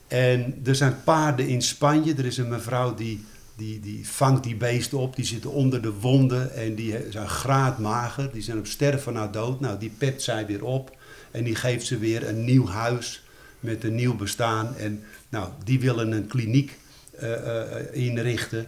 En 0.09 0.61
er 0.65 0.75
zijn 0.75 1.03
paarden 1.05 1.49
in 1.49 1.63
Spanje. 1.63 2.15
Er 2.15 2.25
is 2.25 2.37
een 2.37 2.49
mevrouw 2.49 2.95
die, 2.95 3.25
die, 3.57 3.81
die 3.81 4.09
vangt 4.09 4.45
die 4.45 4.57
beesten 4.57 4.99
op. 4.99 5.17
Die 5.17 5.25
zitten 5.25 5.51
onder 5.51 5.83
de 5.83 5.93
wonden 5.93 6.55
en 6.55 6.75
die 6.75 6.97
zijn 7.11 7.29
graadmager. 7.29 8.33
Die 8.33 8.43
zijn 8.43 8.59
op 8.59 8.67
sterven 8.67 9.13
na 9.13 9.27
dood. 9.27 9.61
Nou, 9.61 9.79
die 9.79 9.93
pept 9.99 10.23
zij 10.23 10.47
weer 10.47 10.65
op. 10.65 10.97
En 11.31 11.45
die 11.45 11.55
geeft 11.55 11.87
ze 11.87 11.99
weer 11.99 12.29
een 12.29 12.45
nieuw 12.45 12.67
huis 12.67 13.23
met 13.61 13.85
een 13.85 13.95
nieuw 13.95 14.17
bestaan. 14.17 14.77
En 14.77 15.05
nou, 15.33 15.49
die 15.65 15.81
willen 15.81 16.13
een 16.13 16.27
kliniek 16.27 16.79
eh, 17.19 17.33
eh, 17.33 17.87
inrichten. 17.93 18.67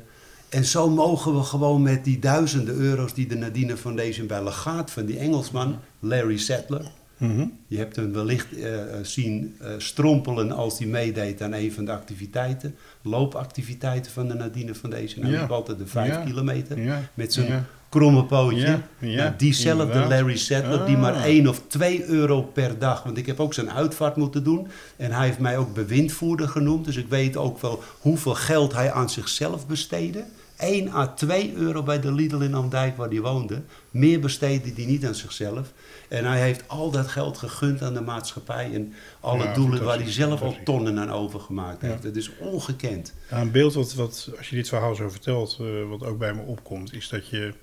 En 0.48 0.64
zo 0.64 0.90
mogen 0.90 1.34
we 1.34 1.42
gewoon 1.42 1.82
met 1.82 2.04
die 2.04 2.18
duizenden 2.18 2.74
euro's 2.74 3.14
die 3.14 3.26
de 3.26 3.34
Nadine 3.36 3.76
Foundation 3.76 4.26
bij 4.26 4.44
legaat 4.44 4.90
van 4.90 5.04
die 5.06 5.18
Engelsman, 5.18 5.78
Larry 6.00 6.36
Settler. 6.38 6.90
Mhm. 7.16 7.46
Je 7.66 7.76
hebt 7.78 7.96
hem 7.96 8.12
wellicht 8.12 8.58
eh, 8.58 8.72
zien 9.02 9.56
eh, 9.60 9.70
strompelen 9.78 10.52
als 10.52 10.78
hij 10.78 10.86
meedeed 10.88 11.42
aan 11.42 11.52
een 11.52 11.72
van 11.72 11.84
de 11.84 11.92
activiteiten. 11.92 12.74
Loopactiviteiten 13.02 14.12
van 14.12 14.28
de 14.28 14.34
Nadine 14.34 14.74
Foundation. 14.74 15.24
Hij 15.24 15.32
Ja. 15.32 15.40
liep 15.40 15.50
altijd 15.50 15.78
de 15.78 15.86
vijf 15.86 16.08
Ja. 16.14 16.22
kilometer 16.24 16.80
Ja. 16.80 17.00
met 17.14 17.32
zijn. 17.32 17.66
Kromme 17.98 18.24
pootje. 18.24 18.58
Ja, 18.66 18.82
ja, 18.98 19.22
Nou, 19.22 19.34
diezelfde 19.36 19.82
inderdaad. 19.84 20.08
Larry 20.10 20.36
Settler, 20.36 20.86
die 20.86 20.96
maar 20.96 21.12
Ah. 21.14 21.24
1 21.24 21.48
of 21.48 21.60
2 21.66 22.04
euro 22.04 22.42
per 22.42 22.78
dag. 22.78 23.02
Want 23.02 23.16
ik 23.16 23.26
heb 23.26 23.40
ook 23.40 23.54
zijn 23.54 23.70
uitvaart 23.70 24.16
moeten 24.16 24.44
doen. 24.44 24.68
En 24.96 25.12
hij 25.12 25.26
heeft 25.26 25.38
mij 25.38 25.58
ook 25.58 25.74
bewindvoerder 25.74 26.48
genoemd. 26.48 26.84
Dus 26.84 26.96
ik 26.96 27.06
weet 27.08 27.36
ook 27.36 27.60
wel 27.60 27.82
hoeveel 28.00 28.34
geld 28.34 28.72
hij 28.72 28.92
aan 28.92 29.10
zichzelf 29.10 29.66
besteedde. 29.66 30.24
1 30.58 30.92
à 30.92 31.06
2 31.06 31.52
euro 31.54 31.82
bij 31.82 32.00
de 32.00 32.12
Lidl 32.12 32.40
in 32.40 32.54
Amdijk 32.54 32.96
waar 32.96 33.08
hij 33.08 33.20
woonde. 33.20 33.62
Meer 33.90 34.20
besteedde 34.20 34.72
hij 34.76 34.84
niet 34.84 35.06
aan 35.06 35.14
zichzelf. 35.14 35.72
En 36.08 36.24
hij 36.24 36.40
heeft 36.40 36.68
al 36.68 36.90
dat 36.90 37.06
geld 37.08 37.38
gegund 37.38 37.82
aan 37.82 37.94
de 37.94 38.00
maatschappij. 38.00 38.70
En 38.74 38.92
alle 39.20 39.44
Ja, 39.44 39.54
doelen 39.54 39.84
waar 39.84 39.98
hij 39.98 40.12
zelf 40.12 40.42
al 40.42 40.56
tonnen 40.64 40.98
aan 40.98 41.10
overgemaakt 41.10 41.80
heeft. 41.82 42.02
Het 42.02 42.16
is 42.16 42.30
ongekend. 42.38 43.14
Ja, 43.30 43.40
een 43.40 43.50
beeld 43.50 43.74
wat, 43.74 43.94
wat, 43.94 44.30
als 44.38 44.48
je 44.50 44.56
dit 44.56 44.68
verhaal 44.68 44.94
zo 44.94 45.08
vertelt, 45.08 45.56
eh, 45.60 45.66
wat 45.88 46.04
ook 46.04 46.18
bij 46.18 46.34
me 46.34 46.40
opkomt, 46.42 46.92
is 46.94 47.08
dat 47.08 47.28
je. 47.28 47.54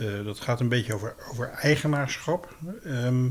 Eh, 0.00 0.24
dat 0.24 0.40
gaat 0.40 0.60
een 0.60 0.68
beetje 0.68 0.94
over, 0.94 1.14
over 1.30 1.48
eigenaarschap. 1.48 2.56
Ehm, 2.84 3.28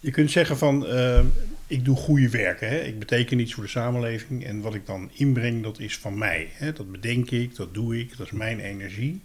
je 0.00 0.10
kunt 0.10 0.30
zeggen 0.30 0.58
van. 0.58 0.86
ehm, 0.86 1.26
ik 1.72 1.84
doe 1.84 1.96
goede 1.96 2.28
werken. 2.28 2.68
Hè? 2.68 2.78
Ik 2.80 2.98
beteken 2.98 3.38
iets 3.38 3.54
voor 3.54 3.62
de 3.62 3.70
samenleving. 3.70 4.44
En 4.44 4.60
wat 4.60 4.74
ik 4.74 4.86
dan 4.86 5.10
inbreng, 5.12 5.62
dat 5.62 5.78
is 5.78 5.98
van 5.98 6.18
mij. 6.18 6.48
Hè? 6.52 6.72
Dat 6.72 6.92
bedenk 6.92 7.30
ik, 7.30 7.56
dat 7.56 7.74
doe 7.74 7.98
ik, 7.98 8.16
dat 8.16 8.26
is 8.26 8.32
mijn 8.32 8.60
energie. 8.60 9.20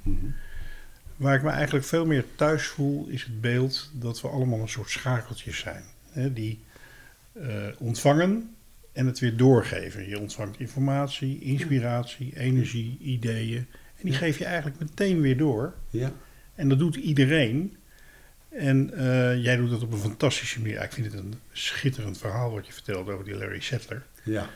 Waar 1.16 1.36
ik 1.36 1.44
me 1.44 1.50
eigenlijk 1.50 1.86
veel 1.86 2.06
meer 2.06 2.26
thuis 2.36 2.66
voel, 2.66 3.08
is 3.08 3.24
het 3.24 3.42
beeld 3.42 3.92
dat 3.94 4.22
we 4.22 4.28
allemaal 4.28 4.60
een 4.60 4.70
soort 4.70 4.90
schakeltjes 4.90 5.58
zijn. 5.60 5.84
Hè? 6.10 6.34
Die 6.34 6.60
eh, 7.32 7.68
ontvangen 7.78 8.56
en 8.94 9.06
het 9.06 9.20
weer 9.20 9.38
doorgeven. 9.38 10.10
Je 10.10 10.20
ontvangt 10.20 10.60
informatie, 10.60 11.40
inspiratie, 11.40 12.40
energie, 12.40 12.98
ideeën. 13.02 13.68
Die 14.08 14.16
geef 14.18 14.38
je 14.38 14.46
eigenlijk 14.46 14.80
meteen 14.80 15.22
weer 15.22 15.38
door. 15.38 15.74
Ja. 15.90 16.12
En 16.56 16.70
dat 16.70 16.80
doet 16.80 16.96
iedereen. 16.96 17.76
En 18.50 18.94
eh, 18.94 19.44
jij 19.44 19.56
doet 19.56 19.70
dat 19.70 19.82
op 19.84 19.92
een 19.92 19.98
fantastische 20.00 20.62
manier. 20.62 20.82
Ik 20.84 20.92
vind 20.92 21.06
het 21.12 21.16
een 21.22 21.34
schitterend 21.52 22.18
verhaal 22.18 22.52
wat 22.52 22.68
je 22.68 22.74
vertelt 22.74 23.10
over 23.10 23.26
die 23.26 23.36
Larry 23.36 23.60
Settler. 23.62 24.04
Ja. 24.24 24.50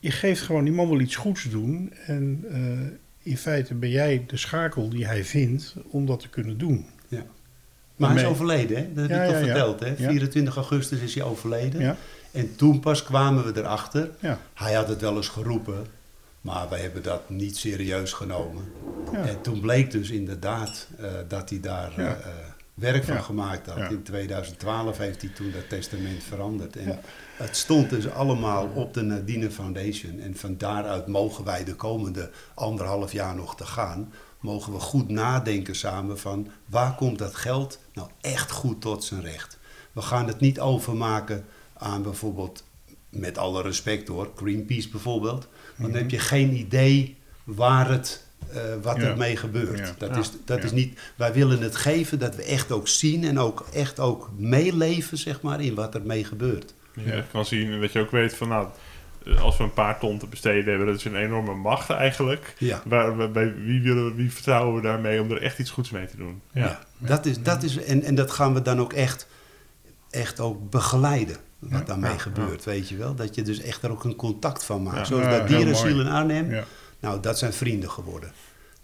je 0.00 0.10
geeft 0.10 0.40
gewoon 0.42 0.64
die 0.64 0.72
man 0.72 0.88
wel 0.88 1.00
iets 1.00 1.16
goeds 1.16 1.42
doen. 1.50 1.92
En 2.06 2.44
eh, 2.50 3.30
in 3.30 3.36
feite 3.38 3.74
ben 3.74 3.90
jij 3.90 4.24
de 4.26 4.36
schakel 4.36 4.88
die 4.88 5.06
hij 5.06 5.24
vindt 5.24 5.74
om 5.90 6.06
dat 6.06 6.20
te 6.20 6.28
kunnen 6.28 6.58
doen. 6.58 6.86
Maar 7.96 8.10
hij 8.12 8.22
is 8.22 8.28
overleden, 8.28 8.76
hè? 8.76 8.92
Dat 8.92 9.08
heb 9.08 9.10
Ja, 9.10 9.22
ik 9.22 9.28
toch 9.30 9.34
ja, 9.34 9.40
ja. 9.40 9.44
verteld, 9.46 9.80
hè? 9.80 9.86
Ja. 9.88 10.08
24 10.10 10.56
augustus 10.56 11.00
is 11.00 11.14
hij 11.14 11.24
overleden. 11.24 11.80
Ja, 11.80 11.96
En 12.30 12.56
toen 12.56 12.80
pas 12.80 13.02
kwamen 13.02 13.44
we 13.52 13.60
erachter. 13.60 14.10
ja, 14.20 14.38
Hij 14.54 14.72
had 14.74 14.88
het 14.88 15.00
wel 15.00 15.16
eens 15.16 15.28
geroepen, 15.28 15.86
maar 16.42 16.68
wij 16.68 16.80
hebben 16.80 17.02
dat 17.02 17.30
niet 17.30 17.56
serieus 17.56 18.12
genomen. 18.12 18.64
ja. 19.12 19.18
En 19.26 19.40
toen 19.40 19.60
bleek 19.60 19.90
dus 19.90 20.10
inderdaad 20.10 20.88
eh, 20.98 21.10
dat 21.28 21.50
hij 21.50 21.60
daar 21.60 21.92
Ja. 22.00 22.14
eh, 22.16 22.26
werk 22.74 23.04
van 23.04 23.14
Ja. 23.14 23.20
gemaakt 23.20 23.66
had. 23.66 23.90
In 23.90 24.02
2012 24.02 24.98
heeft 24.98 25.20
hij 25.22 25.30
toen 25.30 25.50
dat 25.52 25.68
testament 25.68 26.22
veranderd. 26.22 26.76
En 26.76 26.98
het 27.36 27.56
stond 27.56 27.90
dus 27.90 28.10
allemaal 28.10 28.68
op 28.74 28.94
de 28.94 29.02
Nadine 29.02 29.50
Foundation. 29.50 30.20
En 30.20 30.36
van 30.36 30.56
daaruit 30.58 31.06
mogen 31.06 31.44
wij 31.44 31.64
de 31.64 31.74
komende 31.74 32.30
anderhalf 32.54 33.12
jaar 33.12 33.34
nog 33.34 33.56
te 33.56 33.64
gaan. 33.66 34.12
Mogen 34.40 34.72
we 34.72 34.78
goed 34.78 35.08
nadenken 35.08 35.74
samen 35.76 36.18
van 36.18 36.48
waar 36.66 36.94
komt 36.94 37.18
dat 37.18 37.34
geld 37.34 37.78
nou 37.92 38.08
echt 38.20 38.50
goed 38.50 38.80
tot 38.80 39.04
zijn 39.04 39.20
recht. 39.22 39.58
We 39.92 40.02
gaan 40.02 40.26
het 40.26 40.40
niet 40.40 40.60
overmaken 40.60 41.44
aan 41.72 42.02
bijvoorbeeld, 42.02 42.64
met 43.08 43.38
alle 43.38 43.62
respect 43.62 44.08
hoor, 44.08 44.30
Greenpeace 44.36 44.88
bijvoorbeeld. 44.88 45.48
Want 45.76 45.92
dan 45.92 46.02
heb 46.02 46.10
je 46.10 46.18
geen 46.18 46.52
idee 46.56 47.16
waar 47.44 47.90
het, 47.90 48.26
eh, 48.52 48.60
wat 48.82 48.96
Ja. 48.96 49.02
er 49.02 49.16
mee 49.16 49.36
gebeurt. 49.36 49.78
Ja. 49.78 49.94
Dat, 49.98 50.10
Ja. 50.14 50.20
is, 50.20 50.30
dat 50.44 50.58
Ja. 50.58 50.64
is 50.64 50.72
niet, 50.72 51.00
wij 51.16 51.32
willen 51.32 51.60
het 51.60 51.76
geven 51.76 52.18
dat 52.18 52.36
we 52.36 52.42
echt 52.42 52.72
ook 52.72 52.88
zien 52.88 53.24
en 53.24 53.38
ook 53.38 53.66
echt 53.72 54.00
ook 54.00 54.30
meeleven 54.36 55.18
zeg 55.18 55.40
maar, 55.40 55.60
in 55.60 55.74
wat 55.74 55.94
er 55.94 56.02
mee 56.02 56.24
gebeurt. 56.24 56.74
Dat 56.94 57.04
je 57.04 57.10
Ja. 57.14 57.24
kan 57.32 57.44
zien 57.44 57.72
en 57.72 57.80
dat 57.80 57.92
je 57.92 58.00
ook 58.00 58.10
weet 58.10 58.34
van 58.34 58.48
nou, 58.48 58.68
als 59.40 59.56
we 59.56 59.64
een 59.64 59.72
paar 59.72 59.98
ton 59.98 60.18
te 60.18 60.26
besteden 60.26 60.64
hebben, 60.64 60.86
dat 60.86 60.96
is 60.96 61.04
een 61.04 61.16
enorme 61.16 61.54
macht 61.54 61.90
eigenlijk. 61.90 62.54
Ja. 62.58 62.82
Waar, 62.84 63.30
bij 63.30 63.54
wie, 63.54 63.82
willen 63.82 64.04
we, 64.04 64.14
wie 64.14 64.32
vertrouwen 64.32 64.74
we 64.74 64.80
daarmee 64.80 65.20
om 65.20 65.30
er 65.30 65.42
echt 65.42 65.58
iets 65.58 65.70
goeds 65.70 65.90
mee 65.90 66.06
te 66.06 66.16
doen? 66.16 66.40
Ja. 66.52 66.60
Ja, 66.62 66.80
dat 66.98 67.26
is, 67.26 67.42
dat 67.42 67.62
is, 67.62 67.76
en, 67.84 68.02
en 68.02 68.14
dat 68.14 68.30
gaan 68.30 68.54
we 68.54 68.62
dan 68.62 68.80
ook 68.80 68.92
echt, 68.92 69.26
echt 70.10 70.40
ook 70.40 70.70
begeleiden. 70.70 71.36
Wat 71.70 71.78
Ja, 71.80 71.84
daarmee 71.86 72.12
ja, 72.12 72.18
gebeurt, 72.18 72.64
weet 72.64 72.88
je 72.88 72.96
wel. 72.96 73.14
Dat 73.14 73.34
je 73.34 73.42
dus 73.42 73.60
echt 73.60 73.82
er 73.82 73.90
ook 73.90 74.04
een 74.04 74.16
contact 74.16 74.64
van 74.64 74.82
maakt. 74.82 74.96
Ja. 74.96 75.04
Zoals 75.04 75.26
heel 75.26 75.46
Dierenziel 75.46 76.00
in 76.00 76.06
Arnhem. 76.08 76.50
ja. 76.50 76.64
Nou, 77.00 77.20
dat 77.20 77.38
zijn 77.38 77.52
vrienden 77.52 77.90
geworden. 77.90 78.32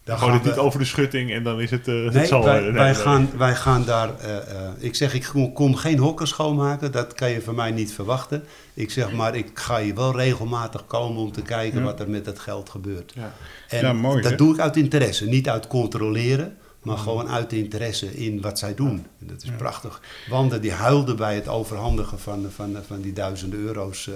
Daar 0.04 0.18
Gewoon 0.18 0.32
gaan 0.34 0.42
het 0.42 0.50
niet 0.50 0.64
over 0.64 0.78
de 0.78 0.84
schutting 0.84 1.32
en 1.32 1.42
dan 1.44 1.60
is 1.60 1.70
het, 1.70 1.88
eh 1.88 2.04
het 2.04 2.12
Nee, 2.14 2.26
zal. 2.26 2.44
wij, 2.44 2.56
eh, 2.58 2.62
nee, 2.64 2.72
wij, 2.72 2.84
nee. 2.84 2.94
Gaan, 2.94 3.30
wij 3.36 3.54
gaan 3.54 3.84
daar... 3.84 4.10
eh, 4.18 4.36
eh, 4.36 4.70
ik 4.78 4.94
zeg, 4.94 5.14
ik 5.14 5.30
kom, 5.54 5.74
geen 5.76 5.98
hokken 5.98 6.26
schoonmaken. 6.28 6.92
Dat 6.92 7.12
kan 7.14 7.30
je 7.30 7.42
van 7.42 7.54
mij 7.54 7.70
niet 7.70 7.92
verwachten. 7.92 8.44
Ik 8.74 8.90
zeg 8.90 9.12
maar, 9.12 9.36
ik 9.36 9.50
ga 9.54 9.80
hier 9.80 9.94
wel 9.94 10.16
regelmatig 10.16 10.86
komen 10.86 11.22
om 11.22 11.32
te 11.32 11.42
kijken 11.42 11.78
Ja. 11.78 11.84
wat 11.84 12.00
er 12.00 12.10
met 12.10 12.24
dat 12.24 12.38
geld 12.38 12.70
gebeurt. 12.70 13.12
Ja. 13.14 13.32
En 13.68 13.80
Ja, 13.80 13.92
mooi, 13.92 14.22
dat 14.22 14.30
hè? 14.30 14.36
doe 14.36 14.54
ik 14.54 14.60
uit 14.60 14.76
interesse. 14.76 15.26
Niet 15.26 15.48
uit 15.48 15.66
controleren, 15.66 16.56
maar 16.88 16.98
gewoon 16.98 17.28
uit 17.28 17.52
interesse 17.52 18.16
in 18.16 18.40
wat 18.40 18.58
zij 18.58 18.74
doen. 18.74 19.06
En 19.20 19.26
dat 19.26 19.42
is 19.42 19.50
prachtig. 19.56 20.00
Wanda 20.28 20.58
die 20.58 20.72
huilde 20.72 21.14
bij 21.14 21.34
het 21.34 21.48
overhandigen 21.48 22.18
van, 22.18 22.46
van, 22.54 22.76
van 22.86 23.00
die 23.00 23.12
duizenden 23.12 23.58
euro's. 23.58 24.08
eh. 24.08 24.14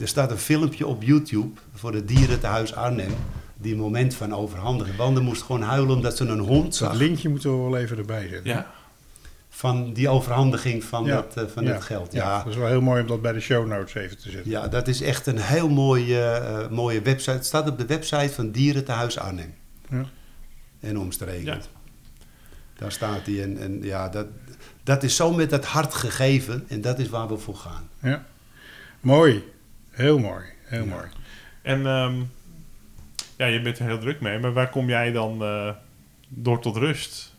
er 0.00 0.08
staat 0.08 0.30
een 0.30 0.38
filmpje 0.38 0.86
op 0.86 1.02
YouTube 1.02 1.60
voor 1.74 1.92
het 1.94 2.08
dierentehuis 2.08 2.74
Arnhem. 2.74 3.12
Die 3.56 3.76
moment 3.76 4.14
van 4.14 4.34
overhandigen. 4.34 4.96
Wanda 4.96 5.20
moest 5.20 5.42
gewoon 5.42 5.62
huilen 5.62 5.96
omdat 5.96 6.16
ze 6.16 6.24
een 6.24 6.38
hond 6.38 6.64
Dat 6.64 6.74
zag. 6.74 6.94
linkje 6.94 7.28
moeten 7.28 7.50
we 7.64 7.70
wel 7.70 7.76
even 7.80 7.98
erbij 7.98 8.28
zetten. 8.28 8.50
Ja. 8.50 8.70
Van 9.48 9.92
die 9.92 10.08
overhandiging 10.08 10.84
van, 10.84 11.04
Ja. 11.04 11.14
dat, 11.14 11.36
eh, 11.36 11.44
van 11.52 11.64
Ja. 11.64 11.72
het 11.72 11.82
geld. 11.82 12.12
Ja, 12.12 12.22
Ja, 12.24 12.38
dat 12.38 12.46
is 12.52 12.56
wel 12.56 12.66
heel 12.68 12.80
mooi 12.80 13.00
om 13.02 13.06
dat 13.06 13.22
bij 13.22 13.32
de 13.32 13.40
show 13.40 13.66
notes 13.66 13.94
even 13.94 14.18
te 14.18 14.30
zetten. 14.30 14.50
ja, 14.50 14.68
dat 14.68 14.88
is 14.88 15.00
echt 15.02 15.26
een 15.26 15.38
heel 15.38 15.68
mooie, 15.68 16.20
eh, 16.20 16.68
mooie 16.70 17.02
website. 17.02 17.30
Het 17.30 17.46
staat 17.46 17.68
op 17.70 17.78
de 17.78 17.86
website 17.86 18.32
van 18.34 18.50
Dierentehuis 18.50 19.18
Arnhem. 19.18 19.54
Ja. 19.90 20.04
En 20.80 20.98
omstreken. 20.98 21.60
Daar 22.78 22.92
staat 22.92 23.26
hij. 23.26 23.42
En, 23.42 23.58
en 23.58 23.78
ja, 23.82 24.08
dat, 24.08 24.26
dat 24.82 25.02
is 25.02 25.16
zo 25.16 25.32
met 25.32 25.50
het 25.50 25.64
hart 25.64 25.94
gegeven. 25.94 26.64
En 26.68 26.80
dat 26.80 26.98
is 26.98 27.08
waar 27.08 27.28
we 27.28 27.36
voor 27.38 27.56
gaan. 27.56 27.88
Ja. 28.02 28.24
Mooi. 29.00 29.42
Heel 29.90 30.18
mooi. 30.18 30.44
Heel 30.64 30.84
Ja. 30.84 30.90
mooi. 30.90 31.06
En 31.62 31.86
ehm, 31.86 32.14
ja, 33.36 33.46
je 33.46 33.60
bent 33.62 33.78
er 33.78 33.84
heel 33.86 33.98
druk 33.98 34.20
mee, 34.20 34.38
maar 34.38 34.52
waar 34.52 34.70
kom 34.70 34.88
jij 34.88 35.12
dan 35.12 35.42
eh, 35.42 35.68
door 36.28 36.60
tot 36.60 36.76
rust? 36.76 37.32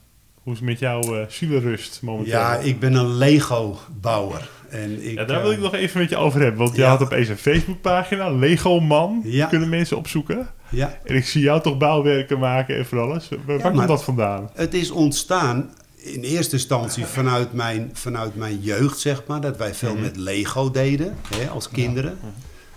Hoe 0.44 0.54
is 0.54 0.60
het 0.60 0.68
met 0.70 0.80
jouw 0.80 1.16
uh, 1.20 1.26
zielenrust 1.28 2.02
momenteel? 2.02 2.34
Ja, 2.34 2.56
ik 2.56 2.80
ben 2.80 2.94
een 2.94 3.18
Lego-bouwer. 3.18 4.50
En 4.70 5.04
ik, 5.10 5.14
Ja, 5.18 5.24
daar 5.26 5.42
wil 5.42 5.50
eh, 5.52 5.56
ik 5.58 5.64
nog 5.64 5.74
even 5.74 6.00
met 6.00 6.10
je 6.10 6.18
over 6.18 6.42
hebben. 6.42 6.60
Want 6.60 6.76
je 6.76 6.84
had 6.84 7.02
opeens 7.02 7.28
een 7.30 7.38
Facebookpagina, 7.38 8.30
Lego 8.30 8.80
Man. 8.80 9.22
Ja. 9.24 9.46
Kunnen 9.48 9.70
mensen 9.70 9.98
opzoeken. 9.98 10.48
Ja, 10.70 10.98
En 11.04 11.16
ik 11.16 11.26
zie 11.26 11.42
jou 11.42 11.62
toch 11.62 11.78
bouwwerken 11.78 12.40
maken 12.40 12.78
en 12.78 12.86
voor 12.86 13.00
alles. 13.00 13.30
Waar, 13.46 13.58
maar- 13.60 13.72
komt 13.72 13.88
dat 13.88 14.04
vandaan? 14.04 14.50
het 14.54 14.74
is 14.74 14.92
ontstaan 14.92 15.74
in 15.96 16.22
eerste 16.22 16.56
instantie 16.56 17.06
vanuit 17.06 17.54
mijn, 17.54 17.90
vanuit 17.94 18.36
mijn 18.36 18.60
jeugd, 18.62 19.00
zeg 19.00 19.24
maar. 19.28 19.42
Dat 19.42 19.58
wij 19.58 19.74
veel 19.74 19.94
Mhm. 19.94 20.02
met 20.02 20.18
Lego 20.18 20.72
deden, 20.72 21.16
hè, 21.36 21.50
als 21.50 21.70
kinderen. 21.70 22.18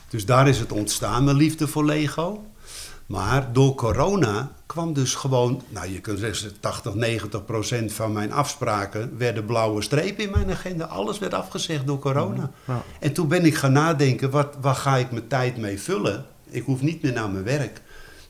Dus 0.09 0.27
daar 0.27 0.49
is 0.49 0.59
het 0.59 0.73
ontstaan, 0.73 1.25
mijn 1.25 1.37
liefde 1.37 1.67
voor 1.69 1.85
Lego. 1.85 2.45
Maar 3.07 3.53
door 3.53 3.75
corona 3.75 4.51
kwam 4.67 4.93
dus 4.93 5.15
gewoon, 5.15 5.63
nou 5.69 5.93
je 5.93 6.01
kunt 6.01 6.19
zeggen 6.19 6.61
80, 6.61 6.95
90 6.95 7.45
procent 7.45 7.93
van 7.93 8.13
mijn 8.13 8.33
afspraken 8.33 9.19
werden 9.19 9.45
blauwe 9.45 9.83
strepen 9.83 10.25
in 10.25 10.31
mijn 10.31 10.51
agenda. 10.51 10.85
Alles 10.85 11.19
werd 11.19 11.35
afgezegd 11.35 11.87
door 11.87 11.99
corona. 11.99 12.51
Ja. 12.67 12.83
En 13.01 13.13
toen 13.13 13.29
ben 13.29 13.45
ik 13.45 13.55
gaan 13.55 13.73
nadenken, 13.73 14.31
wat, 14.31 14.57
waar 14.61 14.75
ga 14.75 14.97
ik 14.97 15.11
mijn 15.11 15.27
tijd 15.29 15.57
mee 15.57 15.81
vullen? 15.81 16.27
Ik 16.51 16.63
hoef 16.65 16.83
niet 16.83 17.03
meer 17.03 17.13
naar 17.13 17.31
mijn 17.31 17.45
werk. 17.45 17.81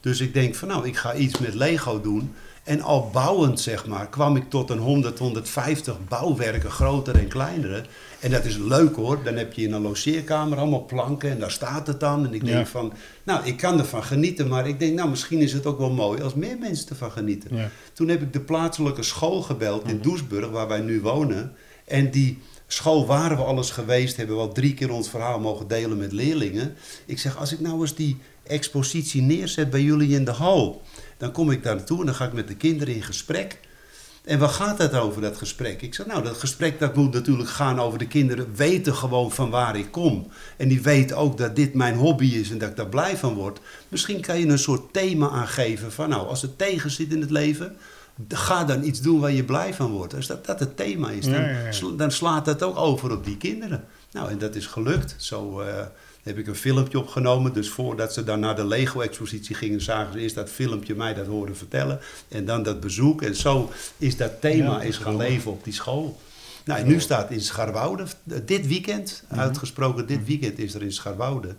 Dus 0.00 0.20
ik 0.20 0.34
denk 0.34 0.54
van 0.54 0.68
nou, 0.68 0.86
ik 0.86 0.96
ga 0.96 1.14
iets 1.14 1.38
met 1.38 1.54
Lego 1.54 2.00
doen. 2.00 2.32
En 2.64 2.80
al 2.82 3.10
bouwend, 3.12 3.60
zeg 3.60 3.86
maar, 3.86 4.08
kwam 4.08 4.36
ik 4.36 4.50
tot 4.50 4.70
een 4.70 4.78
100, 4.78 5.18
150 5.18 5.96
bouwwerken, 6.08 6.70
grotere 6.70 7.18
en 7.18 7.28
kleinere. 7.28 7.82
En 8.20 8.30
dat 8.30 8.44
is 8.44 8.56
leuk 8.56 8.96
hoor. 8.96 9.22
Dan 9.24 9.34
heb 9.36 9.52
je 9.52 9.62
in 9.62 9.72
een 9.72 9.82
logeerkamer 9.82 10.58
allemaal 10.58 10.84
planken 10.84 11.30
en 11.30 11.38
daar 11.38 11.50
staat 11.50 11.86
het 11.86 12.00
dan. 12.00 12.26
En 12.26 12.34
ik 12.34 12.44
denk 12.44 12.58
Ja. 12.58 12.66
van, 12.66 12.92
nou, 13.22 13.44
ik 13.46 13.56
kan 13.56 13.78
ervan 13.78 14.04
genieten. 14.04 14.48
Maar 14.48 14.68
ik 14.68 14.78
denk, 14.80 14.94
nou, 14.94 15.08
misschien 15.10 15.38
is 15.38 15.52
het 15.52 15.66
ook 15.66 15.78
wel 15.78 15.90
mooi 15.90 16.22
als 16.22 16.34
meer 16.34 16.58
mensen 16.58 16.88
ervan 16.88 17.10
genieten. 17.10 17.56
Ja. 17.56 17.70
Toen 17.92 18.08
heb 18.08 18.22
ik 18.22 18.32
de 18.32 18.40
plaatselijke 18.40 19.02
school 19.02 19.42
gebeld 19.42 19.88
in 19.88 20.00
Doesburg, 20.00 20.50
waar 20.50 20.68
wij 20.68 20.80
nu 20.80 21.00
wonen. 21.00 21.52
En 21.84 22.10
die 22.10 22.38
school 22.68 23.06
waren 23.06 23.36
we 23.36 23.42
alles 23.42 23.70
geweest, 23.70 24.16
hebben 24.16 24.36
we 24.36 24.42
al 24.42 24.52
drie 24.52 24.74
keer 24.74 24.90
ons 24.90 25.10
verhaal 25.10 25.40
mogen 25.40 25.68
delen 25.68 25.98
met 25.98 26.12
leerlingen. 26.12 26.76
Ik 27.06 27.18
zeg, 27.18 27.36
als 27.36 27.52
ik 27.52 27.60
nou 27.60 27.80
eens 27.80 27.94
die 27.94 28.16
expositie 28.42 29.22
neerzet 29.22 29.70
bij 29.70 29.82
jullie 29.82 30.14
in 30.14 30.24
de 30.24 30.30
hal, 30.30 30.82
dan 31.16 31.32
kom 31.32 31.50
ik 31.50 31.62
daar 31.62 31.74
naartoe 31.74 32.00
en 32.00 32.06
dan 32.06 32.14
ga 32.14 32.24
ik 32.24 32.32
met 32.32 32.48
de 32.48 32.56
kinderen 32.56 32.94
in 32.94 33.02
gesprek. 33.02 33.58
En 34.24 34.38
waar 34.38 34.48
gaat 34.48 34.78
het 34.78 34.94
over, 34.94 35.20
dat 35.20 35.36
gesprek? 35.36 35.82
Ik 35.82 35.94
zeg, 35.94 36.06
nou, 36.06 36.22
dat 36.22 36.36
gesprek 36.36 36.78
dat 36.78 36.96
moet 36.96 37.12
natuurlijk 37.12 37.48
gaan 37.48 37.80
over 37.80 37.98
de 37.98 38.06
kinderen 38.06 38.54
weten 38.54 38.94
gewoon 38.94 39.32
van 39.32 39.50
waar 39.50 39.76
ik 39.76 39.90
kom. 39.90 40.26
En 40.56 40.68
die 40.68 40.82
weten 40.82 41.16
ook 41.16 41.38
dat 41.38 41.56
dit 41.56 41.74
mijn 41.74 41.96
hobby 41.96 42.26
is 42.26 42.50
en 42.50 42.58
dat 42.58 42.68
ik 42.68 42.76
daar 42.76 42.88
blij 42.88 43.16
van 43.16 43.34
word. 43.34 43.60
Misschien 43.88 44.20
kan 44.20 44.38
je 44.38 44.46
een 44.46 44.58
soort 44.58 44.92
thema 44.92 45.28
aangeven 45.28 45.92
van, 45.92 46.08
nou, 46.08 46.26
als 46.26 46.42
het 46.42 46.58
tegen 46.58 46.90
zit 46.90 47.12
in 47.12 47.20
het 47.20 47.30
leven, 47.30 47.76
ga 48.28 48.64
dan 48.64 48.84
iets 48.84 49.00
doen 49.00 49.20
waar 49.20 49.32
je 49.32 49.44
blij 49.44 49.74
van 49.74 49.90
wordt. 49.90 50.14
Als 50.14 50.26
dat, 50.26 50.46
dat 50.46 50.60
het 50.60 50.76
thema 50.76 51.10
is, 51.10 51.24
dan, 51.24 51.32
Ja, 51.34 51.48
ja, 51.50 51.58
ja. 51.64 51.72
sla- 51.72 51.96
dan 51.96 52.10
slaat 52.10 52.44
dat 52.44 52.62
ook 52.62 52.76
over 52.76 53.10
op 53.12 53.24
die 53.24 53.36
kinderen. 53.36 53.84
Nou, 54.12 54.30
en 54.30 54.38
dat 54.38 54.54
is 54.54 54.66
gelukt. 54.66 55.14
Zo 55.18 55.60
eh, 55.60 55.86
heb 56.22 56.38
ik 56.38 56.46
een 56.46 56.54
filmpje 56.56 56.98
opgenomen. 56.98 57.52
Dus 57.52 57.68
voordat 57.70 58.12
ze 58.12 58.24
dan 58.24 58.40
naar 58.40 58.56
de 58.56 58.66
Lego-expositie 58.66 59.54
gingen, 59.54 59.80
zagen 59.80 60.12
ze 60.12 60.18
eerst 60.18 60.34
dat 60.34 60.50
filmpje 60.50 60.94
mij 60.94 61.14
dat 61.14 61.26
horen 61.26 61.56
vertellen. 61.56 62.00
En 62.28 62.44
dan 62.44 62.62
dat 62.62 62.80
bezoek. 62.80 63.22
En 63.22 63.34
zo 63.36 63.70
is 63.98 64.16
dat 64.16 64.40
thema 64.40 64.72
dat 64.72 64.82
is 64.82 64.96
gaan 64.96 65.16
leven 65.16 65.50
op 65.50 65.64
die 65.64 65.72
school. 65.72 66.20
Nou, 66.64 66.80
en 66.80 66.86
nu 66.86 67.00
staat 67.00 67.30
in 67.30 67.40
Scharwoude, 67.40 68.04
dit 68.44 68.66
weekend, 68.66 69.22
Mhm. 69.28 69.40
uitgesproken, 69.40 70.06
dit 70.06 70.24
weekend 70.26 70.58
is 70.58 70.74
er 70.74 70.82
in 70.82 70.92
Scharwoude, 70.92 71.54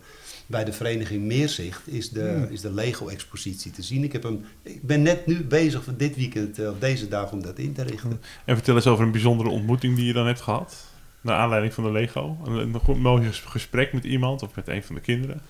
bij 0.50 0.64
de 0.64 0.74
vereniging 0.74 1.24
Meerzicht, 1.24 1.82
is 1.88 2.10
de, 2.10 2.22
Hmm. 2.22 2.44
is 2.52 2.62
de 2.62 2.74
Lego-expositie 2.74 3.72
te 3.72 3.82
zien. 3.84 4.04
Ik, 4.04 4.12
heb 4.12 4.24
hem, 4.24 4.46
ik 4.64 4.84
ben 4.88 5.02
net 5.02 5.26
nu 5.26 5.44
bezig 5.44 5.84
voor 5.84 5.98
dit 5.98 6.16
weekend, 6.16 6.60
eh, 6.60 6.68
op 6.70 6.82
deze 6.82 7.08
dag, 7.08 7.32
om 7.32 7.42
dat 7.42 7.58
in 7.58 7.74
te 7.74 7.84
richten. 7.84 8.22
En 8.46 8.56
vertel 8.56 8.76
eens 8.76 8.88
over 8.88 9.06
een 9.06 9.12
bijzondere 9.12 9.50
ontmoeting 9.50 9.96
die 9.96 10.06
je 10.06 10.14
dan 10.14 10.28
hebt 10.28 10.42
gehad. 10.42 10.76
Naar 11.22 11.36
aanleiding 11.36 11.74
van 11.74 11.84
de 11.84 11.92
Lego. 11.92 12.38
Een, 12.46 12.54
een 12.54 12.80
goed 12.80 13.00
mooi 13.00 13.26
ges- 13.28 13.40
gesprek 13.40 13.94
met 13.94 14.04
iemand 14.04 14.42
of 14.44 14.56
met 14.56 14.68
een 14.68 14.84
van 14.84 14.96
de 14.96 15.02
kinderen. 15.02 15.42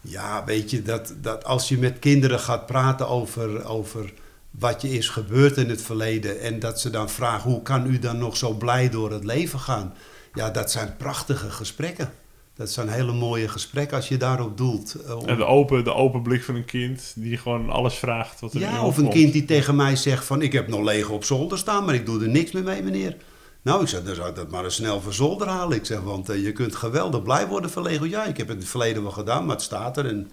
Ja, 0.00 0.44
weet 0.44 0.70
je, 0.70 0.82
dat, 0.82 1.14
dat 1.20 1.44
als 1.44 1.68
je 1.68 1.78
met 1.78 1.98
kinderen 1.98 2.40
gaat 2.40 2.66
praten 2.66 3.08
over, 3.08 3.64
over 3.64 4.12
wat 4.50 4.82
je 4.82 4.88
is 4.90 5.08
gebeurd 5.08 5.56
in 5.56 5.68
het 5.68 5.82
verleden 5.82 6.40
en 6.40 6.58
dat 6.58 6.80
ze 6.80 6.90
dan 6.90 7.10
vragen 7.10 7.50
hoe 7.50 7.62
kan 7.62 7.86
u 7.86 7.98
dan 7.98 8.18
nog 8.18 8.36
zo 8.36 8.52
blij 8.52 8.88
door 8.90 9.12
het 9.12 9.24
leven 9.24 9.58
gaan? 9.58 9.94
Ja, 10.34 10.50
dat 10.50 10.70
zijn 10.70 10.96
prachtige 10.96 11.50
gesprekken. 11.50 12.12
Dat 12.56 12.70
zijn 12.70 12.88
hele 12.88 13.12
mooie 13.12 13.48
gesprekken 13.48 13.96
als 13.96 14.08
je 14.08 14.16
daarop 14.16 14.56
doelt. 14.56 14.94
eh, 15.06 15.18
om- 15.18 15.26
En 15.28 15.36
de 15.36 15.44
open, 15.44 15.84
de 15.84 15.94
open 15.94 16.22
blik 16.22 16.42
van 16.44 16.54
een 16.54 16.64
kind 16.64 17.12
die 17.16 17.36
gewoon 17.36 17.70
alles 17.70 17.94
vraagt 17.94 18.40
wat 18.40 18.54
er 18.54 18.60
in 18.60 18.66
ja, 18.66 18.84
of 18.84 18.96
een 18.96 19.08
kind 19.08 19.32
die 19.32 19.44
tegen 19.44 19.76
mij 19.76 19.96
zegt 19.96 20.24
van 20.24 20.42
ik 20.42 20.52
heb 20.52 20.68
nog 20.68 20.80
Lego 20.80 21.14
op 21.14 21.24
zolder 21.24 21.58
staan, 21.58 21.84
maar 21.84 21.94
ik 21.94 22.06
doe 22.06 22.22
er 22.22 22.28
niks 22.28 22.52
meer 22.52 22.62
mee 22.62 22.82
meneer. 22.82 23.16
Nou, 23.62 23.82
ik 23.82 23.88
zeg, 23.88 24.02
dan 24.04 24.14
zou 24.14 24.28
ik 24.28 24.34
dat 24.34 24.50
maar 24.50 24.64
eens 24.64 24.74
snel 24.74 25.00
van 25.00 25.12
zolder 25.12 25.46
halen. 25.48 25.76
Ik 25.76 25.84
zeg, 25.86 26.00
want 26.00 26.28
eh, 26.28 26.42
je 26.44 26.52
kunt 26.52 26.76
geweldig 26.76 27.22
blij 27.22 27.46
worden 27.46 27.70
van 27.70 27.82
Lego. 27.82 28.04
Ja, 28.06 28.24
ik 28.24 28.36
heb 28.36 28.46
het 28.46 28.56
in 28.56 28.62
het 28.62 28.70
verleden 28.70 29.02
wel 29.02 29.12
gedaan, 29.12 29.44
maar 29.46 29.54
het 29.54 29.64
staat 29.64 29.96
er. 29.96 30.06
En 30.06 30.30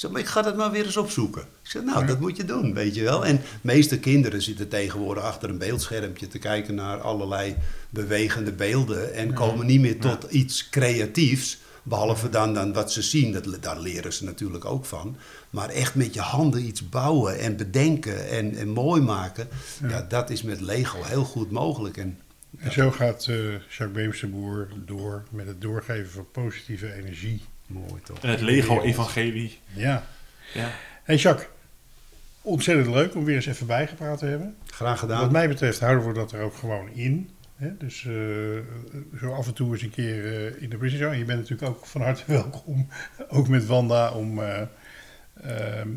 zeg, 0.00 0.10
maar 0.10 0.20
ik 0.20 0.26
ga 0.26 0.42
dat 0.42 0.56
maar 0.56 0.70
weer 0.70 0.84
eens 0.84 0.96
opzoeken. 0.96 1.42
Ik 1.42 1.70
zeg, 1.70 1.82
nou, 1.82 2.06
dat 2.06 2.20
moet 2.20 2.36
je 2.36 2.44
doen, 2.44 2.74
weet 2.74 2.94
je 2.94 3.02
wel. 3.02 3.26
En 3.26 3.36
de 3.36 3.42
meeste 3.60 3.98
kinderen 3.98 4.42
zitten 4.42 4.68
tegenwoordig 4.68 5.22
achter 5.22 5.50
een 5.50 5.58
beeldschermpje 5.58 6.28
te 6.28 6.38
kijken 6.38 6.74
naar 6.74 7.00
allerlei 7.00 7.56
bewegende 7.90 8.52
beelden. 8.52 9.14
En 9.14 9.32
komen 9.32 9.66
niet 9.66 9.80
meer 9.80 10.00
tot 10.00 10.24
iets 10.30 10.68
creatiefs. 10.68 11.58
Behalve 11.82 12.28
dan, 12.28 12.54
dan 12.54 12.72
wat 12.72 12.92
ze 12.92 13.02
zien, 13.02 13.32
dat, 13.32 13.62
daar 13.62 13.80
leren 13.80 14.12
ze 14.12 14.24
natuurlijk 14.24 14.64
ook 14.64 14.84
van. 14.84 15.16
Maar 15.50 15.68
echt 15.68 15.94
met 15.94 16.14
je 16.14 16.20
handen 16.20 16.66
iets 16.66 16.88
bouwen 16.88 17.38
en 17.38 17.56
bedenken 17.56 18.28
en, 18.28 18.54
en 18.54 18.68
mooi 18.68 19.02
maken. 19.02 19.48
Ja. 19.88 20.06
dat 20.08 20.30
is 20.30 20.42
met 20.42 20.60
Lego 20.60 20.98
heel 21.02 21.24
goed 21.24 21.50
mogelijk. 21.50 21.96
En, 21.96 22.18
En 22.58 22.72
zo 22.72 22.90
gaat 22.90 23.26
eh 23.28 23.50
Jacques 23.50 23.92
Beemsterboer 23.92 24.68
door 24.84 25.24
met 25.30 25.46
het 25.46 25.60
doorgeven 25.60 26.10
van 26.10 26.30
positieve 26.32 26.92
energie. 26.92 27.42
Mooi 27.66 28.02
toch? 28.04 28.18
En 28.18 28.30
het 28.30 28.40
Lego-evangelie. 28.40 29.58
Ja. 29.74 30.06
Ja. 30.54 30.70
Hey 31.02 31.16
Jacques, 31.16 31.48
ontzettend 32.42 32.94
leuk 32.94 33.14
om 33.14 33.24
weer 33.24 33.34
eens 33.34 33.46
even 33.46 33.66
bijgepraat 33.66 34.18
te 34.18 34.26
hebben. 34.26 34.56
Graag 34.66 35.00
Wat 35.00 35.10
gedaan. 35.10 35.32
mij 35.32 35.48
betreft 35.48 35.80
houden 35.80 36.06
we 36.06 36.12
dat 36.12 36.32
er 36.32 36.40
ook 36.40 36.54
gewoon 36.56 36.88
in. 36.90 37.30
Hè? 37.56 37.76
Dus 37.76 38.06
eh, 38.06 38.12
zo 39.20 39.32
af 39.32 39.46
en 39.46 39.54
toe 39.54 39.72
eens 39.72 39.82
een 39.82 39.90
keer 39.90 40.46
eh, 40.46 40.62
in 40.62 40.70
de 40.70 40.76
Prison 40.76 40.98
Show. 40.98 41.12
En 41.12 41.18
je 41.18 41.24
bent 41.24 41.38
natuurlijk 41.40 41.70
ook 41.70 41.86
van 41.86 42.00
harte 42.00 42.22
welkom, 42.32 42.88
ook 43.28 43.48
met 43.48 43.66
Wanda, 43.66 44.10
om, 44.10 44.42
eh, 44.42 44.60
ehm, 45.42 45.88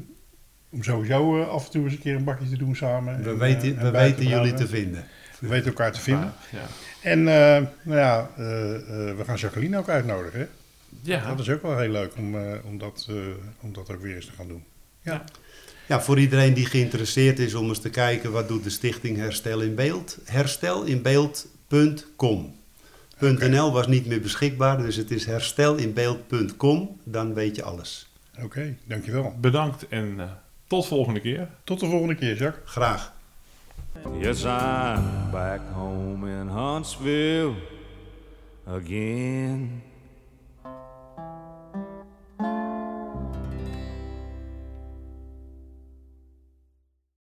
om 0.69 0.83
sowieso 0.83 1.43
af 1.43 1.65
en 1.65 1.71
toe 1.71 1.83
eens 1.83 1.93
een 1.93 1.99
keer 1.99 2.15
een 2.15 2.23
bakje 2.23 2.49
te 2.49 2.57
doen 2.57 2.75
samen. 2.75 3.23
We 3.23 3.29
En, 3.29 3.37
weten, 3.37 3.77
en 3.77 3.83
we 3.83 3.91
weten 3.91 4.27
jullie 4.27 4.53
te 4.53 4.67
vinden. 4.67 5.05
We 5.39 5.47
weten 5.47 5.67
elkaar 5.67 5.91
te 5.91 5.99
vinden. 6.01 6.33
Ja. 6.51 6.59
En 7.01 7.19
eh, 7.19 7.63
nou 7.81 7.99
ja, 7.99 8.29
eh, 8.37 8.75
eh, 8.75 9.17
we 9.17 9.23
gaan 9.25 9.35
Jacqueline 9.35 9.77
ook 9.77 9.89
uitnodigen. 9.89 10.39
Hè? 10.39 10.47
Ja. 11.01 11.27
Dat 11.27 11.39
is 11.39 11.49
ook 11.49 11.61
wel 11.61 11.77
heel 11.77 11.89
leuk 11.91 12.11
om, 12.17 12.35
eh, 12.35 12.53
om, 12.63 12.77
dat, 12.77 13.05
eh, 13.09 13.15
om 13.59 13.73
dat 13.73 13.91
ook 13.91 14.01
weer 14.01 14.15
eens 14.15 14.25
te 14.25 14.31
gaan 14.31 14.47
doen. 14.47 14.63
Ja, 15.01 15.23
Ja, 15.87 16.01
voor 16.01 16.19
iedereen 16.19 16.53
die 16.53 16.65
geïnteresseerd 16.65 17.39
is 17.39 17.53
om 17.53 17.67
eens 17.67 17.79
te 17.79 17.89
kijken 17.89 18.31
wat 18.31 18.47
doet 18.47 18.63
de 18.63 18.69
stichting 18.69 19.17
Herstel 19.17 19.61
in 19.61 19.75
Beeld. 19.75 20.17
Herstelinbeeld.com. 20.25 22.57
.nl 23.19 23.71
was 23.71 23.87
niet 23.87 24.05
meer 24.05 24.21
beschikbaar, 24.21 24.77
dus 24.77 24.95
het 24.95 25.11
is 25.11 25.25
herstelinbeeld.com. 25.25 26.97
Dan 27.03 27.33
weet 27.33 27.55
je 27.55 27.63
alles. 27.63 28.09
oké, 28.43 28.75
dankjewel. 28.83 29.33
Bedankt 29.39 29.87
en 29.87 30.19
eh, 30.19 30.25
tot 30.67 30.87
volgende 30.87 31.19
keer. 31.19 31.49
Tot 31.63 31.79
de 31.79 31.85
volgende 31.85 32.15
keer, 32.15 32.37
Jacques. 32.37 32.71
Graag. 32.71 33.13
Yes, 34.19 34.43
I'm 34.43 35.31
back 35.31 35.59
home 35.73 36.29
in 36.29 36.47
Huntsville 36.47 37.53
again. 38.67 39.83